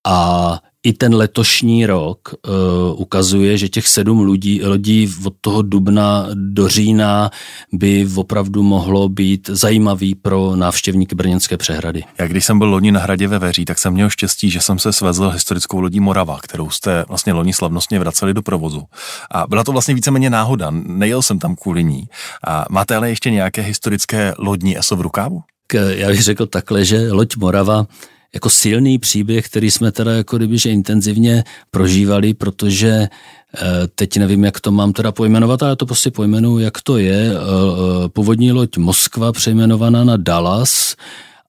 a 0.07 0.59
i 0.85 0.93
ten 0.93 1.15
letošní 1.15 1.87
rok 1.87 2.19
uh, 2.49 3.01
ukazuje, 3.01 3.59
že 3.59 3.69
těch 3.69 3.89
sedm 3.89 4.31
lidí, 4.31 4.63
lodí 4.63 5.15
od 5.25 5.35
toho 5.41 5.63
dubna 5.63 6.27
do 6.35 6.69
října 6.69 7.31
by 7.73 8.09
opravdu 8.15 8.63
mohlo 8.63 9.09
být 9.09 9.51
zajímavý 9.53 10.15
pro 10.15 10.57
návštěvníky 10.57 11.15
Brněnské 11.15 11.57
přehrady. 11.57 12.05
Já 12.19 12.27
když 12.27 12.45
jsem 12.45 12.59
byl 12.59 12.69
loni 12.69 12.93
na 12.93 13.01
hradě 13.01 13.29
ve 13.29 13.39
Veří, 13.39 13.65
tak 13.65 13.79
jsem 13.79 13.93
měl 13.93 14.11
štěstí, 14.11 14.51
že 14.51 14.61
jsem 14.61 14.79
se 14.79 14.93
svezl 14.93 15.29
historickou 15.29 15.81
lodí 15.81 16.01
Morava, 16.01 16.39
kterou 16.43 16.71
jste 16.71 17.05
vlastně 17.09 17.33
loni 17.33 17.53
slavnostně 17.53 17.99
vraceli 17.99 18.35
do 18.35 18.43
provozu. 18.43 18.83
A 19.31 19.47
byla 19.47 19.65
to 19.65 19.73
vlastně 19.73 19.95
víceméně 19.95 20.31
náhoda, 20.31 20.71
nejel 20.71 21.23
jsem 21.23 21.39
tam 21.39 21.57
kvůli 21.57 21.85
ní. 21.85 22.05
A 22.47 22.65
máte 22.71 22.97
ale 22.97 23.09
ještě 23.09 23.31
nějaké 23.31 23.63
historické 23.63 24.35
lodní 24.39 24.79
ESO 24.79 24.97
v 24.97 25.01
rukávu? 25.01 25.43
Já 25.89 26.09
bych 26.09 26.23
řekl 26.23 26.47
takhle, 26.47 26.85
že 26.85 27.13
loď 27.13 27.37
Morava 27.37 27.87
jako 28.35 28.51
silný 28.51 28.99
příběh, 28.99 29.47
který 29.47 29.71
jsme 29.71 29.93
teda 29.93 30.13
jako 30.13 30.37
kdyby, 30.37 30.59
že 30.59 30.71
intenzivně 30.71 31.45
prožívali, 31.71 32.35
protože 32.35 32.89
eh, 32.89 33.61
teď 33.95 34.17
nevím, 34.17 34.45
jak 34.45 34.61
to 34.61 34.71
mám 34.71 34.93
teda 34.93 35.13
pojmenovat, 35.13 35.63
ale 35.63 35.77
to 35.77 35.87
prostě 35.87 36.11
pojmenuju, 36.11 36.59
jak 36.59 36.83
to 36.83 36.99
je. 36.99 37.31
Eh, 37.31 37.37
eh, 37.37 38.09
původní 38.09 38.53
loď 38.53 38.77
Moskva 38.77 39.33
přejmenovaná 39.33 40.05
na 40.05 40.17
Dallas, 40.17 40.97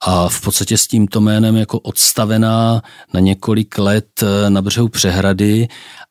a 0.01 0.29
v 0.29 0.41
podstatě 0.41 0.77
s 0.77 0.87
tímto 0.87 1.21
jménem 1.21 1.55
jako 1.55 1.79
odstavená 1.79 2.81
na 3.13 3.19
několik 3.19 3.77
let 3.77 4.23
na 4.49 4.61
břehu 4.61 4.89
přehrady. 4.89 5.67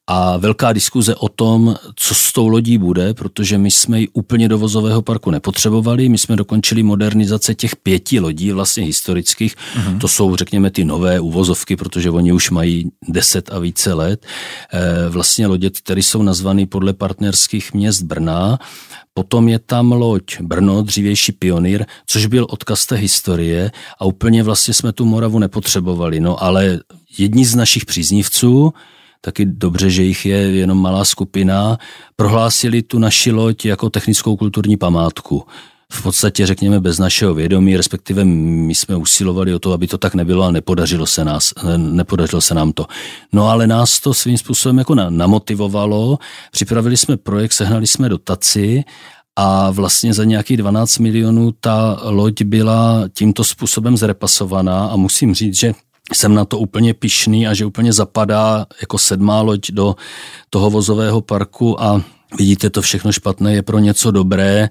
A 0.06 0.36
velká 0.36 0.72
diskuze 0.72 1.14
o 1.14 1.28
tom, 1.28 1.76
co 1.96 2.14
s 2.14 2.32
tou 2.32 2.48
lodí 2.48 2.78
bude, 2.78 3.14
protože 3.14 3.58
my 3.58 3.70
jsme 3.70 4.00
ji 4.00 4.08
úplně 4.08 4.48
do 4.48 4.58
vozového 4.58 5.02
parku 5.02 5.30
nepotřebovali, 5.30 6.08
my 6.08 6.18
jsme 6.18 6.36
dokončili 6.36 6.82
modernizace 6.82 7.54
těch 7.54 7.76
pěti 7.76 8.20
lodí 8.20 8.52
vlastně 8.52 8.84
historických, 8.84 9.56
uh-huh. 9.56 9.98
to 9.98 10.08
jsou 10.08 10.36
řekněme 10.36 10.70
ty 10.70 10.84
nové 10.84 11.20
uvozovky, 11.20 11.76
protože 11.76 12.10
oni 12.10 12.32
už 12.32 12.50
mají 12.50 12.90
deset 13.08 13.52
a 13.52 13.58
více 13.58 13.92
let, 13.92 14.26
e, 14.72 15.08
vlastně 15.08 15.46
lodě, 15.46 15.70
které 15.70 16.00
jsou 16.00 16.22
nazvané 16.22 16.66
podle 16.66 16.92
partnerských 16.92 17.74
měst 17.74 18.02
Brna, 18.02 18.58
Potom 19.14 19.48
je 19.48 19.58
tam 19.58 19.92
loď 19.92 20.40
Brno, 20.40 20.82
dřívější 20.82 21.32
pionýr, 21.32 21.86
což 22.06 22.26
byl 22.26 22.46
odkaz 22.50 22.86
té 22.86 22.96
historie 22.96 23.70
a 24.00 24.04
úplně 24.04 24.42
vlastně 24.42 24.74
jsme 24.74 24.92
tu 24.92 25.04
Moravu 25.04 25.38
nepotřebovali. 25.38 26.20
No 26.20 26.42
ale 26.42 26.80
jedni 27.18 27.44
z 27.44 27.54
našich 27.54 27.84
příznivců, 27.84 28.72
taky 29.20 29.44
dobře, 29.44 29.90
že 29.90 30.02
jich 30.02 30.26
je 30.26 30.36
jenom 30.36 30.78
malá 30.78 31.04
skupina, 31.04 31.78
prohlásili 32.16 32.82
tu 32.82 32.98
naši 32.98 33.32
loď 33.32 33.64
jako 33.64 33.90
technickou 33.90 34.36
kulturní 34.36 34.76
památku. 34.76 35.46
V 35.94 36.02
podstatě, 36.02 36.46
řekněme, 36.46 36.80
bez 36.80 36.98
našeho 36.98 37.34
vědomí, 37.34 37.76
respektive 37.76 38.24
my 38.24 38.74
jsme 38.74 38.96
usilovali 38.96 39.54
o 39.54 39.58
to, 39.58 39.72
aby 39.72 39.86
to 39.86 39.98
tak 39.98 40.14
nebylo 40.14 40.44
a 40.44 40.50
nepodařilo 40.50 41.06
se, 41.06 41.24
nás, 41.24 41.54
nepodařilo 41.76 42.40
se 42.40 42.54
nám 42.54 42.72
to. 42.72 42.86
No 43.32 43.48
ale 43.48 43.66
nás 43.66 44.00
to 44.00 44.14
svým 44.14 44.38
způsobem 44.38 44.78
jako 44.78 44.94
namotivovalo, 44.94 46.18
připravili 46.52 46.96
jsme 46.96 47.16
projekt, 47.16 47.52
sehnali 47.52 47.86
jsme 47.86 48.08
dotaci 48.08 48.84
a 49.36 49.70
vlastně 49.70 50.14
za 50.14 50.24
nějakých 50.24 50.56
12 50.56 50.98
milionů 50.98 51.52
ta 51.60 52.00
loď 52.02 52.42
byla 52.42 53.04
tímto 53.12 53.44
způsobem 53.44 53.96
zrepasovaná 53.96 54.86
a 54.86 54.96
musím 54.96 55.34
říct, 55.34 55.58
že 55.58 55.72
jsem 56.12 56.34
na 56.34 56.44
to 56.44 56.58
úplně 56.58 56.94
pišný 56.94 57.46
a 57.46 57.54
že 57.54 57.66
úplně 57.66 57.92
zapadá 57.92 58.66
jako 58.80 58.98
sedmá 58.98 59.40
loď 59.40 59.70
do 59.70 59.94
toho 60.50 60.70
vozového 60.70 61.20
parku 61.20 61.82
a 61.82 62.02
vidíte, 62.38 62.70
to 62.70 62.82
všechno 62.82 63.12
špatné 63.12 63.54
je 63.54 63.62
pro 63.62 63.78
něco 63.78 64.10
dobré 64.10 64.68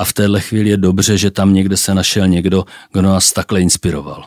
a 0.00 0.04
v 0.04 0.12
téhle 0.12 0.40
chvíli 0.40 0.70
je 0.70 0.76
dobře, 0.76 1.18
že 1.18 1.30
tam 1.30 1.54
někde 1.54 1.76
se 1.76 1.94
našel 1.94 2.28
někdo, 2.28 2.64
kdo 2.92 3.02
nás 3.02 3.32
takhle 3.32 3.60
inspiroval. 3.60 4.24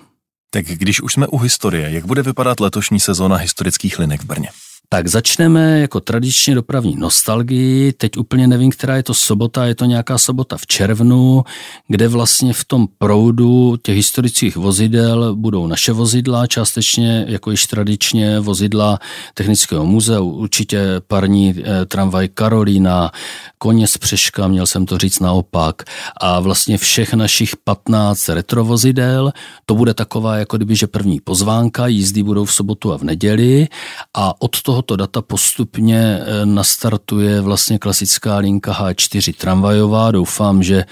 Tak 0.49 0.65
když 0.65 1.01
už 1.01 1.13
jsme 1.13 1.27
u 1.27 1.37
historie, 1.37 1.91
jak 1.91 2.05
bude 2.05 2.21
vypadat 2.21 2.59
letošní 2.59 2.99
sezóna 2.99 3.35
historických 3.35 3.99
linek 3.99 4.21
v 4.21 4.25
Brně? 4.25 4.49
Tak 4.93 5.07
začneme 5.07 5.79
jako 5.79 5.99
tradičně 5.99 6.55
dopravní 6.55 6.95
nostalgii. 6.95 7.93
Teď 7.93 8.17
úplně 8.17 8.47
nevím, 8.47 8.71
která 8.71 8.95
je 8.95 9.03
to 9.03 9.13
sobota, 9.13 9.65
je 9.65 9.75
to 9.75 9.85
nějaká 9.85 10.17
sobota 10.17 10.57
v 10.57 10.67
červnu, 10.67 11.43
kde 11.87 12.07
vlastně 12.07 12.53
v 12.53 12.65
tom 12.65 12.87
proudu 12.97 13.77
těch 13.83 13.95
historických 13.95 14.57
vozidel 14.57 15.35
budou 15.35 15.67
naše 15.67 15.91
vozidla, 15.91 16.47
částečně 16.47 17.25
jako 17.27 17.51
již 17.51 17.65
tradičně 17.65 18.39
vozidla 18.39 18.99
Technického 19.33 19.85
muzea, 19.85 20.19
určitě 20.19 20.85
parní 21.07 21.55
eh, 21.57 21.85
tramvaj 21.85 22.27
Karolína, 22.27 23.11
koně 23.57 23.87
z 23.87 23.97
Přeška, 23.97 24.47
měl 24.47 24.67
jsem 24.67 24.85
to 24.85 24.97
říct 24.97 25.19
naopak, 25.19 25.83
a 26.17 26.39
vlastně 26.39 26.77
všech 26.77 27.13
našich 27.13 27.57
15 27.57 28.29
retrovozidel, 28.29 29.31
to 29.65 29.75
bude 29.75 29.93
taková 29.93 30.37
jako 30.37 30.57
kdyby, 30.57 30.75
že 30.75 30.87
první 30.87 31.19
pozvánka, 31.19 31.87
jízdy 31.87 32.23
budou 32.23 32.45
v 32.45 32.53
sobotu 32.53 32.93
a 32.93 32.97
v 32.97 33.03
neděli. 33.03 33.67
A 34.13 34.41
od 34.41 34.61
toho 34.61 34.82
tohoto 34.83 34.95
data 34.95 35.21
postupně 35.21 36.19
eh, 36.19 36.45
nastartuje 36.45 37.41
vlastně 37.41 37.79
klasická 37.79 38.37
linka 38.37 38.73
H4 38.73 39.33
tramvajová. 39.33 40.11
Doufám, 40.11 40.63
že 40.63 40.85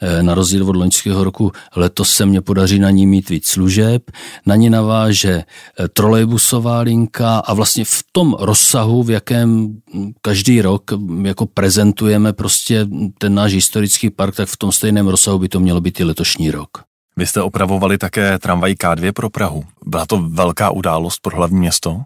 eh, 0.00 0.22
na 0.22 0.34
rozdíl 0.34 0.70
od 0.70 0.76
loňského 0.76 1.24
roku 1.24 1.52
letos 1.76 2.10
se 2.10 2.26
mě 2.26 2.40
podaří 2.40 2.78
na 2.78 2.90
ní 2.90 3.06
mít 3.06 3.30
víc 3.30 3.46
služeb. 3.48 4.10
Na 4.46 4.56
ní 4.56 4.70
naváže 4.70 5.44
eh, 5.44 5.88
trolejbusová 5.88 6.80
linka 6.80 7.38
a 7.38 7.54
vlastně 7.54 7.84
v 7.84 8.04
tom 8.12 8.36
rozsahu, 8.40 9.02
v 9.02 9.10
jakém 9.10 9.78
hm, 9.94 10.12
každý 10.22 10.62
rok 10.62 10.92
hm, 10.92 11.26
jako 11.26 11.46
prezentujeme 11.46 12.32
prostě 12.32 12.86
ten 13.18 13.34
náš 13.34 13.52
historický 13.52 14.10
park, 14.10 14.36
tak 14.36 14.48
v 14.48 14.56
tom 14.56 14.72
stejném 14.72 15.08
rozsahu 15.08 15.38
by 15.38 15.48
to 15.48 15.60
mělo 15.60 15.80
být 15.80 16.00
i 16.00 16.04
letošní 16.04 16.50
rok. 16.50 16.87
Vy 17.18 17.26
jste 17.26 17.42
opravovali 17.42 17.98
také 17.98 18.38
tramvaj 18.38 18.72
K2 18.72 19.12
pro 19.12 19.30
Prahu. 19.30 19.64
Byla 19.86 20.06
to 20.06 20.22
velká 20.28 20.70
událost 20.70 21.20
pro 21.22 21.36
hlavní 21.36 21.58
město. 21.58 22.02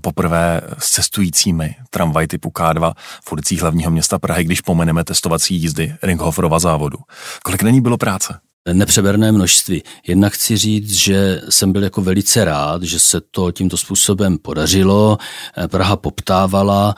Poprvé 0.00 0.60
s 0.78 0.90
cestujícími 0.90 1.74
tramvaj 1.90 2.26
typu 2.26 2.48
K2 2.48 2.92
v 3.24 3.32
ulicích 3.32 3.62
hlavního 3.62 3.90
města 3.90 4.18
Prahy, 4.18 4.44
když 4.44 4.60
pomeneme 4.60 5.04
testovací 5.04 5.54
jízdy 5.54 5.94
Ringhoferova 6.02 6.58
závodu. 6.58 6.98
Kolik 7.42 7.62
na 7.62 7.70
ní 7.70 7.80
bylo 7.80 7.98
práce? 7.98 8.38
Nepřeberné 8.72 9.32
množství. 9.32 9.82
Jednak 10.06 10.32
chci 10.32 10.56
říct, 10.56 10.92
že 10.92 11.40
jsem 11.48 11.72
byl 11.72 11.82
jako 11.82 12.00
velice 12.02 12.44
rád, 12.44 12.82
že 12.82 12.98
se 12.98 13.20
to 13.30 13.52
tímto 13.52 13.76
způsobem 13.76 14.38
podařilo. 14.38 15.18
Praha 15.66 15.96
poptávala, 15.96 16.94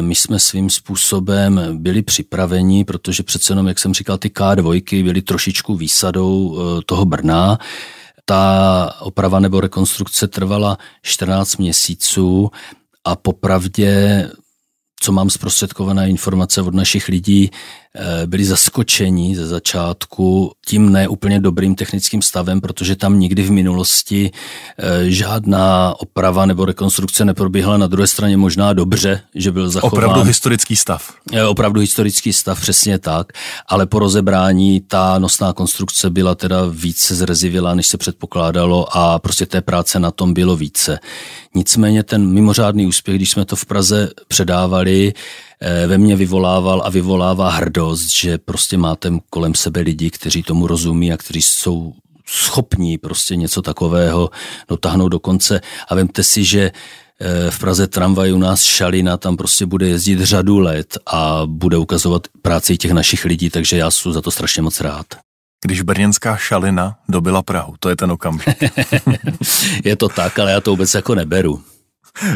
my 0.00 0.14
jsme 0.14 0.38
svým 0.38 0.70
způsobem 0.70 1.60
byli 1.72 2.02
připraveni, 2.02 2.84
protože 2.84 3.22
přece 3.22 3.52
jenom, 3.52 3.68
jak 3.68 3.78
jsem 3.78 3.94
říkal, 3.94 4.18
ty 4.18 4.28
K2 4.28 5.04
byly 5.04 5.22
trošičku 5.22 5.76
výsadou 5.76 6.58
eh, 6.58 6.82
toho 6.86 7.04
Brna. 7.04 7.58
Ta 8.24 8.94
oprava 9.00 9.40
nebo 9.40 9.60
rekonstrukce 9.60 10.28
trvala 10.28 10.78
14 11.02 11.56
měsíců 11.56 12.50
a 13.04 13.16
popravdě 13.16 14.30
co 15.04 15.12
mám 15.12 15.30
zprostředkované 15.30 16.10
informace 16.10 16.62
od 16.62 16.74
našich 16.74 17.08
lidí, 17.08 17.50
Eh, 17.50 17.81
byli 18.26 18.44
zaskočeni 18.44 19.36
ze 19.36 19.46
začátku 19.46 20.52
tím 20.66 20.92
neúplně 20.92 21.40
dobrým 21.40 21.74
technickým 21.74 22.22
stavem, 22.22 22.60
protože 22.60 22.96
tam 22.96 23.18
nikdy 23.20 23.42
v 23.42 23.50
minulosti 23.50 24.30
eh, 24.78 25.10
žádná 25.10 25.94
oprava 25.98 26.46
nebo 26.46 26.64
rekonstrukce 26.64 27.24
neproběhla. 27.24 27.76
Na 27.76 27.86
druhé 27.86 28.06
straně 28.06 28.36
možná 28.36 28.72
dobře, 28.72 29.20
že 29.34 29.52
byl 29.52 29.70
zachován. 29.70 30.04
Opravdu 30.04 30.22
historický 30.22 30.76
stav. 30.76 31.14
Eh, 31.32 31.44
opravdu 31.44 31.80
historický 31.80 32.32
stav, 32.32 32.60
přesně 32.60 32.98
tak. 32.98 33.32
Ale 33.68 33.86
po 33.86 33.98
rozebrání 33.98 34.80
ta 34.80 35.18
nosná 35.18 35.52
konstrukce 35.52 36.10
byla 36.10 36.34
teda 36.34 36.58
více 36.70 37.14
zrezivělá, 37.14 37.74
než 37.74 37.86
se 37.86 37.98
předpokládalo 37.98 38.96
a 38.96 39.18
prostě 39.18 39.46
té 39.46 39.60
práce 39.60 39.98
na 39.98 40.10
tom 40.10 40.34
bylo 40.34 40.56
více. 40.56 40.98
Nicméně 41.54 42.02
ten 42.02 42.32
mimořádný 42.32 42.86
úspěch, 42.86 43.16
když 43.16 43.30
jsme 43.30 43.44
to 43.44 43.56
v 43.56 43.64
Praze 43.64 44.08
předávali, 44.28 45.12
Eh, 45.12 45.51
ve 45.86 45.98
mně 45.98 46.16
vyvolával 46.16 46.82
a 46.84 46.90
vyvolává 46.90 47.50
hrdost, 47.50 48.12
že 48.12 48.38
prostě 48.38 48.76
máte 48.76 49.10
kolem 49.30 49.54
sebe 49.54 49.80
lidi, 49.80 50.10
kteří 50.10 50.42
tomu 50.42 50.66
rozumí 50.66 51.12
a 51.12 51.16
kteří 51.16 51.42
jsou 51.42 51.92
schopní 52.26 52.98
prostě 52.98 53.36
něco 53.36 53.62
takového 53.62 54.30
dotáhnout 54.68 55.08
do 55.08 55.18
konce. 55.18 55.60
A 55.88 55.94
vemte 55.94 56.22
si, 56.22 56.44
že 56.44 56.70
eh, 57.20 57.50
v 57.50 57.58
Praze 57.58 57.86
tramvaj 57.86 58.32
u 58.32 58.38
nás 58.38 58.62
Šalina, 58.62 59.16
tam 59.16 59.36
prostě 59.36 59.66
bude 59.66 59.88
jezdit 59.88 60.20
řadu 60.20 60.58
let 60.58 60.98
a 61.06 61.42
bude 61.46 61.76
ukazovat 61.76 62.28
práci 62.42 62.76
těch 62.76 62.90
našich 62.90 63.24
lidí, 63.24 63.50
takže 63.50 63.76
já 63.76 63.90
jsem 63.90 64.12
za 64.12 64.20
to 64.20 64.30
strašně 64.30 64.62
moc 64.62 64.80
rád. 64.80 65.06
Když 65.64 65.82
brněnská 65.82 66.36
šalina 66.36 66.96
dobila 67.08 67.42
Prahu, 67.42 67.74
to 67.80 67.88
je 67.88 67.96
ten 67.96 68.10
okamžik. 68.10 68.56
je 69.84 69.96
to 69.96 70.08
tak, 70.08 70.38
ale 70.38 70.52
já 70.52 70.60
to 70.60 70.70
vůbec 70.70 70.94
jako 70.94 71.14
neberu. 71.14 71.62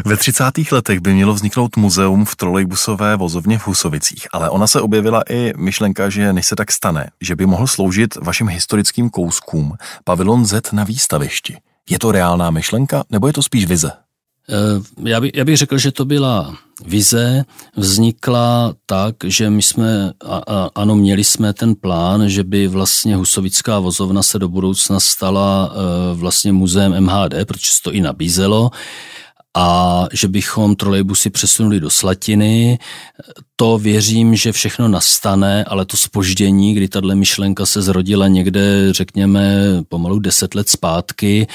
Ve 0.05 0.17
30. 0.17 0.43
letech 0.71 0.99
by 0.99 1.13
mělo 1.13 1.33
vzniknout 1.33 1.77
muzeum 1.77 2.25
v 2.25 2.35
trolejbusové 2.35 3.15
vozovně 3.15 3.59
v 3.59 3.67
Husovicích, 3.67 4.27
ale 4.31 4.49
ona 4.49 4.67
se 4.67 4.81
objevila 4.81 5.21
i 5.29 5.53
myšlenka, 5.57 6.09
že 6.09 6.33
než 6.33 6.47
se 6.47 6.55
tak 6.55 6.71
stane, 6.71 7.09
že 7.21 7.35
by 7.35 7.45
mohl 7.45 7.67
sloužit 7.67 8.15
vašim 8.15 8.47
historickým 8.47 9.09
kouskům 9.09 9.73
pavilon 10.03 10.45
Z 10.45 10.71
na 10.71 10.83
výstavišti. 10.83 11.57
Je 11.89 11.99
to 11.99 12.11
reálná 12.11 12.51
myšlenka, 12.51 13.03
nebo 13.09 13.27
je 13.27 13.33
to 13.33 13.43
spíš 13.43 13.65
vize? 13.65 13.91
Eh, 14.49 15.09
já, 15.09 15.21
by, 15.21 15.31
já 15.35 15.45
bych 15.45 15.57
řekl, 15.57 15.77
že 15.77 15.91
to 15.91 16.05
byla 16.05 16.57
vize, 16.85 17.45
vznikla 17.75 18.73
tak, 18.85 19.15
že 19.25 19.49
my 19.49 19.61
jsme, 19.61 20.11
a, 20.25 20.41
a, 20.47 20.69
ano, 20.75 20.95
měli 20.95 21.23
jsme 21.23 21.53
ten 21.53 21.75
plán, 21.75 22.29
že 22.29 22.43
by 22.43 22.67
vlastně 22.67 23.15
Husovická 23.15 23.79
vozovna 23.79 24.23
se 24.23 24.39
do 24.39 24.49
budoucna 24.49 24.99
stala 24.99 25.71
uh, 25.71 26.19
vlastně 26.19 26.51
muzeem 26.51 27.03
MHD, 27.03 27.33
protože 27.47 27.71
se 27.71 27.81
to 27.81 27.91
i 27.91 28.01
nabízelo 28.01 28.71
a 29.59 30.07
že 30.13 30.27
bychom 30.27 30.75
trolejbusy 30.75 31.29
přesunuli 31.29 31.79
do 31.79 31.89
Slatiny. 31.89 32.79
To 33.55 33.77
věřím, 33.77 34.35
že 34.35 34.51
všechno 34.51 34.87
nastane, 34.87 35.63
ale 35.63 35.85
to 35.85 35.97
spoždění, 35.97 36.73
kdy 36.73 36.87
tahle 36.87 37.15
myšlenka 37.15 37.65
se 37.65 37.81
zrodila 37.81 38.27
někde, 38.27 38.93
řekněme, 38.93 39.55
pomalu 39.89 40.19
deset 40.19 40.55
let 40.55 40.69
zpátky 40.69 41.47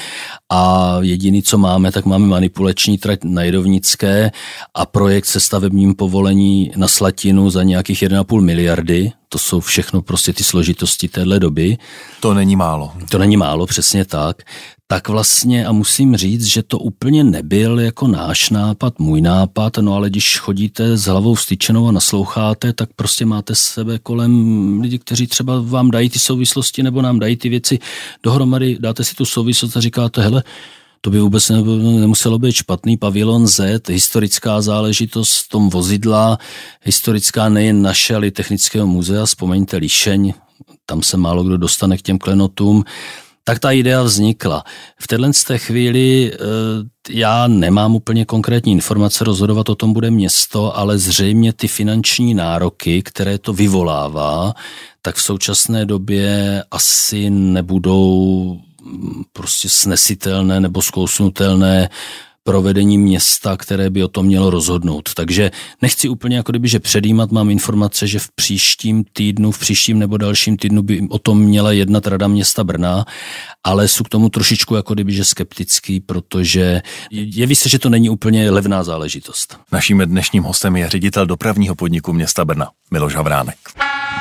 a 0.51 0.97
jediný, 1.01 1.43
co 1.43 1.57
máme, 1.57 1.91
tak 1.91 2.05
máme 2.05 2.27
manipulační 2.27 2.97
trať 2.97 3.19
na 3.23 3.43
Jedovnické 3.43 4.31
a 4.73 4.85
projekt 4.85 5.25
se 5.25 5.39
stavebním 5.39 5.95
povolení 5.95 6.71
na 6.75 6.87
Slatinu 6.87 7.49
za 7.49 7.63
nějakých 7.63 8.03
1,5 8.03 8.41
miliardy. 8.41 9.11
To 9.29 9.39
jsou 9.39 9.59
všechno 9.59 10.01
prostě 10.01 10.33
ty 10.33 10.43
složitosti 10.43 11.07
téhle 11.07 11.39
doby. 11.39 11.77
To 12.19 12.33
není 12.33 12.55
málo. 12.55 12.91
To 13.09 13.17
není 13.17 13.37
málo, 13.37 13.65
přesně 13.65 14.05
tak 14.05 14.43
tak 14.93 15.09
vlastně 15.09 15.65
a 15.65 15.71
musím 15.71 16.17
říct, 16.17 16.45
že 16.45 16.63
to 16.63 16.79
úplně 16.79 17.23
nebyl 17.23 17.79
jako 17.79 18.07
náš 18.07 18.49
nápad, 18.49 18.99
můj 18.99 19.21
nápad, 19.21 19.77
no 19.77 19.95
ale 19.95 20.09
když 20.09 20.39
chodíte 20.39 20.97
s 20.97 21.05
hlavou 21.05 21.33
vstyčenou 21.33 21.87
a 21.87 21.91
nasloucháte, 21.91 22.73
tak 22.73 22.89
prostě 22.95 23.25
máte 23.25 23.55
sebe 23.55 23.99
kolem 23.99 24.81
lidí, 24.81 24.99
kteří 24.99 25.27
třeba 25.27 25.61
vám 25.61 25.91
dají 25.91 26.09
ty 26.09 26.19
souvislosti 26.19 26.83
nebo 26.83 27.01
nám 27.01 27.19
dají 27.19 27.35
ty 27.35 27.49
věci 27.49 27.79
dohromady, 28.23 28.77
dáte 28.79 29.03
si 29.03 29.15
tu 29.15 29.25
souvislost 29.25 29.77
a 29.77 29.81
říkáte, 29.81 30.21
hele, 30.21 30.43
to 31.01 31.09
by 31.09 31.19
vůbec 31.19 31.49
nemuselo 31.49 32.39
být 32.39 32.55
špatný. 32.55 32.97
Pavilon 32.97 33.47
Z, 33.47 33.89
historická 33.89 34.61
záležitost 34.61 35.47
tom 35.47 35.69
vozidla, 35.69 36.37
historická 36.83 37.49
nejen 37.49 37.81
naše, 37.81 38.15
ale 38.15 38.27
i 38.27 38.31
technického 38.31 38.87
muzea, 38.87 39.25
vzpomeňte 39.25 39.77
Líšeň, 39.77 40.33
tam 40.85 41.03
se 41.03 41.17
málo 41.17 41.43
kdo 41.43 41.57
dostane 41.57 41.97
k 41.97 42.01
těm 42.01 42.17
klenotům 42.17 42.83
tak 43.43 43.59
ta 43.59 43.71
idea 43.71 44.01
vznikla. 44.03 44.63
V 44.99 45.07
téhle 45.07 45.31
té 45.47 45.57
chvíli 45.57 46.31
eh, 46.33 46.37
já 47.09 47.47
nemám 47.47 47.95
úplně 47.95 48.25
konkrétní 48.25 48.71
informace, 48.71 49.23
rozhodovat 49.23 49.69
o 49.69 49.75
tom 49.75 49.93
bude 49.93 50.11
město, 50.11 50.77
ale 50.77 50.97
zřejmě 50.97 51.53
ty 51.53 51.67
finanční 51.67 52.33
nároky, 52.33 53.01
které 53.01 53.37
to 53.37 53.53
vyvolává, 53.53 54.53
tak 55.01 55.15
v 55.15 55.21
současné 55.21 55.85
době 55.85 56.63
asi 56.71 57.29
nebudou 57.29 58.57
mm, 58.83 59.23
prostě 59.33 59.69
snesitelné 59.69 60.59
nebo 60.59 60.81
zkousnutelné 60.81 61.89
provedení 62.43 62.97
města, 62.97 63.57
které 63.57 63.89
by 63.89 64.03
o 64.03 64.07
tom 64.07 64.25
mělo 64.25 64.49
rozhodnout. 64.49 65.09
Takže 65.13 65.51
nechci 65.81 66.09
úplně 66.09 66.37
jako 66.37 66.51
kdyby, 66.51 66.67
že 66.67 66.79
předjímat, 66.79 67.31
mám 67.31 67.49
informace, 67.49 68.07
že 68.07 68.19
v 68.19 68.27
příštím 68.35 69.03
týdnu, 69.13 69.51
v 69.51 69.59
příštím 69.59 69.99
nebo 69.99 70.17
dalším 70.17 70.57
týdnu 70.57 70.81
by 70.81 71.07
o 71.09 71.19
tom 71.19 71.39
měla 71.39 71.71
jednat 71.71 72.07
Rada 72.07 72.27
města 72.27 72.63
Brna, 72.63 73.05
ale 73.63 73.87
jsou 73.87 74.03
k 74.03 74.09
tomu 74.09 74.29
trošičku 74.29 74.75
jako 74.75 74.93
kdyby, 74.93 75.13
že 75.13 75.25
skeptický, 75.25 75.99
protože 75.99 76.81
jeví 77.11 77.55
se, 77.55 77.69
že 77.69 77.79
to 77.79 77.89
není 77.89 78.09
úplně 78.09 78.51
levná 78.51 78.83
záležitost. 78.83 79.57
Naším 79.71 79.99
dnešním 79.99 80.43
hostem 80.43 80.75
je 80.75 80.89
ředitel 80.89 81.25
dopravního 81.25 81.75
podniku 81.75 82.13
města 82.13 82.45
Brna, 82.45 82.69
Miloš 82.91 83.15
Havránek. 83.15 83.57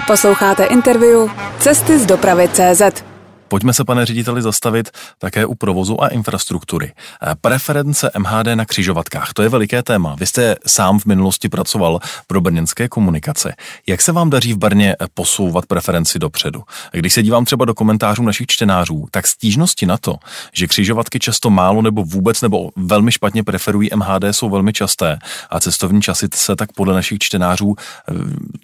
Posloucháte 0.06 0.64
interview 0.64 1.30
Cesty 1.58 1.98
z 1.98 2.06
dopravy 2.06 2.48
CZ. 2.48 3.11
Pojďme 3.52 3.72
se, 3.74 3.84
pane 3.84 4.06
řediteli, 4.06 4.42
zastavit 4.42 4.90
také 5.18 5.46
u 5.46 5.54
provozu 5.54 6.02
a 6.02 6.08
infrastruktury. 6.08 6.92
Eh, 6.92 7.34
preference 7.40 8.10
MHD 8.18 8.46
na 8.56 8.64
křižovatkách, 8.64 9.32
to 9.32 9.42
je 9.42 9.48
veliké 9.48 9.82
téma. 9.82 10.14
Vy 10.14 10.26
jste 10.26 10.56
sám 10.66 10.98
v 10.98 11.06
minulosti 11.06 11.48
pracoval 11.48 11.98
pro 12.26 12.40
brněnské 12.40 12.88
komunikace. 12.88 13.54
Jak 13.86 14.02
se 14.02 14.12
vám 14.12 14.30
daří 14.30 14.52
v 14.52 14.56
Brně 14.56 14.96
posouvat 15.14 15.66
preferenci 15.66 16.18
dopředu? 16.18 16.62
Když 16.92 17.12
se 17.12 17.22
dívám 17.22 17.44
třeba 17.44 17.64
do 17.64 17.74
komentářů 17.74 18.22
našich 18.22 18.46
čtenářů, 18.46 19.06
tak 19.10 19.26
stížnosti 19.26 19.86
na 19.86 19.98
to, 19.98 20.16
že 20.52 20.66
křižovatky 20.66 21.18
často 21.18 21.50
málo 21.50 21.82
nebo 21.82 22.04
vůbec 22.04 22.40
nebo 22.40 22.70
velmi 22.76 23.12
špatně 23.12 23.44
preferují 23.44 23.88
MHD, 23.94 24.24
jsou 24.30 24.50
velmi 24.50 24.72
časté 24.72 25.18
a 25.50 25.60
cestovní 25.60 26.02
časy 26.02 26.28
se 26.34 26.56
tak 26.56 26.72
podle 26.72 26.94
našich 26.94 27.18
čtenářů 27.18 27.74
eh, 27.78 28.14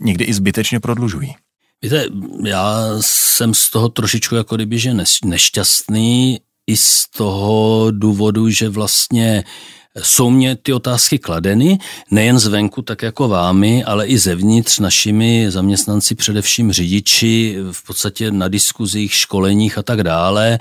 někdy 0.01 0.24
i 0.24 0.34
zbytečně 0.34 0.80
prodlužují. 0.80 1.34
Víte, 1.82 2.06
já 2.44 2.94
jsem 3.00 3.54
z 3.54 3.70
toho 3.70 3.88
trošičku 3.88 4.34
jako 4.34 4.56
kdyby, 4.56 4.78
že 4.78 4.94
nešťastný 5.24 6.40
i 6.66 6.76
z 6.76 7.08
toho 7.16 7.86
důvodu, 7.90 8.50
že 8.50 8.68
vlastně 8.68 9.44
jsou 10.02 10.30
mě 10.30 10.56
ty 10.56 10.72
otázky 10.72 11.18
kladeny, 11.18 11.78
nejen 12.10 12.38
zvenku, 12.38 12.82
tak 12.82 13.02
jako 13.02 13.28
vámi, 13.28 13.84
ale 13.84 14.06
i 14.06 14.18
zevnitř 14.18 14.78
našimi 14.78 15.50
zaměstnanci, 15.50 16.14
především 16.14 16.72
řidiči, 16.72 17.56
v 17.72 17.86
podstatě 17.86 18.30
na 18.30 18.48
diskuzích, 18.48 19.14
školeních 19.14 19.78
a 19.78 19.82
tak 19.82 20.02
dále. 20.02 20.58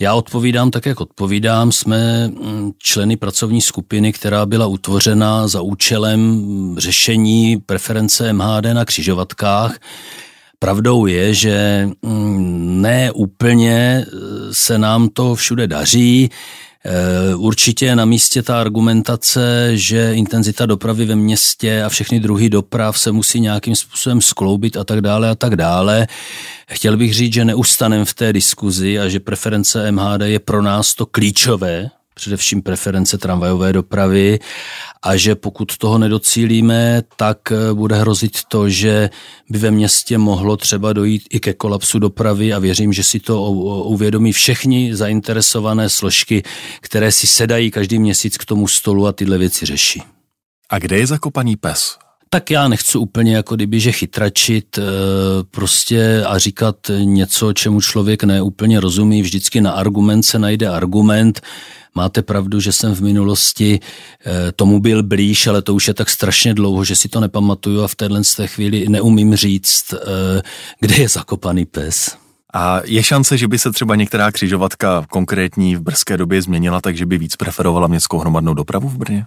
Já 0.00 0.14
odpovídám 0.14 0.70
tak, 0.70 0.86
jak 0.86 1.00
odpovídám. 1.00 1.72
Jsme 1.72 2.28
mm, 2.28 2.72
členy 2.78 3.16
pracovní 3.16 3.60
skupiny, 3.60 4.12
která 4.12 4.46
byla 4.46 4.66
utvořena 4.66 5.48
za 5.48 5.60
účelem 5.60 6.44
řešení 6.78 7.56
preference 7.56 8.32
MHD 8.32 8.64
na 8.72 8.84
křižovatkách. 8.84 9.78
Pravdou 10.58 11.06
je, 11.06 11.34
že 11.34 11.88
mm, 12.02 12.82
ne 12.82 13.12
úplně 13.12 13.72
e, 13.72 14.04
se 14.52 14.78
nám 14.78 15.08
to 15.08 15.34
všude 15.34 15.66
daří. 15.66 16.30
Určitě 17.36 17.86
je 17.86 17.96
na 17.96 18.04
místě 18.04 18.42
ta 18.42 18.60
argumentace, 18.60 19.70
že 19.74 20.14
intenzita 20.14 20.66
dopravy 20.66 21.04
ve 21.04 21.16
městě 21.16 21.82
a 21.82 21.88
všechny 21.88 22.20
druhy 22.20 22.48
doprav 22.48 22.98
se 22.98 23.12
musí 23.12 23.40
nějakým 23.40 23.76
způsobem 23.76 24.20
skloubit 24.20 24.76
a 24.76 24.84
tak 24.84 25.00
dále 25.00 25.30
a 25.30 25.34
tak 25.34 25.56
dále. 25.56 26.06
Chtěl 26.70 26.96
bych 26.96 27.14
říct, 27.14 27.32
že 27.32 27.44
neustanem 27.44 28.04
v 28.04 28.14
té 28.14 28.32
diskuzi 28.32 28.98
a 28.98 29.08
že 29.08 29.20
preference 29.20 29.92
MHD 29.92 30.20
je 30.24 30.38
pro 30.38 30.62
nás 30.62 30.94
to 30.94 31.06
klíčové, 31.06 31.90
především 32.18 32.62
preference 32.62 33.18
tramvajové 33.18 33.72
dopravy 33.72 34.38
a 35.02 35.16
že 35.16 35.34
pokud 35.34 35.76
toho 35.76 35.98
nedocílíme, 35.98 37.02
tak 37.16 37.52
eh, 37.52 37.74
bude 37.74 37.96
hrozit 37.96 38.38
to, 38.48 38.68
že 38.68 39.10
by 39.50 39.58
ve 39.58 39.70
městě 39.70 40.18
mohlo 40.18 40.56
třeba 40.56 40.92
dojít 40.92 41.22
i 41.30 41.40
ke 41.40 41.54
kolapsu 41.54 41.98
dopravy 41.98 42.52
a 42.52 42.58
věřím, 42.58 42.92
že 42.92 43.04
si 43.04 43.20
to 43.20 43.42
uvědomí 43.94 44.32
všechny 44.32 44.96
zainteresované 44.96 45.88
složky, 45.88 46.42
které 46.80 47.12
si 47.12 47.26
sedají 47.26 47.70
každý 47.70 47.98
měsíc 47.98 48.36
k 48.36 48.44
tomu 48.44 48.68
stolu 48.68 49.06
a 49.06 49.12
tyhle 49.12 49.38
věci 49.38 49.66
řeší. 49.66 50.02
A 50.70 50.78
kde 50.78 50.98
je 50.98 51.06
zakopaný 51.06 51.56
pes? 51.56 51.98
tak 52.30 52.50
já 52.50 52.68
nechci 52.68 52.98
úplně 52.98 53.36
jako 53.36 53.54
kdyby, 53.56 53.80
že 53.80 53.92
chytračit 53.92 54.78
eh, 54.78 54.82
prostě 55.50 56.24
a 56.26 56.38
říkat 56.38 56.76
něco, 57.04 57.52
čemu 57.52 57.80
člověk 57.80 58.24
neúplně 58.24 58.80
rozumí. 58.80 59.22
Vždycky 59.22 59.60
na 59.60 59.70
argument 59.70 60.22
se 60.22 60.38
najde 60.38 60.68
argument. 60.68 61.40
Máte 61.94 62.22
pravdu, 62.22 62.60
že 62.60 62.72
jsem 62.72 62.94
v 62.94 63.00
minulosti 63.00 63.80
eh, 64.26 64.52
tomu 64.52 64.80
byl 64.80 65.02
blíž, 65.02 65.46
ale 65.46 65.62
to 65.62 65.74
už 65.74 65.88
je 65.88 65.94
tak 65.94 66.10
strašně 66.10 66.54
dlouho, 66.54 66.84
že 66.84 66.96
si 66.96 67.08
to 67.08 67.20
nepamatuju 67.20 67.82
a 67.82 67.88
v 67.88 67.94
téhle 67.94 68.22
chvíli 68.46 68.88
neumím 68.88 69.36
říct, 69.36 69.94
eh, 69.94 70.42
kde 70.80 70.96
je 70.96 71.08
zakopaný 71.08 71.66
pes. 71.66 72.16
A 72.54 72.80
je 72.84 73.02
šance, 73.02 73.38
že 73.38 73.48
by 73.48 73.58
se 73.58 73.72
třeba 73.72 73.94
některá 73.94 74.32
křižovatka 74.32 75.06
konkrétní 75.10 75.76
v 75.76 75.80
brzké 75.80 76.16
době 76.16 76.42
změnila, 76.42 76.80
takže 76.80 77.06
by 77.06 77.18
víc 77.18 77.36
preferovala 77.36 77.86
městskou 77.86 78.18
hromadnou 78.18 78.54
dopravu 78.54 78.88
v 78.88 78.96
Brně? 78.96 79.26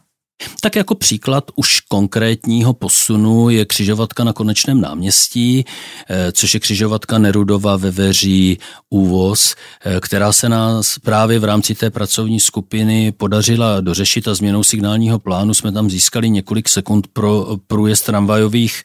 Tak 0.62 0.76
jako 0.76 0.96
příklad 0.96 1.44
už 1.56 1.80
konkrétního 1.80 2.74
posunu 2.74 3.50
je 3.50 3.66
křižovatka 3.66 4.24
na 4.24 4.34
konečném 4.34 4.82
náměstí, 4.82 5.66
eh, 6.10 6.32
což 6.32 6.54
je 6.54 6.60
křižovatka 6.60 7.18
Nerudova 7.18 7.78
ve 7.78 7.92
Veří 7.92 8.58
úvoz, 8.90 9.56
eh, 9.86 10.00
která 10.00 10.34
se 10.34 10.50
nás 10.50 11.00
právě 11.00 11.40
v 11.40 11.44
rámci 11.44 11.76
té 11.76 11.90
pracovní 11.90 12.40
skupiny 12.40 13.12
podařila 13.12 13.82
dořešit 13.82 14.28
a 14.28 14.34
změnou 14.34 14.64
signálního 14.64 15.20
plánu 15.20 15.54
jsme 15.54 15.72
tam 15.72 15.90
získali 15.90 16.30
několik 16.30 16.70
sekund 16.70 17.08
pro 17.08 17.58
průjezd 17.68 18.06
tramvajových 18.06 18.84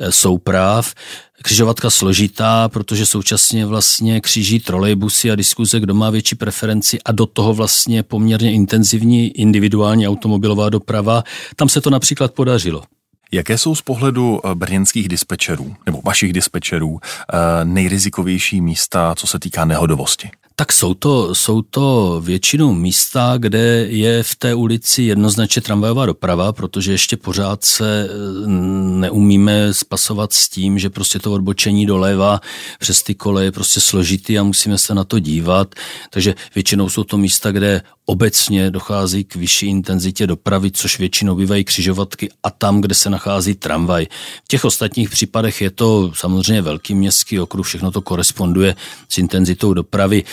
eh, 0.00 0.12
souprav. 0.12 0.94
Křižovatka 1.44 1.90
složitá, 1.90 2.68
protože 2.68 3.06
současně 3.06 3.66
vlastně 3.66 4.20
kříží 4.20 4.60
trolejbusy 4.60 5.30
a 5.30 5.34
diskuze, 5.34 5.80
kdo 5.80 5.94
má 5.94 6.10
větší 6.10 6.34
preferenci 6.34 6.98
a 7.04 7.12
do 7.12 7.26
toho 7.26 7.54
vlastně 7.54 8.02
poměrně 8.02 8.52
intenzivní 8.52 9.28
individuální 9.28 10.08
automobilová 10.08 10.68
doprava. 10.68 11.24
Tam 11.56 11.68
se 11.68 11.80
to 11.80 11.90
například 11.90 12.34
podařilo. 12.34 12.82
Jaké 13.32 13.58
jsou 13.58 13.74
z 13.74 13.82
pohledu 13.82 14.40
eh, 14.44 14.54
brněnských 14.54 15.08
dispečerů 15.08 15.76
nebo 15.86 16.00
vašich 16.04 16.32
dispečerů 16.32 16.98
eh, 17.02 17.64
nejrizikovější 17.64 18.60
místa, 18.60 19.14
co 19.14 19.26
se 19.26 19.38
týká 19.38 19.64
nehodovosti? 19.64 20.30
Tak 20.56 20.72
jsou 20.72 20.94
to, 20.94 21.34
jsou 21.34 21.62
to 21.62 22.20
většinou 22.24 22.72
místa, 22.72 23.34
kde 23.38 23.86
je 23.88 24.22
v 24.22 24.36
té 24.36 24.54
ulici 24.54 25.02
jednoznačně 25.02 25.62
tramvajová 25.62 26.06
doprava, 26.06 26.52
protože 26.52 26.92
ještě 26.92 27.16
pořád 27.16 27.64
se 27.64 28.08
eh, 28.08 28.48
neumíme 29.00 29.74
spasovat 29.74 30.32
s 30.32 30.48
tím, 30.48 30.78
že 30.78 30.90
prostě 30.90 31.18
to 31.18 31.32
odbočení 31.32 31.86
doleva 31.86 32.40
přes 32.78 33.02
ty 33.02 33.14
koleje 33.14 33.46
je 33.46 33.52
prostě 33.52 33.80
složitý 33.80 34.38
a 34.38 34.42
musíme 34.42 34.78
se 34.78 34.94
na 34.94 35.04
to 35.04 35.18
dívat. 35.18 35.74
Takže 36.10 36.34
většinou 36.54 36.88
jsou 36.88 37.04
to 37.04 37.18
místa, 37.18 37.52
kde 37.52 37.82
obecně 38.06 38.70
dochází 38.70 39.24
k 39.24 39.36
vyšší 39.36 39.66
intenzitě 39.66 40.26
dopravy, 40.26 40.70
což 40.70 40.98
většinou 40.98 41.34
bývají 41.34 41.64
křižovatky 41.64 42.28
a 42.42 42.50
tam, 42.50 42.80
kde 42.80 42.94
se 42.94 43.10
nachází 43.10 43.54
tramvaj. 43.54 44.06
V 44.44 44.48
těch 44.48 44.64
ostatních 44.64 45.10
případech 45.10 45.60
je 45.60 45.70
to 45.70 46.12
samozřejmě 46.14 46.62
velký 46.62 46.94
městský 46.94 47.40
okruh, 47.40 47.66
všechno 47.66 47.90
to 47.90 48.02
koresponduje 48.02 48.76
s 49.08 49.18
intenzitou 49.18 49.74
dopravy. 49.74 50.24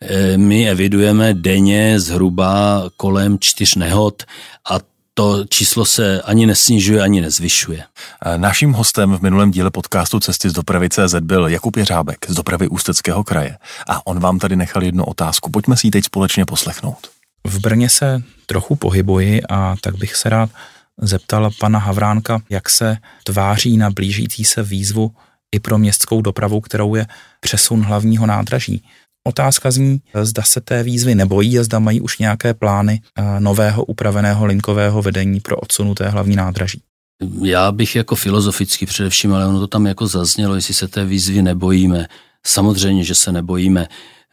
E, 0.00 0.36
my 0.38 0.70
evidujeme 0.70 1.34
denně 1.34 2.00
zhruba 2.00 2.82
kolem 2.96 3.38
čtyř 3.38 3.74
nehod 3.74 4.22
a 4.70 4.78
to 5.14 5.44
číslo 5.48 5.84
se 5.84 6.22
ani 6.22 6.46
nesnižuje, 6.46 7.02
ani 7.02 7.20
nezvyšuje. 7.20 7.84
E, 8.24 8.38
naším 8.38 8.72
hostem 8.72 9.16
v 9.18 9.20
minulém 9.20 9.50
díle 9.50 9.70
podcastu 9.70 10.20
Cesty 10.20 10.50
z 10.50 10.52
dopravy 10.52 10.88
CZ 10.88 11.14
byl 11.20 11.48
Jakub 11.48 11.76
Jeřábek 11.76 12.26
z 12.28 12.34
dopravy 12.34 12.68
Ústeckého 12.68 13.24
kraje. 13.24 13.58
A 13.88 14.06
on 14.06 14.20
vám 14.20 14.38
tady 14.38 14.56
nechal 14.56 14.82
jednu 14.82 15.04
otázku. 15.04 15.50
Pojďme 15.50 15.76
si 15.76 15.86
ji 15.86 15.90
teď 15.90 16.04
společně 16.04 16.44
poslechnout. 16.44 17.17
V 17.46 17.60
Brně 17.60 17.88
se 17.88 18.22
trochu 18.46 18.76
pohybuji 18.76 19.42
a 19.48 19.76
tak 19.80 19.96
bych 19.96 20.16
se 20.16 20.28
rád 20.28 20.50
zeptal 21.00 21.50
pana 21.60 21.78
Havránka, 21.78 22.40
jak 22.50 22.68
se 22.68 22.96
tváří 23.24 23.76
na 23.76 23.90
blížící 23.90 24.44
se 24.44 24.62
výzvu 24.62 25.10
i 25.52 25.60
pro 25.60 25.78
městskou 25.78 26.22
dopravu, 26.22 26.60
kterou 26.60 26.94
je 26.94 27.06
přesun 27.40 27.82
hlavního 27.82 28.26
nádraží. 28.26 28.82
Otázka 29.26 29.70
zní, 29.70 30.00
zda 30.22 30.42
se 30.42 30.60
té 30.60 30.82
výzvy 30.82 31.14
nebojí 31.14 31.58
a 31.58 31.62
zda 31.62 31.78
mají 31.78 32.00
už 32.00 32.18
nějaké 32.18 32.54
plány 32.54 33.00
eh, 33.16 33.40
nového 33.40 33.84
upraveného 33.84 34.46
linkového 34.46 35.02
vedení 35.02 35.40
pro 35.40 35.56
odsunuté 35.56 36.08
hlavní 36.08 36.36
nádraží. 36.36 36.82
Já 37.42 37.72
bych 37.72 37.96
jako 37.96 38.16
filozoficky 38.16 38.86
především, 38.86 39.34
ale 39.34 39.46
ono 39.46 39.60
to 39.60 39.66
tam 39.66 39.86
jako 39.86 40.06
zaznělo, 40.06 40.54
jestli 40.54 40.74
se 40.74 40.88
té 40.88 41.04
výzvy 41.04 41.42
nebojíme. 41.42 42.06
Samozřejmě, 42.46 43.04
že 43.04 43.14
se 43.14 43.32
nebojíme. 43.32 43.86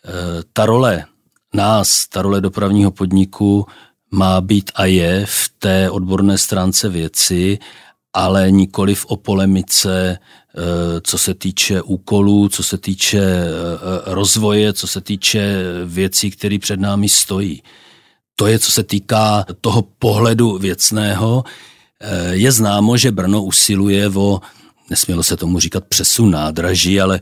Eh, 0.05 0.11
ta 0.53 0.65
role 0.65 1.05
nás, 1.53 2.07
role 2.15 2.41
dopravního 2.41 2.91
podniku, 2.91 3.65
má 4.11 4.41
být 4.41 4.71
a 4.75 4.85
je 4.85 5.25
v 5.25 5.51
té 5.59 5.89
odborné 5.89 6.37
stránce 6.37 6.89
věci, 6.89 7.59
ale 8.13 8.51
nikoli 8.51 8.95
v 8.95 9.05
polemice, 9.15 10.19
eh, 10.19 11.01
co 11.01 11.17
se 11.17 11.33
týče 11.33 11.81
úkolů, 11.81 12.49
co 12.49 12.63
se 12.63 12.77
týče 12.77 13.19
eh, 13.19 13.47
rozvoje, 14.05 14.73
co 14.73 14.87
se 14.87 15.01
týče 15.01 15.63
věcí, 15.85 16.31
které 16.31 16.59
před 16.59 16.79
námi 16.79 17.09
stojí. 17.09 17.63
To 18.35 18.47
je, 18.47 18.59
co 18.59 18.71
se 18.71 18.83
týká 18.83 19.45
toho 19.61 19.81
pohledu 19.81 20.57
věcného. 20.57 21.43
Eh, 22.01 22.35
je 22.35 22.51
známo, 22.51 22.97
že 22.97 23.11
Brno 23.11 23.43
usiluje 23.43 24.09
o 24.09 24.41
nesmělo 24.89 25.23
se 25.23 25.37
tomu 25.37 25.59
říkat 25.59 25.83
přesun 25.85 26.31
nádraží, 26.31 27.01
ale 27.01 27.19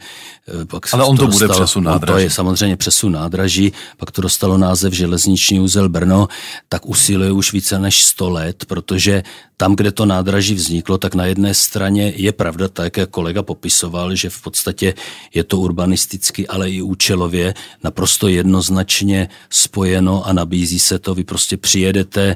eh, 0.61 0.65
pak 0.65 0.93
Ale 0.93 1.03
on 1.03 1.17
to, 1.17 1.25
to 1.25 1.31
bude 1.31 1.47
dostalo, 1.47 1.65
přesun 1.65 1.83
nádraží. 1.83 2.13
To 2.13 2.19
je 2.19 2.29
samozřejmě 2.29 2.77
přesun 2.77 3.11
nádraží, 3.11 3.73
pak 3.97 4.11
to 4.11 4.21
dostalo 4.21 4.57
název 4.57 4.93
železniční 4.93 5.59
úzel 5.59 5.89
Brno, 5.89 6.27
tak 6.69 6.85
usiluje 6.85 7.31
už 7.31 7.53
více 7.53 7.79
než 7.79 8.03
100 8.03 8.29
let, 8.29 8.65
protože 8.65 9.23
tam, 9.57 9.75
kde 9.75 9.91
to 9.91 10.05
nádraží 10.05 10.55
vzniklo, 10.55 10.97
tak 10.97 11.15
na 11.15 11.25
jedné 11.25 11.53
straně 11.53 12.13
je 12.15 12.31
pravda, 12.31 12.67
tak 12.67 12.97
jak 12.97 13.09
kolega 13.09 13.43
popisoval, 13.43 14.15
že 14.15 14.29
v 14.29 14.41
podstatě 14.41 14.93
je 15.33 15.43
to 15.43 15.59
urbanisticky, 15.59 16.47
ale 16.47 16.69
i 16.69 16.81
účelově 16.81 17.53
naprosto 17.83 18.27
jednoznačně 18.27 19.29
spojeno 19.49 20.27
a 20.27 20.33
nabízí 20.33 20.79
se 20.79 20.99
to, 20.99 21.15
vy 21.15 21.23
prostě 21.23 21.57
přijedete, 21.57 22.35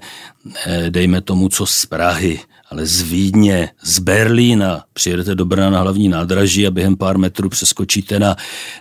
eh, 0.65 0.89
dejme 0.89 1.21
tomu, 1.21 1.49
co 1.49 1.65
z 1.65 1.85
Prahy, 1.85 2.39
ale 2.71 2.85
z 2.85 3.01
Vídně, 3.01 3.69
z 3.83 3.99
Berlína 3.99 4.83
přijedete 4.93 5.35
do 5.35 5.45
Brna 5.45 5.69
na 5.69 5.81
hlavní 5.81 6.09
nádraží 6.09 6.67
a 6.67 6.71
během 6.71 6.95
pár 6.95 7.17
metrů 7.17 7.49
přeskočíte 7.49 8.19
na, 8.19 8.35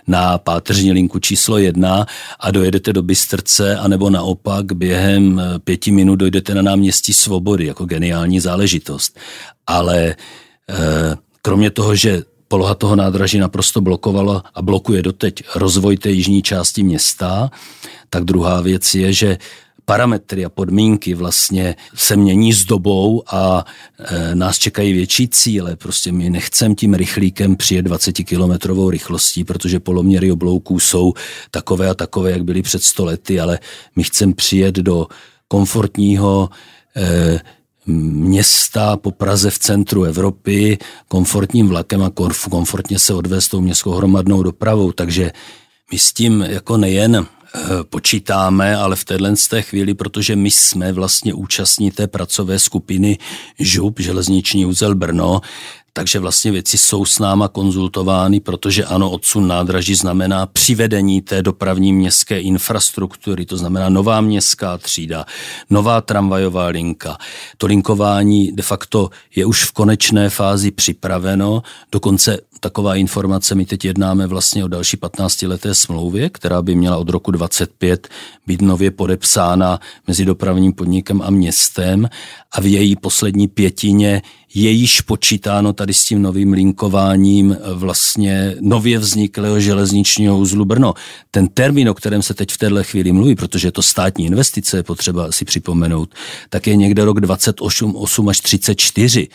na 0.07 0.37
páteřní 0.37 0.91
linku 0.91 1.19
číslo 1.19 1.57
jedna 1.57 2.05
a 2.39 2.51
dojedete 2.51 2.93
do 2.93 3.03
Bystrce, 3.03 3.77
anebo 3.77 4.09
naopak 4.09 4.73
během 4.73 5.39
eh, 5.39 5.59
pěti 5.59 5.91
minut 5.91 6.15
dojdete 6.15 6.55
na 6.55 6.61
náměstí 6.61 7.13
Svobody, 7.13 7.65
jako 7.65 7.85
geniální 7.85 8.39
záležitost. 8.39 9.19
Ale 9.67 10.05
e, 10.07 10.15
kromě 11.41 11.71
toho, 11.71 11.95
že 11.95 12.23
poloha 12.47 12.75
toho 12.75 12.95
nádraží 12.95 13.39
naprosto 13.39 13.81
blokovala 13.81 14.43
a 14.55 14.61
blokuje 14.61 15.01
doteď 15.01 15.43
rozvoj 15.55 15.97
té 15.97 16.09
jižní 16.09 16.41
části 16.41 16.83
města, 16.83 17.51
tak 18.09 18.23
druhá 18.23 18.61
věc 18.61 18.95
je, 18.95 19.13
že 19.13 19.37
parametry 19.89 20.45
a 20.45 20.49
podmínky 20.49 21.13
vlastně 21.13 21.75
se 21.95 22.15
mění 22.15 22.53
s 22.53 22.65
dobou 22.65 23.23
a 23.27 23.65
e, 23.99 24.35
nás 24.35 24.57
čekají 24.57 24.93
větší 24.93 25.27
cíle. 25.27 25.75
Prostě 25.75 26.11
my 26.11 26.29
nechcem 26.29 26.75
tím 26.75 26.93
rychlíkem 26.93 27.55
přijet 27.55 27.85
20 27.85 28.13
kilometrovou 28.13 28.89
rychlostí, 28.89 29.43
protože 29.43 29.79
poloměry 29.79 30.31
oblouků 30.31 30.79
jsou 30.79 31.13
takové 31.51 31.89
a 31.89 31.93
takové, 31.93 32.31
jak 32.31 32.43
byly 32.43 32.61
před 32.61 32.83
stolety, 32.83 33.39
ale 33.39 33.59
my 33.95 34.03
chcem 34.03 34.33
přijet 34.33 34.75
do 34.75 35.07
komfortního 35.47 36.49
e, 36.95 37.39
města 37.85 38.97
po 38.97 39.11
Praze 39.11 39.49
v 39.49 39.59
centru 39.59 40.03
Evropy 40.03 40.77
komfortním 41.07 41.67
vlakem 41.67 42.03
a 42.03 42.11
komfortně 42.49 42.99
se 42.99 43.13
odvést 43.13 43.47
tou 43.47 43.61
městskou 43.61 43.91
hromadnou 43.91 44.43
dopravou. 44.43 44.91
Takže 44.91 45.31
my 45.91 45.99
s 45.99 46.13
tím 46.13 46.41
jako 46.41 46.77
nejen 46.77 47.27
počítáme, 47.89 48.75
ale 48.75 48.95
v 48.95 49.05
téhle 49.05 49.33
té 49.49 49.61
chvíli, 49.61 49.93
protože 49.93 50.35
my 50.35 50.51
jsme 50.51 50.91
vlastně 50.91 51.33
účastní 51.33 51.91
té 51.91 52.07
pracové 52.07 52.59
skupiny 52.59 53.17
ŽUP, 53.63 53.99
železniční 53.99 54.65
úzel 54.65 54.95
Brno, 54.95 55.41
takže 55.93 56.19
vlastně 56.19 56.51
věci 56.51 56.77
jsou 56.77 57.05
s 57.05 57.19
náma 57.19 57.47
konzultovány, 57.47 58.39
protože 58.39 58.85
ano, 58.85 59.11
odsun 59.11 59.47
nádraží 59.47 59.95
znamená 59.95 60.45
přivedení 60.45 61.21
té 61.21 61.41
dopravní 61.41 61.93
městské 61.93 62.39
infrastruktury, 62.39 63.45
to 63.45 63.57
znamená 63.57 63.89
nová 63.89 64.21
městská 64.21 64.77
třída, 64.77 65.25
nová 65.69 66.01
tramvajová 66.01 66.67
linka. 66.67 67.17
To 67.57 67.67
linkování 67.67 68.51
de 68.51 68.63
facto 68.63 69.09
je 69.35 69.45
už 69.45 69.63
v 69.63 69.71
konečné 69.71 70.29
fázi 70.29 70.71
připraveno, 70.71 71.63
dokonce 71.91 72.39
taková 72.59 72.95
informace, 72.95 73.55
my 73.55 73.65
teď 73.65 73.85
jednáme 73.85 74.27
vlastně 74.27 74.65
o 74.65 74.67
další 74.67 74.97
15 74.97 75.41
leté 75.41 75.75
smlouvě, 75.75 76.29
která 76.29 76.61
by 76.61 76.75
měla 76.75 76.97
od 76.97 77.09
roku 77.09 77.31
25 77.31 78.07
být 78.47 78.61
nově 78.61 78.91
podepsána 78.91 79.79
mezi 80.07 80.25
dopravním 80.25 80.73
podnikem 80.73 81.21
a 81.21 81.29
městem 81.29 82.09
a 82.51 82.61
v 82.61 82.65
její 82.65 82.95
poslední 82.95 83.47
pětině 83.47 84.21
je 84.59 84.71
již 84.71 85.01
počítáno 85.01 85.73
tady 85.73 85.93
s 85.93 86.05
tím 86.05 86.21
novým 86.21 86.53
linkováním 86.53 87.57
vlastně 87.73 88.55
nově 88.61 88.99
vzniklého 88.99 89.59
železničního 89.59 90.37
uzlu 90.37 90.65
Brno. 90.65 90.93
Ten 91.31 91.47
termín, 91.47 91.89
o 91.89 91.93
kterém 91.93 92.21
se 92.21 92.33
teď 92.33 92.51
v 92.51 92.57
této 92.57 92.83
chvíli 92.83 93.11
mluví, 93.11 93.35
protože 93.35 93.67
je 93.67 93.71
to 93.71 93.81
státní 93.81 94.25
investice, 94.25 94.77
je 94.77 94.83
potřeba 94.83 95.31
si 95.31 95.45
připomenout, 95.45 96.15
tak 96.49 96.67
je 96.67 96.75
někde 96.75 97.05
rok 97.05 97.19
28 97.19 97.95
8 97.95 98.29
až 98.29 98.39
34 98.41 99.27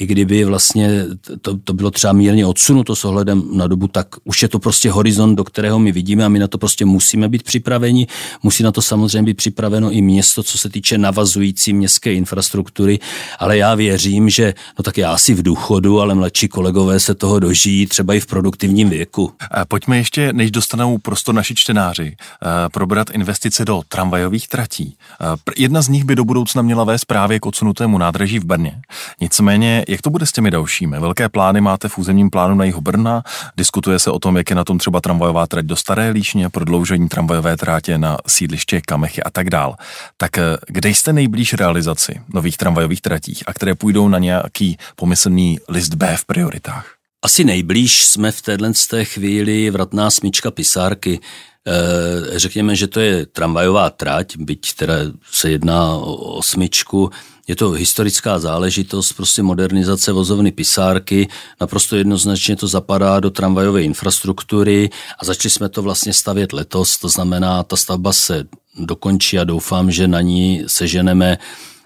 i 0.00 0.06
kdyby 0.06 0.44
vlastně 0.44 1.04
to, 1.40 1.58
to 1.64 1.72
bylo 1.72 1.90
třeba 1.90 2.12
mírně 2.12 2.46
odsunuto 2.46 2.96
s 2.96 3.04
ohledem 3.04 3.42
na 3.52 3.66
dobu, 3.66 3.88
tak 3.88 4.06
už 4.24 4.42
je 4.42 4.48
to 4.48 4.58
prostě 4.58 4.90
horizont, 4.90 5.34
do 5.34 5.44
kterého 5.44 5.78
my 5.78 5.92
vidíme 5.92 6.24
a 6.24 6.28
my 6.28 6.38
na 6.38 6.48
to 6.48 6.58
prostě 6.58 6.84
musíme 6.84 7.28
být 7.28 7.42
připraveni. 7.42 8.06
Musí 8.42 8.62
na 8.62 8.72
to 8.72 8.82
samozřejmě 8.82 9.22
být 9.22 9.36
připraveno 9.36 9.90
i 9.90 10.02
město, 10.02 10.42
co 10.42 10.58
se 10.58 10.68
týče 10.68 10.98
navazující 10.98 11.72
městské 11.72 12.14
infrastruktury, 12.14 12.98
ale 13.38 13.56
já 13.56 13.74
věřím, 13.74 14.30
že 14.30 14.54
no 14.78 14.82
tak 14.82 14.98
já 14.98 15.12
asi 15.12 15.34
v 15.34 15.42
důchodu, 15.42 16.00
ale 16.00 16.14
mladší 16.14 16.48
kolegové 16.48 17.00
se 17.00 17.14
toho 17.14 17.38
dožijí 17.38 17.86
třeba 17.86 18.14
i 18.14 18.20
v 18.20 18.26
produktivním 18.26 18.90
věku. 18.90 19.32
Pojďme 19.68 19.96
ještě, 19.96 20.32
než 20.32 20.50
dostanou 20.50 20.98
prostor 20.98 21.34
naši 21.34 21.54
čtenáři, 21.54 22.16
eh, 22.16 22.68
probrat 22.68 23.10
investice 23.10 23.64
do 23.64 23.82
tramvajových 23.88 24.48
tratí. 24.48 24.96
Eh, 25.20 25.52
jedna 25.56 25.82
z 25.82 25.88
nich 25.88 26.04
by 26.04 26.16
do 26.16 26.24
budoucna 26.24 26.62
měla 26.62 26.84
vést 26.84 27.04
právě 27.04 27.40
k 27.40 27.46
odsunutému 27.46 27.98
nádraží 27.98 28.38
v 28.38 28.44
Brně. 28.44 28.80
Nicméně 29.20 29.84
jak 29.90 30.02
to 30.02 30.10
bude 30.10 30.26
s 30.26 30.32
těmi 30.32 30.50
dalšími? 30.50 31.00
Velké 31.00 31.28
plány 31.28 31.60
máte 31.60 31.88
v 31.88 31.98
územním 31.98 32.30
plánu 32.30 32.54
na 32.54 32.64
jihu 32.64 32.80
Brna, 32.80 33.22
diskutuje 33.56 33.98
se 33.98 34.10
o 34.10 34.18
tom, 34.18 34.36
jak 34.36 34.50
je 34.50 34.56
na 34.56 34.64
tom 34.64 34.78
třeba 34.78 35.00
tramvajová 35.00 35.46
trať 35.46 35.64
do 35.64 35.76
Staré 35.76 36.10
Líšně, 36.10 36.48
prodloužení 36.48 37.08
tramvajové 37.08 37.56
trátě 37.56 37.98
na 37.98 38.16
sídliště 38.26 38.80
Kamechy 38.80 39.22
a 39.22 39.30
tak 39.30 39.50
dál. 39.50 39.76
Tak 40.16 40.38
eh, 40.38 40.42
kde 40.66 40.88
jste 40.88 41.12
nejblíž 41.12 41.54
realizaci 41.54 42.20
nových 42.34 42.56
tramvajových 42.56 43.00
tratích 43.00 43.42
a 43.46 43.52
které 43.52 43.74
půjdou 43.74 44.08
na 44.08 44.18
nějaký 44.18 44.78
pomyslný 44.96 45.58
list 45.68 45.94
B 45.94 46.16
v 46.16 46.24
prioritách? 46.24 46.94
Asi 47.22 47.44
nejblíž 47.44 48.04
jsme 48.04 48.32
v 48.32 48.42
téhle 48.42 48.72
chvíli 49.04 49.70
vratná 49.70 50.10
smyčka 50.10 50.50
pisárky. 50.50 51.20
E, 51.66 52.38
řekněme, 52.38 52.76
že 52.76 52.86
to 52.86 53.00
je 53.00 53.26
tramvajová 53.26 53.90
trať, 53.90 54.36
byť 54.36 54.74
teda 54.74 54.94
se 55.32 55.50
jedná 55.50 55.96
o 55.96 56.42
smyčku, 56.42 57.10
je 57.50 57.56
to 57.56 57.70
historická 57.70 58.38
záležitost, 58.38 59.12
prostě 59.12 59.42
modernizace 59.42 60.12
vozovny 60.12 60.52
pisárky, 60.52 61.28
naprosto 61.60 61.96
jednoznačně 61.96 62.56
to 62.56 62.66
zapadá 62.66 63.20
do 63.20 63.30
tramvajové 63.30 63.82
infrastruktury 63.82 64.90
a 65.18 65.24
začali 65.24 65.50
jsme 65.50 65.68
to 65.68 65.82
vlastně 65.82 66.12
stavět 66.12 66.52
letos, 66.52 66.98
to 66.98 67.08
znamená, 67.08 67.62
ta 67.62 67.76
stavba 67.76 68.12
se 68.12 68.44
dokončí 68.78 69.38
a 69.38 69.44
doufám, 69.44 69.90
že 69.90 70.08
na 70.08 70.20
ní 70.20 70.62
seženeme 70.66 71.38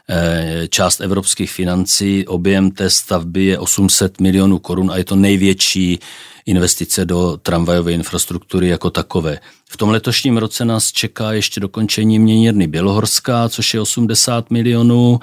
eh, 0.09 0.69
část 0.69 1.01
evropských 1.01 1.53
financí. 1.53 2.27
Objem 2.27 2.71
té 2.71 2.91
stavby 2.91 3.45
je 3.45 3.59
800 3.59 4.21
milionů 4.21 4.59
korun 4.59 4.91
a 4.91 4.97
je 4.97 5.05
to 5.05 5.17
největší 5.17 5.99
investice 6.47 7.05
do 7.05 7.39
tramvajové 7.43 7.93
infrastruktury 7.93 8.69
jako 8.69 8.91
takové. 8.91 9.39
V 9.69 9.77
tom 9.77 9.91
letošním 9.91 10.37
roce 10.37 10.65
nás 10.65 10.93
čeká 10.93 11.33
ještě 11.33 11.61
dokončení 11.61 12.19
měnírny 12.19 12.67
Bělohorská, 12.67 13.49
což 13.49 13.75
je 13.75 13.81
80 13.81 14.51
milionů 14.51 15.21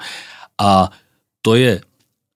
a 0.60 0.90
to 1.42 1.54
je 1.54 1.80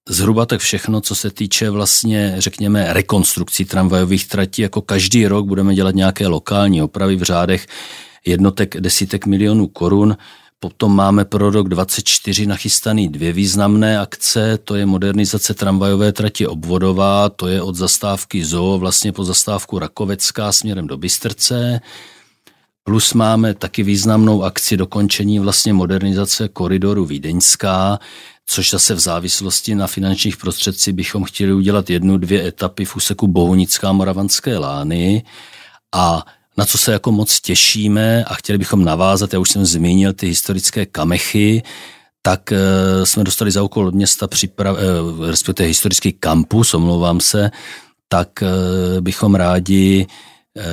zhruba 0.08 0.46
tak 0.46 0.60
všechno, 0.60 1.00
co 1.00 1.14
se 1.14 1.30
týče 1.30 1.70
vlastně, 1.70 2.34
řekněme, 2.38 2.92
rekonstrukcí 2.92 3.64
tramvajových 3.64 4.28
tratí. 4.28 4.62
Jako 4.62 4.82
každý 4.82 5.26
rok 5.26 5.46
budeme 5.46 5.74
dělat 5.74 5.94
nějaké 5.94 6.26
lokální 6.26 6.82
opravy 6.82 7.16
v 7.16 7.22
řádech 7.22 7.66
jednotek 8.26 8.80
desítek 8.80 9.26
milionů 9.26 9.66
korun. 9.66 10.16
Potom 10.60 10.96
máme 10.96 11.24
pro 11.24 11.50
rok 11.50 11.68
24 11.68 12.46
nachystaný 12.46 13.08
dvě 13.08 13.32
významné 13.32 13.98
akce, 13.98 14.58
to 14.58 14.74
je 14.74 14.86
modernizace 14.86 15.54
tramvajové 15.54 16.12
trati 16.12 16.46
obvodová, 16.46 17.28
to 17.28 17.48
je 17.48 17.62
od 17.62 17.74
zastávky 17.74 18.44
ZO 18.44 18.78
vlastně 18.78 19.12
po 19.12 19.24
zastávku 19.24 19.78
Rakovecká 19.78 20.52
směrem 20.52 20.86
do 20.86 20.96
Bystrce. 20.96 21.80
Plus 22.86 23.14
máme 23.14 23.54
taky 23.54 23.82
významnou 23.82 24.42
akci 24.42 24.76
dokončení 24.76 25.38
vlastně 25.38 25.72
modernizace 25.72 26.48
koridoru 26.48 27.04
Vídeňská, 27.04 27.98
což 28.46 28.70
zase 28.70 28.94
v 28.94 28.98
závislosti 28.98 29.74
na 29.74 29.86
finančních 29.86 30.36
prostředcích 30.36 30.94
bychom 30.94 31.24
chtěli 31.24 31.52
udělat 31.52 31.90
jednu, 31.90 32.16
dvě 32.16 32.48
etapy 32.48 32.84
v 32.84 32.96
úseku 32.96 33.26
Bohunická 33.26 33.92
Moravanské 33.92 34.58
lány. 34.58 35.24
A 35.94 36.24
na 36.56 36.64
co 36.64 36.78
se 36.78 36.92
jako 36.92 37.12
moc 37.12 37.40
těšíme 37.40 38.24
a 38.24 38.34
chtěli 38.34 38.58
bychom 38.58 38.84
navázat, 38.84 39.32
já 39.32 39.38
už 39.38 39.50
jsem 39.50 39.66
zmínil 39.66 40.12
ty 40.12 40.26
historické 40.26 40.86
kamechy, 40.86 41.62
tak 42.22 42.52
e, 42.52 42.58
jsme 43.06 43.24
dostali 43.24 43.50
za 43.50 43.62
úkol 43.62 43.86
od 43.86 43.94
města 43.94 44.26
připrav, 44.26 44.76
e, 44.76 45.30
respektive 45.30 45.68
historický 45.68 46.12
kampus, 46.12 46.74
omlouvám 46.74 47.20
se, 47.20 47.50
tak 48.08 48.42
e, 48.42 48.46
bychom 49.00 49.34
rádi 49.34 50.06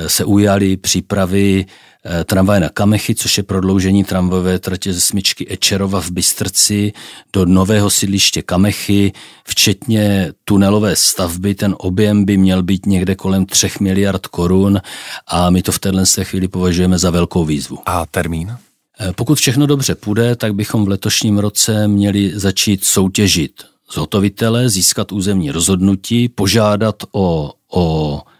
se 0.06 0.24
ujali 0.24 0.76
přípravy 0.76 1.66
Eh, 2.06 2.24
tramvaj 2.24 2.60
na 2.60 2.68
Kamechy, 2.68 3.14
což 3.14 3.38
je 3.38 3.42
prodloužení 3.42 4.04
tramvajové 4.04 4.58
tratě 4.58 4.92
ze 4.92 5.00
smyčky 5.00 5.52
Ečerova 5.52 6.00
v 6.00 6.10
Bystrci 6.10 6.92
do 7.32 7.44
nového 7.44 7.90
sídliště 7.90 8.42
Kamechy, 8.42 9.12
včetně 9.44 10.32
tunelové 10.44 10.96
stavby. 10.96 11.54
Ten 11.54 11.74
objem 11.78 12.24
by 12.24 12.36
měl 12.36 12.62
být 12.62 12.86
někde 12.86 13.14
kolem 13.14 13.46
3 13.46 13.70
miliard 13.80 14.26
korun 14.26 14.80
a 15.26 15.50
my 15.50 15.62
to 15.62 15.72
v 15.72 15.78
téhle 15.78 16.04
chvíli 16.22 16.48
považujeme 16.48 16.98
za 16.98 17.10
velkou 17.10 17.44
výzvu. 17.44 17.78
A 17.86 18.06
termín? 18.06 18.56
Eh, 19.00 19.12
pokud 19.12 19.38
všechno 19.38 19.66
dobře 19.66 19.94
půjde, 19.94 20.36
tak 20.36 20.54
bychom 20.54 20.84
v 20.84 20.88
letošním 20.88 21.38
roce 21.38 21.88
měli 21.88 22.32
začít 22.34 22.84
soutěžit 22.84 23.52
zhotovitele, 23.92 24.68
získat 24.68 25.12
územní 25.12 25.50
rozhodnutí, 25.50 26.28
požádat 26.28 26.96
o, 27.12 27.52
o 27.72 28.20
Eh, 28.20 28.33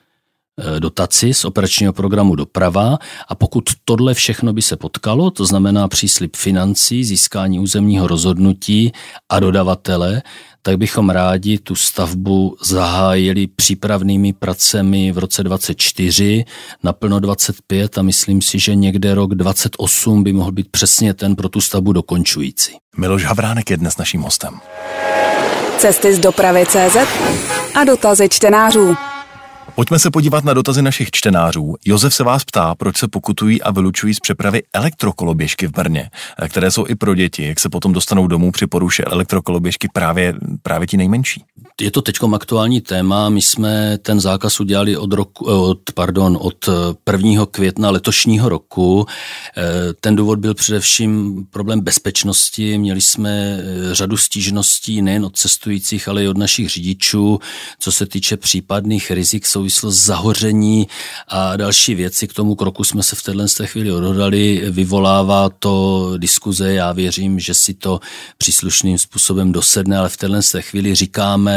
dotaci 0.79 1.35
z 1.35 1.45
operačního 1.45 1.93
programu 1.93 2.35
Doprava 2.35 2.99
a 3.29 3.35
pokud 3.35 3.65
tohle 3.85 4.15
všechno 4.15 4.53
by 4.53 4.63
se 4.63 4.77
potkalo, 4.77 5.31
to 5.31 5.47
znamená 5.47 5.89
příslip 5.89 6.37
financí, 6.37 7.05
získání 7.05 7.59
územního 7.59 8.07
rozhodnutí 8.07 8.93
a 9.29 9.41
dodavatele, 9.41 10.23
tak 10.63 10.79
bychom 10.79 11.11
rádi 11.11 11.59
tu 11.59 11.75
stavbu 11.75 12.57
zahájili 12.63 13.47
přípravnými 13.47 14.33
pracemi 14.33 15.13
v 15.13 15.19
roce 15.19 15.43
24, 15.43 16.45
naplno 16.83 17.21
25 17.21 17.99
a 17.99 18.03
myslím 18.03 18.43
si, 18.43 18.59
že 18.59 18.75
někde 18.75 19.15
rok 19.15 19.35
28 19.35 20.25
by 20.25 20.33
mohl 20.33 20.53
být 20.53 20.69
přesně 20.71 21.15
ten 21.15 21.37
pro 21.37 21.49
tu 21.49 21.61
stavbu 21.61 21.93
dokončující. 21.93 22.73
Miloš 22.97 23.25
Havránek 23.25 23.71
je 23.71 23.77
dnes 23.77 23.97
naším 23.97 24.21
hostem. 24.21 24.61
Cesty 25.79 26.15
z 26.15 26.19
dopravy 26.19 26.67
CZ 26.67 26.97
a 27.75 27.85
dotazy 27.85 28.29
čtenářů. 28.29 28.97
Pojďme 29.75 29.99
se 29.99 30.11
podívat 30.11 30.45
na 30.45 30.55
dotazy 30.55 30.83
našich 30.83 31.11
čtenářů. 31.11 31.75
Josef 31.85 32.15
se 32.15 32.25
vás 32.25 32.45
ptá, 32.45 32.75
proč 32.75 32.97
se 32.97 33.09
pokutují 33.09 33.63
a 33.63 33.71
vylučují 33.71 34.15
z 34.15 34.21
přepravy 34.21 34.63
elektrokoloběžky 34.73 35.67
v 35.67 35.71
Brně, 35.71 36.11
které 36.49 36.71
jsou 36.71 36.87
i 36.89 36.95
pro 36.95 37.15
děti, 37.15 37.49
jak 37.49 37.61
se 37.61 37.69
potom 37.69 37.93
dostanou 37.93 38.27
domů 38.27 38.53
při 38.53 38.67
poruše 38.67 39.05
elektrokoloběžky 39.05 39.89
právě, 39.93 40.35
právě 40.63 40.87
ti 40.87 40.97
nejmenší. 40.97 41.45
Je 41.81 41.91
to 41.91 42.03
teď 42.03 42.17
aktuální 42.35 42.81
téma. 42.81 43.29
My 43.29 43.43
jsme 43.43 43.99
ten 43.99 44.21
zákaz 44.21 44.61
udělali 44.61 44.97
od, 44.97 45.13
roku, 45.13 45.45
od, 45.45 45.79
pardon, 45.95 46.39
od 46.41 46.69
1. 47.13 47.47
května 47.47 47.91
letošního 47.91 48.49
roku. 48.49 49.07
Eh, 49.57 49.63
ten 50.01 50.17
důvod 50.17 50.39
byl 50.39 50.55
především 50.55 51.45
problém 51.51 51.81
bezpečnosti. 51.81 52.79
Měli 52.79 53.01
jsme 53.01 53.31
eh, 53.31 53.95
řadu 53.95 54.17
stížností 54.17 55.03
nejen 55.03 55.25
od 55.25 55.37
cestujících, 55.37 56.09
ale 56.09 56.25
i 56.25 56.29
od 56.29 56.39
našich 56.39 56.69
řidičů, 56.69 57.39
co 57.79 57.93
se 57.93 58.07
týče 58.07 58.37
případných 58.37 59.11
rizik 59.11 59.47
souvislost 59.47 59.97
zahoření 59.97 60.87
a 61.29 61.57
další 61.57 61.95
věci. 61.95 62.29
K 62.29 62.33
tomu 62.33 62.55
kroku 62.55 62.85
jsme 62.85 63.03
se 63.03 63.17
v 63.17 63.23
této 63.23 63.67
chvíli 63.67 63.93
odhodali. 63.93 64.63
Vyvolává 64.71 65.51
to 65.59 66.13
diskuze. 66.17 66.75
Já 66.75 66.93
věřím, 66.93 67.41
že 67.41 67.55
si 67.55 67.75
to 67.75 68.01
příslušným 68.39 68.99
způsobem 68.99 69.53
dosedne, 69.53 69.99
ale 69.99 70.09
v 70.09 70.17
této 70.17 70.59
chvíli 70.61 70.95
říkáme 70.95 71.54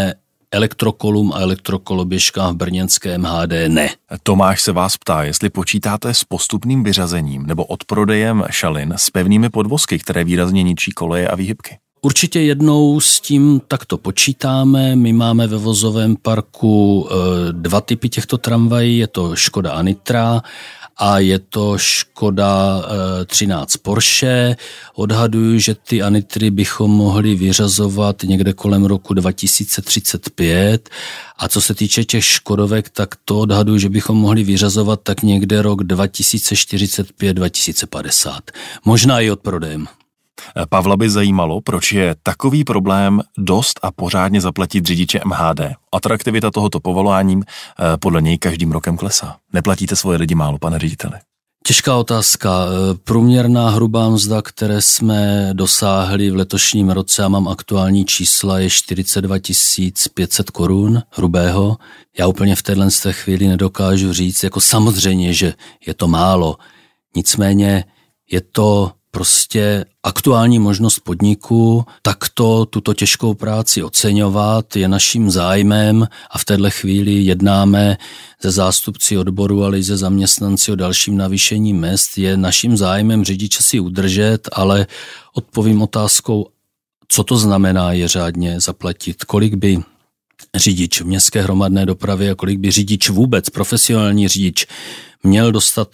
elektrokolum 0.51 1.33
a 1.33 1.39
elektrokoloběžka 1.39 2.51
v 2.51 2.55
brněnské 2.55 3.17
MHD 3.17 3.51
ne. 3.67 3.89
Tomáš 4.23 4.61
se 4.61 4.71
vás 4.71 4.97
ptá, 4.97 5.23
jestli 5.23 5.49
počítáte 5.49 6.13
s 6.13 6.23
postupným 6.23 6.83
vyřazením 6.83 7.45
nebo 7.45 7.65
odprodejem 7.65 8.43
šalin 8.49 8.93
s 8.97 9.09
pevnými 9.09 9.49
podvozky, 9.49 9.99
které 9.99 10.23
výrazně 10.23 10.63
ničí 10.63 10.91
koleje 10.91 11.27
a 11.27 11.35
výhybky. 11.35 11.77
Určitě 12.01 12.41
jednou 12.41 12.99
s 12.99 13.19
tím 13.19 13.61
takto 13.67 13.97
počítáme. 13.97 14.95
My 14.95 15.13
máme 15.13 15.47
ve 15.47 15.57
vozovém 15.57 16.15
parku 16.15 17.09
dva 17.51 17.81
typy 17.81 18.09
těchto 18.09 18.37
tramvají. 18.37 18.97
Je 18.97 19.07
to 19.07 19.35
Škoda 19.35 19.71
Anitra 19.71 20.41
a 20.97 21.19
je 21.19 21.39
to 21.39 21.77
Škoda 21.77 22.83
13 23.25 23.75
eh, 23.75 23.77
Porsche. 23.81 24.55
Odhaduju, 24.95 25.59
že 25.59 25.75
ty 25.75 26.01
Anitry 26.01 26.51
bychom 26.51 26.91
mohli 26.91 27.35
vyřazovat 27.35 28.23
někde 28.23 28.53
kolem 28.53 28.85
roku 28.85 29.13
2035 29.13 30.89
a 31.37 31.47
co 31.47 31.61
se 31.61 31.73
týče 31.73 32.03
těch 32.03 32.25
Škodovek, 32.25 32.89
tak 32.89 33.15
to 33.25 33.39
odhaduju, 33.39 33.77
že 33.77 33.89
bychom 33.89 34.17
mohli 34.17 34.43
vyřazovat 34.43 34.99
tak 35.03 35.23
někde 35.23 35.61
rok 35.61 35.81
2045-2050. 35.81 38.39
Možná 38.85 39.19
i 39.19 39.31
odprodejem. 39.31 39.87
Pavla 40.69 40.97
by 40.97 41.09
zajímalo, 41.09 41.61
proč 41.61 41.91
je 41.91 42.15
takový 42.23 42.63
problém 42.63 43.21
dost 43.37 43.79
a 43.83 43.91
pořádně 43.91 44.41
zaplatit 44.41 44.85
řidiče 44.85 45.19
MHD. 45.25 45.59
Atraktivita 45.91 46.51
tohoto 46.51 46.79
povoláním 46.79 47.43
eh, 47.43 47.97
podle 47.97 48.21
něj 48.21 48.37
každým 48.37 48.71
rokem 48.71 48.97
klesá. 48.97 49.35
Neplatíte 49.53 49.95
svoje 49.95 50.17
lidi 50.17 50.35
málo, 50.35 50.57
pane 50.57 50.79
řediteli? 50.79 51.13
Těžká 51.67 51.95
otázka. 51.95 52.65
Eh, 52.65 52.97
průměrná 53.03 53.69
hrubá 53.69 54.09
mzda, 54.09 54.41
které 54.41 54.81
jsme 54.81 55.49
dosáhli 55.53 56.31
v 56.31 56.35
letošním 56.35 56.89
roce, 56.89 57.23
a 57.23 57.27
mám 57.27 57.47
aktuální 57.47 58.05
čísla, 58.05 58.59
je 58.59 58.69
42 58.69 59.37
500 60.13 60.49
korun 60.49 61.01
hrubého. 61.11 61.77
Já 62.19 62.27
úplně 62.27 62.55
v 62.55 62.63
téhle 62.63 62.89
chvíli 63.11 63.47
nedokážu 63.47 64.13
říct, 64.13 64.43
jako 64.43 64.61
samozřejmě, 64.61 65.33
že 65.33 65.53
je 65.87 65.93
to 65.93 66.07
málo. 66.07 66.57
Nicméně 67.15 67.85
je 68.31 68.41
to 68.41 68.91
prostě 69.17 69.85
aktuální 70.03 70.59
možnost 70.59 70.99
podniku 70.99 71.85
takto 72.01 72.65
tuto 72.65 72.93
těžkou 72.93 73.33
práci 73.33 73.83
oceňovat 73.83 74.75
je 74.75 74.87
naším 74.87 75.31
zájmem 75.31 76.07
a 76.31 76.37
v 76.37 76.45
této 76.45 76.69
chvíli 76.69 77.11
jednáme 77.11 77.97
ze 78.41 78.51
zástupci 78.51 79.17
odboru, 79.17 79.63
ale 79.63 79.79
i 79.79 79.83
ze 79.83 79.97
zaměstnanci 79.97 80.71
o 80.71 80.75
dalším 80.75 81.17
navýšení 81.17 81.73
mest. 81.73 82.17
Je 82.17 82.37
naším 82.37 82.77
zájmem 82.77 83.23
řidiče 83.23 83.63
si 83.63 83.79
udržet, 83.79 84.49
ale 84.51 84.87
odpovím 85.33 85.81
otázkou, 85.81 86.47
co 87.07 87.23
to 87.23 87.37
znamená 87.37 87.91
je 87.91 88.07
řádně 88.07 88.61
zaplatit, 88.61 89.23
kolik 89.23 89.53
by 89.55 89.79
řidič 90.55 91.01
v 91.01 91.05
městské 91.05 91.41
hromadné 91.41 91.85
dopravě 91.85 92.31
a 92.31 92.35
kolik 92.35 92.59
by 92.59 92.71
řidič 92.71 93.09
vůbec, 93.09 93.49
profesionální 93.49 94.27
řidič, 94.27 94.67
měl 95.23 95.51
dostat 95.51 95.89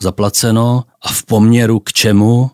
zaplaceno 0.00 0.84
a 1.02 1.12
v 1.12 1.22
poměru 1.22 1.80
k 1.80 1.92
čemu 1.92 2.50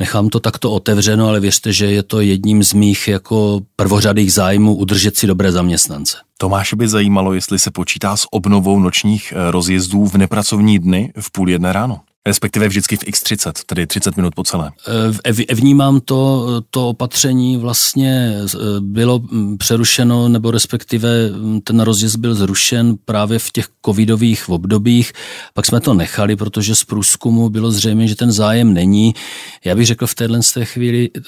Nechám 0.00 0.28
to 0.28 0.40
takto 0.40 0.72
otevřeno, 0.72 1.28
ale 1.28 1.40
věřte, 1.40 1.72
že 1.72 1.86
je 1.86 2.02
to 2.02 2.20
jedním 2.20 2.62
z 2.62 2.72
mých 2.72 3.08
jako 3.08 3.60
prvořadých 3.76 4.32
zájmů 4.32 4.74
udržet 4.74 5.16
si 5.16 5.26
dobré 5.26 5.52
zaměstnance. 5.52 6.16
Tomáše 6.38 6.76
by 6.76 6.88
zajímalo, 6.88 7.32
jestli 7.32 7.58
se 7.58 7.70
počítá 7.70 8.16
s 8.16 8.26
obnovou 8.30 8.80
nočních 8.80 9.32
eh, 9.36 9.50
rozjezdů 9.50 10.06
v 10.06 10.14
nepracovní 10.14 10.78
dny 10.78 11.12
v 11.20 11.32
půl 11.32 11.50
jedné 11.50 11.72
ráno 11.72 12.00
respektive 12.26 12.68
vždycky 12.68 12.96
v 12.96 13.04
X30, 13.04 13.52
tedy 13.66 13.86
30 13.86 14.16
minut 14.16 14.34
po 14.34 14.44
celé. 14.44 14.72
E, 15.24 15.54
vnímám 15.54 16.00
to, 16.00 16.46
to 16.70 16.88
opatření 16.88 17.56
vlastně 17.56 18.34
e, 18.38 18.80
bylo 18.80 19.22
přerušeno, 19.58 20.28
nebo 20.28 20.50
respektive 20.50 21.08
ten 21.64 21.80
rozjezd 21.80 22.16
byl 22.16 22.34
zrušen 22.34 22.96
právě 23.04 23.38
v 23.38 23.50
těch 23.50 23.68
covidových 23.86 24.48
obdobích, 24.48 25.12
pak 25.54 25.66
jsme 25.66 25.80
to 25.80 25.94
nechali, 25.94 26.36
protože 26.36 26.74
z 26.74 26.84
průzkumu 26.84 27.48
bylo 27.48 27.70
zřejmé, 27.70 28.06
že 28.08 28.16
ten 28.16 28.32
zájem 28.32 28.74
není. 28.74 29.14
Já 29.64 29.74
bych 29.74 29.86
řekl 29.86 30.06
v 30.06 30.14
téhle 30.14 30.42
z 30.42 30.52
té 30.52 30.64
chvíli, 30.64 31.10
e, 31.14 31.20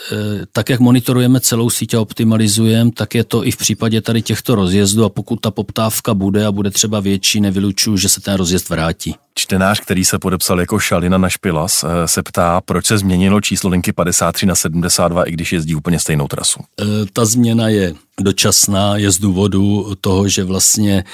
tak 0.52 0.68
jak 0.68 0.80
monitorujeme 0.80 1.40
celou 1.40 1.70
síť 1.70 1.94
a 1.94 2.00
optimalizujeme, 2.00 2.90
tak 2.90 3.14
je 3.14 3.24
to 3.24 3.46
i 3.46 3.50
v 3.50 3.56
případě 3.56 4.00
tady 4.00 4.22
těchto 4.22 4.54
rozjezdů 4.54 5.04
a 5.04 5.08
pokud 5.08 5.40
ta 5.40 5.50
poptávka 5.50 6.14
bude 6.14 6.46
a 6.46 6.52
bude 6.52 6.70
třeba 6.70 7.00
větší, 7.00 7.40
nevylučuju, 7.40 7.96
že 7.96 8.08
se 8.08 8.20
ten 8.20 8.34
rozjezd 8.34 8.68
vrátí. 8.68 9.14
Čtenář, 9.38 9.80
který 9.80 10.04
se 10.04 10.18
podepsal 10.18 10.60
jako 10.60 10.78
Šalina 10.78 11.18
na 11.18 11.28
Špilas, 11.28 11.84
eh, 11.84 12.08
se 12.08 12.22
ptá, 12.22 12.60
proč 12.60 12.86
se 12.86 12.98
změnilo 12.98 13.40
číslo 13.40 13.70
linky 13.70 13.92
53 13.92 14.46
na 14.46 14.54
72, 14.54 15.24
i 15.24 15.32
když 15.32 15.52
jezdí 15.52 15.74
úplně 15.74 15.98
stejnou 15.98 16.28
trasu. 16.28 16.60
Eh, 16.80 16.84
ta 17.12 17.24
změna 17.24 17.68
je 17.68 17.94
dočasná, 18.20 18.96
je 18.96 19.10
z 19.10 19.18
důvodu 19.18 19.94
toho, 20.00 20.28
že 20.28 20.44
vlastně 20.44 21.04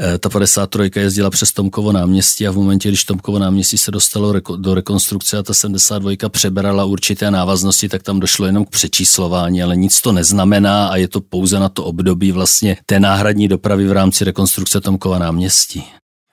eh, 0.00 0.18
ta 0.18 0.28
53 0.28 1.00
jezdila 1.00 1.30
přes 1.30 1.52
Tomkovo 1.52 1.92
náměstí 1.92 2.46
a 2.46 2.50
v 2.50 2.56
momentě, 2.56 2.88
když 2.88 3.04
Tomkovo 3.04 3.38
náměstí 3.38 3.78
se 3.78 3.90
dostalo 3.90 4.34
do 4.56 4.74
rekonstrukce 4.74 5.38
a 5.38 5.42
ta 5.42 5.54
72 5.54 6.28
přebrala 6.28 6.84
určité 6.84 7.30
návaznosti, 7.30 7.88
tak 7.88 8.02
tam 8.02 8.20
došlo 8.20 8.46
jenom 8.46 8.64
k 8.64 8.70
přečíslování, 8.70 9.62
ale 9.62 9.76
nic 9.76 10.00
to 10.00 10.12
neznamená 10.12 10.88
a 10.88 10.96
je 10.96 11.08
to 11.08 11.20
pouze 11.20 11.60
na 11.60 11.68
to 11.68 11.84
období 11.84 12.32
vlastně 12.32 12.76
té 12.86 13.00
náhradní 13.00 13.48
dopravy 13.48 13.86
v 13.86 13.92
rámci 13.92 14.24
rekonstrukce 14.24 14.80
Tomkova 14.80 15.18
náměstí. 15.18 15.84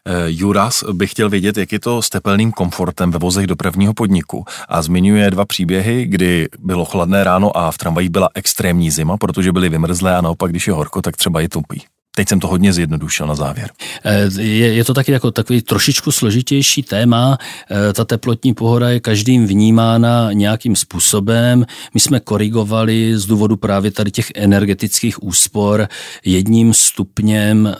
Eh, 0.08 0.26
Juras 0.28 0.84
by 0.94 1.08
chtěl 1.08 1.30
vědět, 1.30 1.58
jak 1.58 1.72
je 1.72 1.80
to 1.80 2.02
s 2.02 2.10
tepelným 2.10 2.52
komfortem 2.52 3.12
ve 3.12 3.20
vozech 3.20 3.48
dopravního 3.48 3.94
podniku 3.94 4.46
a 4.70 4.82
zmiňuje 4.82 5.32
dva 5.32 5.46
příběhy, 5.46 6.06
kdy 6.06 6.48
bylo 6.60 6.86
chladné 6.86 7.24
ráno 7.24 7.58
a 7.58 7.72
v 7.72 7.78
tramvaji 7.78 8.10
byla 8.10 8.30
extrémní 8.36 8.92
zima, 8.92 9.18
protože 9.18 9.52
byly 9.52 9.70
vymrzlé 9.70 10.16
a 10.18 10.22
naopak, 10.22 10.52
když 10.52 10.68
je 10.68 10.74
horko, 10.74 11.02
tak 11.02 11.18
třeba 11.18 11.42
je 11.42 11.50
topí. 11.50 11.84
Teď 12.16 12.30
jsem 12.30 12.40
to 12.40 12.48
hodně 12.48 12.74
zjednodušil 12.74 13.28
na 13.28 13.36
závěr. 13.36 13.70
Eh, 14.04 14.42
je, 14.42 14.74
je 14.74 14.84
to 14.84 14.94
taky 14.94 15.12
jako 15.12 15.32
takový 15.32 15.62
trošičku 15.62 16.12
složitější 16.12 16.84
téma. 16.84 17.38
Eh, 17.72 17.94
ta 17.94 18.06
teplotní 18.06 18.54
pohoda 18.54 18.90
je 18.90 19.00
každým 19.00 19.48
vnímána 19.48 20.32
nějakým 20.32 20.76
způsobem. 20.76 21.66
My 21.94 22.00
jsme 22.00 22.20
korigovali 22.20 23.18
z 23.18 23.26
důvodu 23.26 23.58
právě 23.58 23.92
tady 23.92 24.12
těch 24.12 24.32
energetických 24.36 25.24
úspor 25.24 25.88
jedním 26.26 26.74
stupněm 26.74 27.68
eh, 27.68 27.78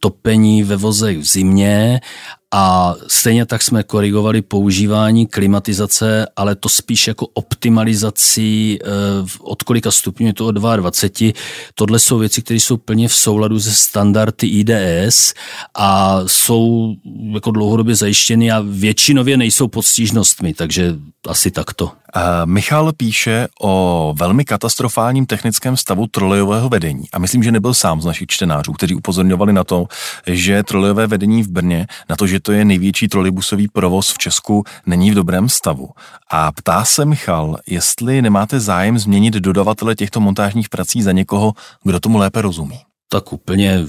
topení 0.00 0.62
ve 0.62 0.76
vozech 0.76 1.18
v 1.18 1.24
zimě 1.24 2.00
a 2.58 2.94
stejně 3.08 3.46
tak 3.46 3.62
jsme 3.62 3.82
korigovali 3.82 4.42
používání 4.42 5.26
klimatizace, 5.26 6.26
ale 6.36 6.54
to 6.54 6.68
spíš 6.68 7.06
jako 7.08 7.26
optimalizací 7.26 8.78
eh, 8.82 8.86
od 9.40 9.62
kolika 9.62 9.90
stupňů 9.90 10.26
je 10.26 10.32
to 10.32 10.46
od 10.46 10.50
22. 10.50 11.32
Tohle 11.74 11.98
jsou 11.98 12.18
věci, 12.18 12.42
které 12.42 12.60
jsou 12.60 12.76
plně 12.76 13.08
v 13.08 13.14
souladu 13.14 13.60
se 13.60 13.74
standardy 13.74 14.46
IDS 14.46 15.34
a 15.74 16.20
jsou 16.26 16.94
jako 17.34 17.50
dlouhodobě 17.50 17.94
zajištěny 17.94 18.50
a 18.50 18.64
většinově 18.68 19.36
nejsou 19.36 19.68
pod 19.68 19.82
stížnostmi, 19.82 20.54
takže 20.54 20.94
asi 21.28 21.50
takto. 21.50 21.92
Michal 22.44 22.92
píše 22.92 23.48
o 23.60 24.14
velmi 24.18 24.44
katastrofálním 24.44 25.26
technickém 25.26 25.76
stavu 25.76 26.06
trolejového 26.06 26.68
vedení 26.68 27.04
a 27.12 27.18
myslím, 27.18 27.42
že 27.42 27.52
nebyl 27.52 27.74
sám 27.74 28.02
z 28.02 28.04
našich 28.04 28.26
čtenářů, 28.26 28.72
kteří 28.72 28.94
upozorňovali 28.94 29.52
na 29.52 29.64
to, 29.64 29.86
že 30.26 30.62
trolejové 30.62 31.06
vedení 31.06 31.42
v 31.42 31.48
Brně, 31.48 31.86
na 32.08 32.16
to, 32.16 32.26
že 32.26 32.40
to 32.46 32.52
je 32.52 32.64
největší 32.64 33.08
trolejbusový 33.08 33.68
provoz 33.68 34.12
v 34.12 34.18
Česku, 34.18 34.64
není 34.86 35.10
v 35.10 35.14
dobrém 35.14 35.48
stavu. 35.48 35.88
A 36.30 36.52
ptá 36.52 36.84
se 36.84 37.04
Michal, 37.04 37.56
jestli 37.66 38.22
nemáte 38.22 38.60
zájem 38.60 38.98
změnit 38.98 39.34
dodavatele 39.34 39.94
těchto 39.94 40.20
montážních 40.20 40.68
prací 40.68 41.02
za 41.02 41.12
někoho, 41.12 41.52
kdo 41.84 42.00
tomu 42.00 42.18
lépe 42.18 42.42
rozumí. 42.42 42.80
Tak 43.08 43.32
úplně 43.32 43.86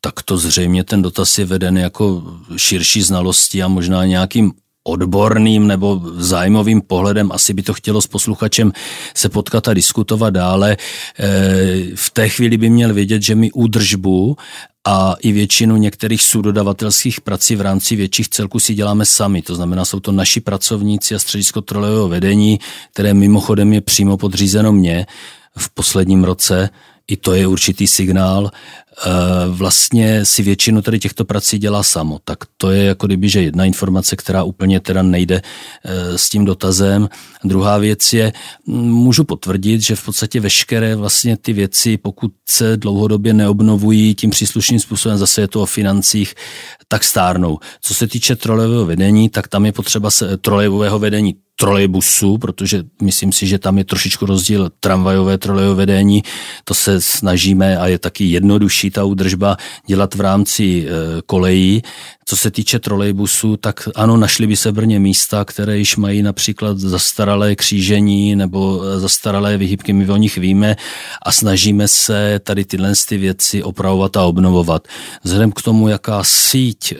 takto 0.00 0.36
zřejmě 0.36 0.84
ten 0.84 1.02
dotaz 1.02 1.38
je 1.38 1.44
veden 1.44 1.78
jako 1.78 2.22
širší 2.56 3.02
znalosti 3.02 3.62
a 3.62 3.68
možná 3.68 4.04
nějakým 4.04 4.52
odborným 4.84 5.66
nebo 5.66 6.00
zájmovým 6.16 6.80
pohledem, 6.80 7.32
asi 7.32 7.54
by 7.54 7.62
to 7.62 7.74
chtělo 7.74 8.02
s 8.02 8.06
posluchačem 8.06 8.72
se 9.14 9.28
potkat 9.28 9.68
a 9.68 9.74
diskutovat 9.74 10.30
dále. 10.30 10.72
E, 10.72 10.76
v 11.94 12.10
té 12.10 12.28
chvíli 12.28 12.56
by 12.56 12.70
měl 12.70 12.94
vědět, 12.94 13.22
že 13.22 13.34
my 13.34 13.52
údržbu 13.52 14.36
a 14.84 15.14
i 15.20 15.32
většinu 15.32 15.76
některých 15.76 16.22
sudodavatelských 16.22 17.20
prací 17.20 17.56
v 17.56 17.60
rámci 17.60 17.96
větších 17.96 18.28
celků 18.28 18.58
si 18.58 18.74
děláme 18.74 19.06
sami. 19.06 19.42
To 19.42 19.54
znamená, 19.54 19.84
jsou 19.84 20.00
to 20.00 20.12
naši 20.12 20.40
pracovníci 20.40 21.14
a 21.14 21.18
středisko 21.18 21.60
trolejového 21.60 22.08
vedení, 22.08 22.60
které 22.92 23.14
mimochodem 23.14 23.72
je 23.72 23.80
přímo 23.80 24.16
podřízeno 24.16 24.72
mě 24.72 25.06
v 25.58 25.70
posledním 25.70 26.24
roce. 26.24 26.70
I 27.08 27.16
to 27.16 27.34
je 27.34 27.46
určitý 27.46 27.86
signál. 27.86 28.50
Eh, 29.06 29.10
vlastně 29.48 30.24
si 30.24 30.42
většinu 30.42 30.82
tady 30.82 30.98
těchto 30.98 31.24
prací 31.24 31.58
dělá 31.58 31.82
samo. 31.82 32.18
Tak 32.24 32.38
to 32.56 32.70
je 32.70 32.84
jako 32.84 33.06
kdyby, 33.06 33.28
že 33.28 33.42
jedna 33.42 33.64
informace, 33.64 34.16
která 34.16 34.42
úplně 34.42 34.80
teda 34.80 35.02
nejde 35.02 35.42
eh, 35.84 36.18
s 36.18 36.28
tím 36.28 36.44
dotazem. 36.44 37.08
Druhá 37.44 37.78
věc 37.78 38.12
je, 38.12 38.32
můžu 38.66 39.24
potvrdit, 39.24 39.80
že 39.80 39.96
v 39.96 40.04
podstatě 40.04 40.40
veškeré 40.40 40.96
vlastně 40.96 41.36
ty 41.36 41.52
věci, 41.52 41.96
pokud 41.96 42.32
se 42.48 42.76
dlouhodobě 42.76 43.32
neobnovují 43.32 44.14
tím 44.14 44.30
příslušným 44.30 44.80
způsobem, 44.80 45.18
zase 45.18 45.40
je 45.40 45.48
to 45.48 45.62
o 45.62 45.66
financích, 45.66 46.34
tak 46.88 47.04
stárnou. 47.04 47.58
Co 47.82 47.94
se 47.94 48.06
týče 48.06 48.36
trolejového 48.36 48.86
vedení, 48.86 49.28
tak 49.28 49.48
tam 49.48 49.66
je 49.66 49.72
potřeba 49.72 50.10
se, 50.10 50.36
trolejového 50.36 50.98
vedení 50.98 51.34
trolejbusu, 51.60 52.38
protože 52.38 52.82
myslím 53.02 53.32
si, 53.32 53.46
že 53.46 53.58
tam 53.58 53.78
je 53.78 53.84
trošičku 53.84 54.26
rozdíl 54.26 54.70
tramvajové 54.80 55.38
trolejové 55.38 55.74
vedení. 55.74 56.22
To 56.64 56.74
se 56.74 57.00
snažíme 57.00 57.76
a 57.76 57.86
je 57.86 57.98
taky 57.98 58.24
jednodušší 58.24 58.79
složitější 58.80 58.90
ta 58.90 59.04
údržba 59.04 59.56
dělat 59.86 60.14
v 60.14 60.20
rámci 60.20 60.64
e, 60.64 61.22
kolejí. 61.26 61.82
Co 62.30 62.36
se 62.36 62.50
týče 62.50 62.78
trolejbusů, 62.78 63.56
tak 63.56 63.88
ano, 63.94 64.16
našly 64.16 64.46
by 64.46 64.56
se 64.56 64.72
Brně 64.72 65.00
místa, 65.00 65.44
které 65.44 65.78
již 65.78 65.96
mají 65.96 66.22
například 66.22 66.78
zastaralé 66.78 67.56
křížení 67.56 68.36
nebo 68.36 68.82
e, 68.82 69.00
zastaralé 69.00 69.56
vyhybky, 69.56 69.92
my 69.92 70.08
o 70.08 70.16
nich 70.16 70.38
víme 70.38 70.76
a 71.22 71.32
snažíme 71.32 71.88
se 71.88 72.40
tady 72.44 72.64
tyhle 72.64 72.92
ty 73.08 73.18
věci 73.18 73.62
opravovat 73.62 74.16
a 74.16 74.24
obnovovat. 74.24 74.88
Vzhledem 75.22 75.52
k 75.52 75.62
tomu, 75.62 75.88
jaká 75.88 76.24
síť, 76.24 76.92
e, 76.92 76.96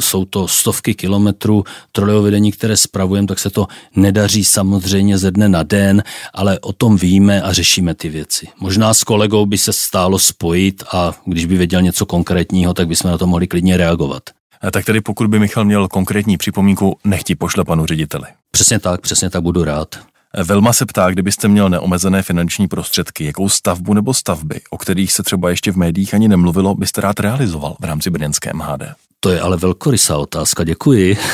jsou 0.00 0.24
to 0.24 0.48
stovky 0.48 0.94
kilometrů 0.94 1.64
trolejového 1.92 2.24
vedení, 2.24 2.52
které 2.52 2.76
spravujeme, 2.76 3.26
tak 3.26 3.38
se 3.38 3.50
to 3.50 3.66
nedaří 3.96 4.44
samozřejmě 4.44 5.18
ze 5.18 5.30
dne 5.30 5.48
na 5.48 5.62
den, 5.62 6.02
ale 6.34 6.58
o 6.60 6.72
tom 6.72 6.96
víme 6.96 7.42
a 7.42 7.52
řešíme 7.52 7.94
ty 7.94 8.08
věci. 8.08 8.48
Možná 8.60 8.94
s 8.94 9.04
kolegou 9.04 9.46
by 9.46 9.58
se 9.58 9.72
stálo 9.72 10.18
spojit 10.18 10.84
a 10.92 11.12
když 11.26 11.44
by 11.44 11.56
věděl 11.56 11.82
něco 11.82 12.06
konkrétního, 12.06 12.74
tak 12.74 12.88
bychom 12.88 13.10
na 13.10 13.18
to 13.18 13.26
mohli 13.26 13.46
klidně 13.46 13.76
reagovat. 13.76 14.22
Tak 14.70 14.84
tedy 14.84 15.00
pokud 15.00 15.26
by 15.26 15.38
Michal 15.38 15.64
měl 15.64 15.88
konkrétní 15.88 16.36
připomínku, 16.36 16.98
nechti 17.04 17.34
pošle 17.34 17.64
panu 17.64 17.86
řediteli. 17.86 18.26
Přesně 18.50 18.78
tak, 18.78 19.00
přesně 19.00 19.30
tak 19.30 19.42
budu 19.42 19.64
rád. 19.64 19.98
Velma 20.44 20.72
se 20.72 20.86
ptá, 20.86 21.10
kdybyste 21.10 21.48
měl 21.48 21.68
neomezené 21.68 22.22
finanční 22.22 22.68
prostředky, 22.68 23.24
jakou 23.24 23.48
stavbu 23.48 23.94
nebo 23.94 24.14
stavby, 24.14 24.60
o 24.70 24.78
kterých 24.78 25.12
se 25.12 25.22
třeba 25.22 25.50
ještě 25.50 25.72
v 25.72 25.76
médiích 25.76 26.14
ani 26.14 26.28
nemluvilo, 26.28 26.74
byste 26.74 27.00
rád 27.00 27.20
realizoval 27.20 27.76
v 27.80 27.84
rámci 27.84 28.10
brněnské 28.10 28.50
MHD? 28.54 28.82
To 29.20 29.30
je 29.30 29.40
ale 29.40 29.56
velkorysá 29.56 30.16
otázka, 30.16 30.64
děkuji. 30.64 31.16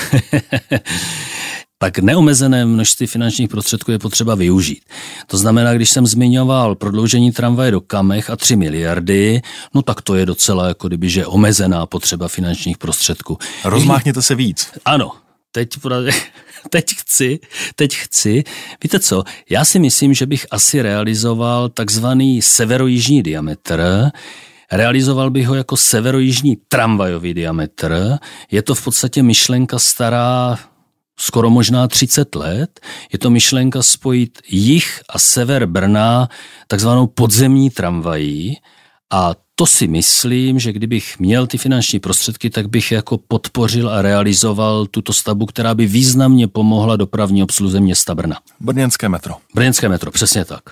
tak 1.82 1.98
neomezené 1.98 2.64
množství 2.64 3.06
finančních 3.06 3.48
prostředků 3.48 3.90
je 3.90 3.98
potřeba 3.98 4.34
využít. 4.34 4.82
To 5.26 5.38
znamená, 5.38 5.74
když 5.74 5.90
jsem 5.90 6.06
zmiňoval 6.06 6.74
prodloužení 6.74 7.32
tramvaje 7.32 7.70
do 7.70 7.80
Kamech 7.80 8.30
a 8.30 8.36
3 8.36 8.56
miliardy, 8.56 9.42
no 9.74 9.82
tak 9.82 10.02
to 10.02 10.14
je 10.14 10.26
docela 10.26 10.68
jako 10.68 10.88
kdyby, 10.88 11.10
že 11.10 11.26
omezená 11.26 11.86
potřeba 11.86 12.28
finančních 12.28 12.78
prostředků. 12.78 13.38
Rozmáchněte 13.64 14.22
se 14.22 14.34
víc. 14.34 14.68
Ano, 14.84 15.12
teď 15.52 15.78
teď 16.70 16.86
chci, 16.96 17.38
teď 17.74 17.96
chci. 17.96 18.44
Víte 18.82 19.00
co, 19.00 19.24
já 19.50 19.64
si 19.64 19.78
myslím, 19.78 20.14
že 20.14 20.26
bych 20.26 20.46
asi 20.50 20.82
realizoval 20.82 21.68
takzvaný 21.68 22.42
severojižní 22.42 23.22
diametr, 23.22 24.10
Realizoval 24.72 25.30
bych 25.30 25.48
ho 25.48 25.54
jako 25.54 25.76
severojižní 25.76 26.56
tramvajový 26.68 27.34
diametr. 27.34 28.18
Je 28.50 28.62
to 28.62 28.74
v 28.74 28.84
podstatě 28.84 29.22
myšlenka 29.22 29.78
stará 29.78 30.58
skoro 31.20 31.50
možná 31.50 31.88
30 31.88 32.34
let. 32.34 32.80
Je 33.12 33.18
to 33.18 33.30
myšlenka 33.30 33.82
spojit 33.82 34.38
jich 34.48 35.00
a 35.08 35.18
sever 35.18 35.66
Brna 35.66 36.28
takzvanou 36.66 37.06
podzemní 37.06 37.70
tramvají 37.70 38.56
a 39.12 39.34
to 39.54 39.66
si 39.66 39.86
myslím, 39.86 40.58
že 40.58 40.72
kdybych 40.72 41.18
měl 41.18 41.46
ty 41.46 41.58
finanční 41.58 41.98
prostředky, 42.00 42.50
tak 42.50 42.68
bych 42.68 42.92
jako 42.92 43.18
podpořil 43.18 43.90
a 43.90 44.02
realizoval 44.02 44.86
tuto 44.86 45.12
stavbu, 45.12 45.46
která 45.46 45.74
by 45.74 45.86
významně 45.86 46.48
pomohla 46.48 46.96
dopravní 46.96 47.42
obsluze 47.42 47.80
města 47.80 48.14
Brna. 48.14 48.36
Brněnské 48.60 49.08
metro. 49.08 49.34
Brněnské 49.54 49.88
metro, 49.88 50.10
přesně 50.10 50.44
tak. 50.44 50.62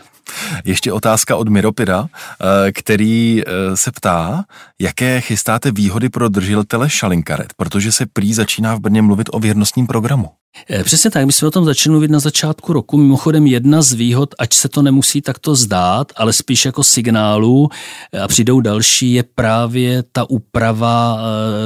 Ještě 0.65 0.93
otázka 0.93 1.37
od 1.37 1.49
Miropira, 1.49 2.07
eh, 2.09 2.73
který 2.73 3.43
eh, 3.43 3.77
se 3.77 3.93
ptá, 3.93 4.45
jaké 4.81 5.21
chystáte 5.21 5.71
výhody 5.71 6.09
pro 6.09 6.29
držitele 6.29 6.91
šalinkaret, 6.91 7.53
protože 7.57 7.93
se 7.93 8.07
prý 8.07 8.35
začíná 8.35 8.75
v 8.75 8.81
Brně 8.81 9.03
mluvit 9.03 9.29
o 9.33 9.39
věrnostním 9.39 9.87
programu. 9.87 10.29
Eh, 10.71 10.85
přesně 10.85 11.11
tak, 11.11 11.27
my 11.27 11.33
jsme 11.33 11.49
o 11.49 11.51
tom 11.51 11.65
začali 11.65 11.91
mluvit 11.91 12.11
na 12.11 12.21
začátku 12.21 12.73
roku. 12.73 12.97
Mimochodem 12.97 13.47
jedna 13.47 13.83
z 13.83 13.93
výhod, 13.93 14.35
ať 14.39 14.55
se 14.55 14.69
to 14.69 14.83
nemusí 14.83 15.23
takto 15.23 15.55
zdát, 15.55 16.13
ale 16.17 16.33
spíš 16.33 16.65
jako 16.65 16.85
signálu 16.85 17.69
a 18.23 18.29
přijdou 18.29 18.61
další, 18.61 19.13
je 19.13 19.23
právě 19.23 20.05
ta 20.13 20.31
úprava 20.31 21.19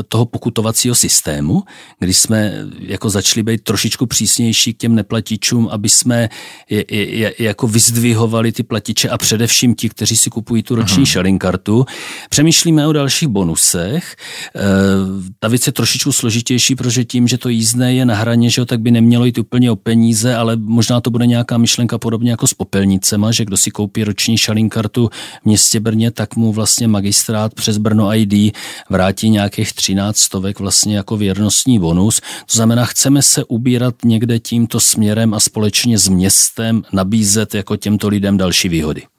toho 0.09 0.27
pokutovacího 0.27 0.95
systému, 0.95 1.63
kdy 1.99 2.15
jsme 2.15 2.55
jako 2.79 3.11
začali 3.11 3.43
být 3.43 3.63
trošičku 3.65 4.07
přísnější 4.07 4.75
k 4.75 4.79
těm 4.79 4.95
neplatičům, 4.95 5.69
aby 5.71 5.89
jsme 5.89 6.29
je, 6.71 6.85
je, 6.91 7.17
je, 7.17 7.35
jako 7.39 7.69
vyzdvihovali 7.69 8.53
ty 8.53 8.63
platiče 8.63 9.09
a 9.09 9.19
především 9.19 9.75
ti, 9.75 9.89
kteří 9.89 10.17
si 10.17 10.31
kupují 10.31 10.63
tu 10.63 10.75
roční 10.75 11.05
uh-huh. 11.05 11.39
kartu. 11.39 11.87
Přemýšlíme 12.31 12.87
o 12.87 12.93
dalších 12.93 13.29
bonusech. 13.29 14.17
E, 14.57 14.61
ta 15.39 15.49
věc 15.49 15.67
je 15.67 15.73
trošičku 15.73 16.13
složitější, 16.13 16.75
protože 16.75 17.05
tím, 17.05 17.29
že 17.29 17.39
to 17.39 17.49
jízdné 17.49 17.95
je 17.95 18.05
na 18.05 18.15
hraně, 18.15 18.51
že 18.51 18.61
jo, 18.61 18.67
tak 18.67 18.81
by 18.83 18.91
nemělo 18.91 19.25
jít 19.25 19.39
úplně 19.39 19.71
o 19.71 19.77
peníze, 19.77 20.37
ale 20.37 20.57
možná 20.57 21.01
to 21.01 21.11
bude 21.11 21.27
nějaká 21.27 21.59
myšlenka 21.59 21.99
podobně 21.99 22.31
jako 22.31 22.47
s 22.47 22.55
popelnicema, 22.55 23.33
že 23.33 23.45
kdo 23.45 23.57
si 23.57 23.71
koupí 23.71 24.05
roční 24.05 24.37
kartu 24.69 25.11
v 25.43 25.45
městě 25.45 25.81
Brně, 25.81 26.11
tak 26.11 26.37
mu 26.37 26.53
vlastně 26.53 26.89
magistrát 26.89 27.55
přes 27.55 27.79
Brno 27.79 28.15
ID 28.15 28.57
vrátí 28.91 29.31
nějakých 29.31 29.73
13 29.73 30.17
stovek 30.17 30.61
vlastně 30.61 30.97
jako 30.97 31.17
věrnostní 31.17 31.79
bonus. 31.79 32.21
To 32.21 32.55
znamená, 32.55 32.85
chceme 32.85 33.23
se 33.23 33.45
ubírat 33.45 33.95
někde 34.05 34.39
tímto 34.39 34.81
směrem 34.81 35.35
a 35.35 35.41
společně 35.41 35.99
s 35.99 36.09
městem 36.09 36.83
nabízet 36.93 37.55
jako 37.55 37.77
těmto 37.77 38.09
lidem 38.09 38.37
další 38.37 38.69
výhody. 38.69 39.12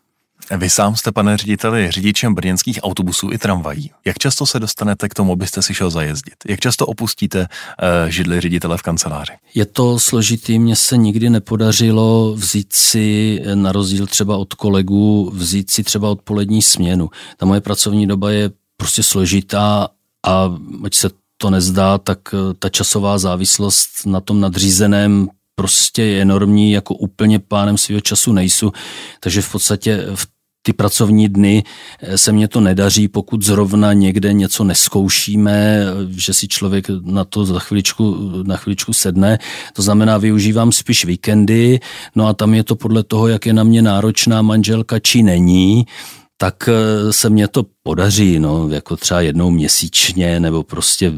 Vy 0.58 0.70
sám 0.70 0.96
jste, 0.96 1.12
pane 1.12 1.38
řediteli, 1.38 1.92
řidičem 1.92 2.36
brněnských 2.36 2.80
autobusů 2.84 3.32
i 3.32 3.38
tramvají. 3.38 3.92
Jak 4.06 4.18
často 4.18 4.46
se 4.46 4.60
dostanete 4.60 5.10
k 5.10 5.14
tomu, 5.14 5.34
abyste 5.34 5.62
si 5.62 5.74
šel 5.74 5.90
zajezdit? 5.90 6.36
Jak 6.48 6.60
často 6.60 6.86
opustíte 6.86 7.40
uh, 7.40 8.10
židli 8.10 8.42
ředitele 8.42 8.78
v 8.78 8.82
kanceláři? 8.82 9.32
Je 9.56 9.66
to 9.66 10.00
složitý, 10.00 10.60
mně 10.60 10.76
se 10.76 10.98
nikdy 10.98 11.30
nepodařilo 11.30 12.34
vzít 12.36 12.74
si, 12.74 13.40
na 13.56 13.72
rozdíl 13.72 14.08
třeba 14.08 14.38
od 14.38 14.54
kolegů, 14.54 15.32
vzít 15.34 15.72
si 15.72 15.84
třeba 15.84 16.10
odpolední 16.10 16.62
směnu. 16.62 17.10
Ta 17.38 17.46
moje 17.46 17.62
pracovní 17.62 18.08
doba 18.08 18.32
je 18.32 18.52
prostě 18.78 19.04
složitá 19.04 19.88
a 20.28 20.50
ať 20.84 20.96
se 20.96 21.10
to 21.38 21.50
nezdá, 21.50 21.98
tak 21.98 22.20
eh, 22.34 22.54
ta 22.60 22.70
časová 22.70 23.18
závislost 23.18 24.06
na 24.06 24.22
tom 24.22 24.40
nadřízeném 24.40 25.30
prostě 25.56 26.04
je 26.04 26.22
enormní, 26.22 26.72
jako 26.72 26.96
úplně 26.96 27.40
pánem 27.40 27.78
svého 27.78 28.02
času 28.02 28.34
nejsou, 28.34 28.72
takže 29.20 29.42
v 29.42 29.52
podstatě 29.52 30.06
v 30.16 30.28
ty 30.66 30.74
pracovní 30.74 31.30
dny 31.30 31.64
eh, 32.00 32.18
se 32.18 32.32
mně 32.32 32.48
to 32.48 32.62
nedaří, 32.62 33.08
pokud 33.08 33.42
zrovna 33.42 33.94
někde 33.94 34.34
něco 34.34 34.64
neskoušíme, 34.64 35.86
že 36.10 36.34
si 36.34 36.48
člověk 36.48 36.88
na 37.02 37.24
to 37.24 37.46
za 37.46 37.60
chviličku, 37.60 38.32
na 38.44 38.58
chviličku 38.58 38.94
sedne. 38.94 39.40
To 39.74 39.82
znamená, 39.82 40.18
využívám 40.18 40.72
spíš 40.72 41.06
víkendy, 41.06 41.80
no 42.16 42.28
a 42.28 42.34
tam 42.34 42.54
je 42.54 42.64
to 42.64 42.76
podle 42.76 43.04
toho, 43.04 43.28
jak 43.28 43.46
je 43.46 43.54
na 43.54 43.64
mě 43.64 43.82
náročná 43.82 44.42
manželka, 44.42 45.00
či 45.00 45.24
není, 45.24 45.86
tak 46.38 46.70
eh, 46.70 47.14
se 47.14 47.30
mně 47.30 47.48
to 47.48 47.66
podaří, 47.84 48.40
no, 48.40 48.70
jako 48.70 48.98
třeba 48.98 49.22
jednou 49.22 49.52
měsíčně, 49.52 50.40
nebo 50.40 50.64
prostě 50.64 51.14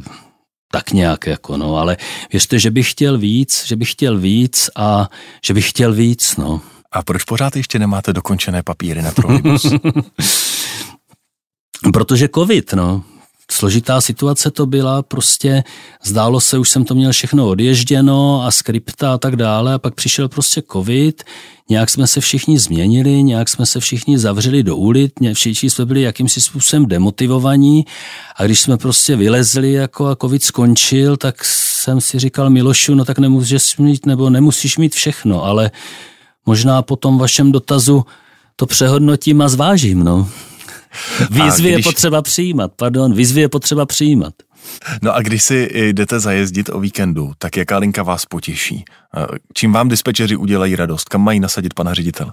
tak 0.76 0.92
nějak 0.92 1.28
jako, 1.28 1.58
no, 1.58 1.76
ale 1.78 1.98
věřte, 2.32 2.60
že 2.60 2.72
bych 2.72 2.92
chtěl 2.92 3.18
víc, 3.18 3.64
že 3.66 3.76
bych 3.76 3.92
chtěl 3.92 4.20
víc 4.20 4.70
a 4.76 5.10
že 5.46 5.54
bych 5.54 5.70
chtěl 5.70 5.94
víc, 5.94 6.36
no. 6.38 6.62
A 6.92 7.04
proč 7.04 7.24
pořád 7.24 7.56
ještě 7.56 7.80
nemáte 7.80 8.14
dokončené 8.14 8.64
papíry 8.64 9.02
na 9.02 9.12
trolejbus? 9.12 9.66
Protože 11.94 12.30
covid, 12.36 12.74
no. 12.74 13.04
Složitá 13.52 14.02
situace 14.02 14.52
to 14.52 14.66
byla, 14.66 15.02
prostě 15.02 15.64
zdálo 16.04 16.42
se, 16.42 16.58
už 16.58 16.70
jsem 16.70 16.86
to 16.86 16.96
měl 16.96 17.12
všechno 17.12 17.50
odježděno 17.50 18.44
a 18.46 18.52
skripta 18.52 19.14
a 19.14 19.18
tak 19.18 19.36
dále 19.36 19.74
a 19.74 19.80
pak 19.80 19.96
přišel 19.96 20.30
prostě 20.30 20.64
covid, 20.72 21.24
nějak 21.70 21.90
jsme 21.90 22.08
se 22.08 22.22
všichni 22.22 22.60
změnili, 22.60 23.24
nějak 23.24 23.50
jsme 23.50 23.66
se 23.66 23.80
všichni 23.80 24.20
zavřeli 24.20 24.64
do 24.64 24.76
ulic, 24.76 25.12
všichni 25.34 25.70
jsme 25.70 25.86
byli 25.86 26.02
jakýmsi 26.02 26.42
způsobem 26.42 26.86
demotivovaní 26.86 27.86
a 28.36 28.46
když 28.46 28.60
jsme 28.60 28.78
prostě 28.78 29.16
vylezli 29.16 29.72
jako 29.72 30.08
a 30.08 30.16
covid 30.16 30.44
skončil, 30.44 31.18
tak 31.18 31.46
jsem 31.46 32.02
si 32.02 32.20
říkal 32.20 32.50
Milošu, 32.50 32.96
no 32.96 33.06
tak 33.06 33.20
nemůžeš 33.20 33.78
mít, 33.78 34.06
nebo 34.06 34.30
nemusíš 34.30 34.78
mít 34.78 34.96
všechno, 34.96 35.44
ale 35.44 35.72
možná 36.46 36.82
po 36.82 36.96
tom 36.96 37.18
vašem 37.18 37.52
dotazu 37.52 38.06
to 38.56 38.66
přehodnotím 38.66 39.42
a 39.42 39.50
zvážím, 39.50 40.04
no. 40.04 40.30
Výzvy 41.30 41.72
když... 41.72 41.86
je 41.86 41.92
potřeba 41.92 42.22
přijímat, 42.22 42.72
pardon, 42.76 43.14
výzvy 43.14 43.42
je 43.42 43.50
potřeba 43.50 43.86
přijímat. 43.86 44.34
No 45.02 45.16
a 45.16 45.22
když 45.22 45.44
si 45.44 45.70
jdete 45.74 46.20
zajezdit 46.20 46.70
o 46.70 46.80
víkendu, 46.80 47.32
tak 47.38 47.58
jaká 47.58 47.78
linka 47.78 48.04
vás 48.04 48.26
potěší? 48.26 48.86
Čím 49.54 49.74
vám 49.74 49.90
dispečeři 49.90 50.36
udělají 50.36 50.76
radost? 50.76 51.10
Kam 51.10 51.22
mají 51.22 51.40
nasadit 51.40 51.74
pana 51.74 51.94
ředitel? 51.94 52.32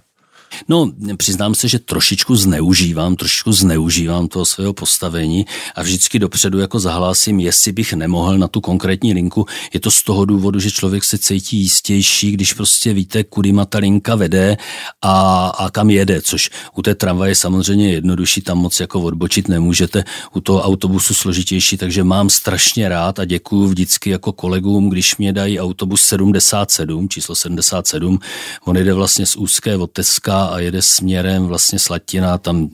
No, 0.69 0.93
přiznám 1.17 1.55
se, 1.55 1.69
že 1.69 1.79
trošičku 1.79 2.37
zneužívám, 2.37 3.17
trošičku 3.17 3.53
zneužívám 3.53 4.29
toho 4.29 4.45
svého 4.45 4.73
postavení 4.73 5.47
a 5.75 5.83
vždycky 5.83 6.19
dopředu 6.19 6.59
jako 6.59 6.81
zahlásím, 6.81 7.41
jestli 7.41 7.73
bych 7.73 7.93
nemohl 7.93 8.39
na 8.39 8.49
tu 8.49 8.61
konkrétní 8.61 9.15
linku. 9.15 9.47
Je 9.75 9.81
to 9.81 9.91
z 9.91 10.03
toho 10.03 10.25
důvodu, 10.25 10.61
že 10.61 10.71
člověk 10.71 11.05
se 11.05 11.19
cítí 11.19 11.59
jistější, 11.59 12.33
když 12.33 12.53
prostě 12.53 12.93
víte, 12.93 13.25
kudy 13.25 13.53
ta 13.69 13.79
linka 13.79 14.15
vede 14.15 14.57
a, 15.03 15.47
a 15.49 15.71
kam 15.71 15.91
jede, 15.91 16.23
což 16.23 16.51
u 16.77 16.83
té 16.83 16.95
tramvaje 16.95 17.35
samozřejmě 17.35 17.93
jednodušší, 17.93 18.41
tam 18.41 18.59
moc 18.59 18.81
jako 18.81 19.01
odbočit 19.01 19.49
nemůžete, 19.49 20.05
u 20.35 20.41
toho 20.41 20.63
autobusu 20.63 21.15
složitější, 21.15 21.77
takže 21.77 22.05
mám 22.05 22.31
strašně 22.31 22.89
rád 22.89 23.19
a 23.19 23.25
děkuju 23.25 23.67
vždycky 23.67 24.11
jako 24.11 24.33
kolegům, 24.33 24.91
když 24.91 25.17
mě 25.17 25.33
dají 25.33 25.61
autobus 25.61 26.03
77, 26.03 27.09
číslo 27.09 27.35
77, 27.35 28.19
on 28.65 28.77
jde 28.77 28.95
vlastně 28.95 29.27
z 29.27 29.37
Úzké 29.37 29.77
od 29.77 29.91
Teska 29.93 30.42
Brna 30.43 30.55
a 30.55 30.59
jede 30.59 30.83
směrem 30.83 31.47
vlastně 31.47 31.79
Slatina, 31.79 32.39
tam 32.39 32.69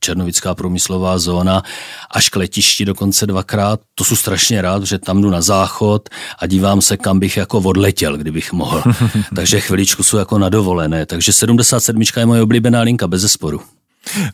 Černovická 0.00 0.54
průmyslová 0.54 1.18
zóna, 1.18 1.62
až 2.10 2.28
k 2.28 2.36
letišti 2.36 2.84
dokonce 2.84 3.26
dvakrát. 3.26 3.80
To 3.94 4.04
jsou 4.04 4.16
strašně 4.16 4.62
rád, 4.62 4.82
že 4.84 4.98
tam 4.98 5.22
jdu 5.22 5.30
na 5.30 5.42
záchod 5.42 6.08
a 6.38 6.46
dívám 6.46 6.80
se, 6.80 6.96
kam 6.96 7.18
bych 7.18 7.36
jako 7.36 7.58
odletěl, 7.58 8.16
kdybych 8.16 8.52
mohl. 8.52 8.82
takže 9.36 9.60
chviličku 9.60 10.02
jsou 10.02 10.16
jako 10.16 10.38
na 10.38 10.48
dovolené. 10.48 11.06
Takže 11.06 11.32
77 11.32 12.02
je 12.16 12.26
moje 12.26 12.42
oblíbená 12.42 12.80
linka, 12.80 13.06
bez 13.06 13.22
zesporu. 13.22 13.60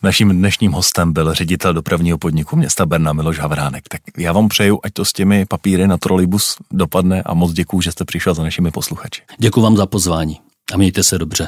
Naším 0.03 0.29
dnešním 0.29 0.71
hostem 0.71 1.13
byl 1.13 1.33
ředitel 1.33 1.73
dopravního 1.73 2.17
podniku 2.17 2.55
města 2.55 2.85
Berna 2.85 3.13
Miloš 3.13 3.39
Havránek. 3.39 3.83
Tak 3.89 4.01
já 4.17 4.33
vám 4.33 4.47
přeju, 4.47 4.79
ať 4.83 4.93
to 4.93 5.05
s 5.05 5.13
těmi 5.13 5.45
papíry 5.45 5.87
na 5.87 5.97
trolejbus 5.97 6.55
dopadne 6.71 7.21
a 7.21 7.33
moc 7.33 7.53
děkuju, 7.53 7.81
že 7.81 7.91
jste 7.91 8.05
přišel 8.05 8.33
za 8.33 8.43
našimi 8.43 8.71
posluchači. 8.71 9.21
Děkuji 9.37 9.61
vám 9.61 9.77
za 9.77 9.85
pozvání 9.85 10.39
a 10.73 10.77
mějte 10.77 11.03
se 11.03 11.17
dobře. 11.17 11.47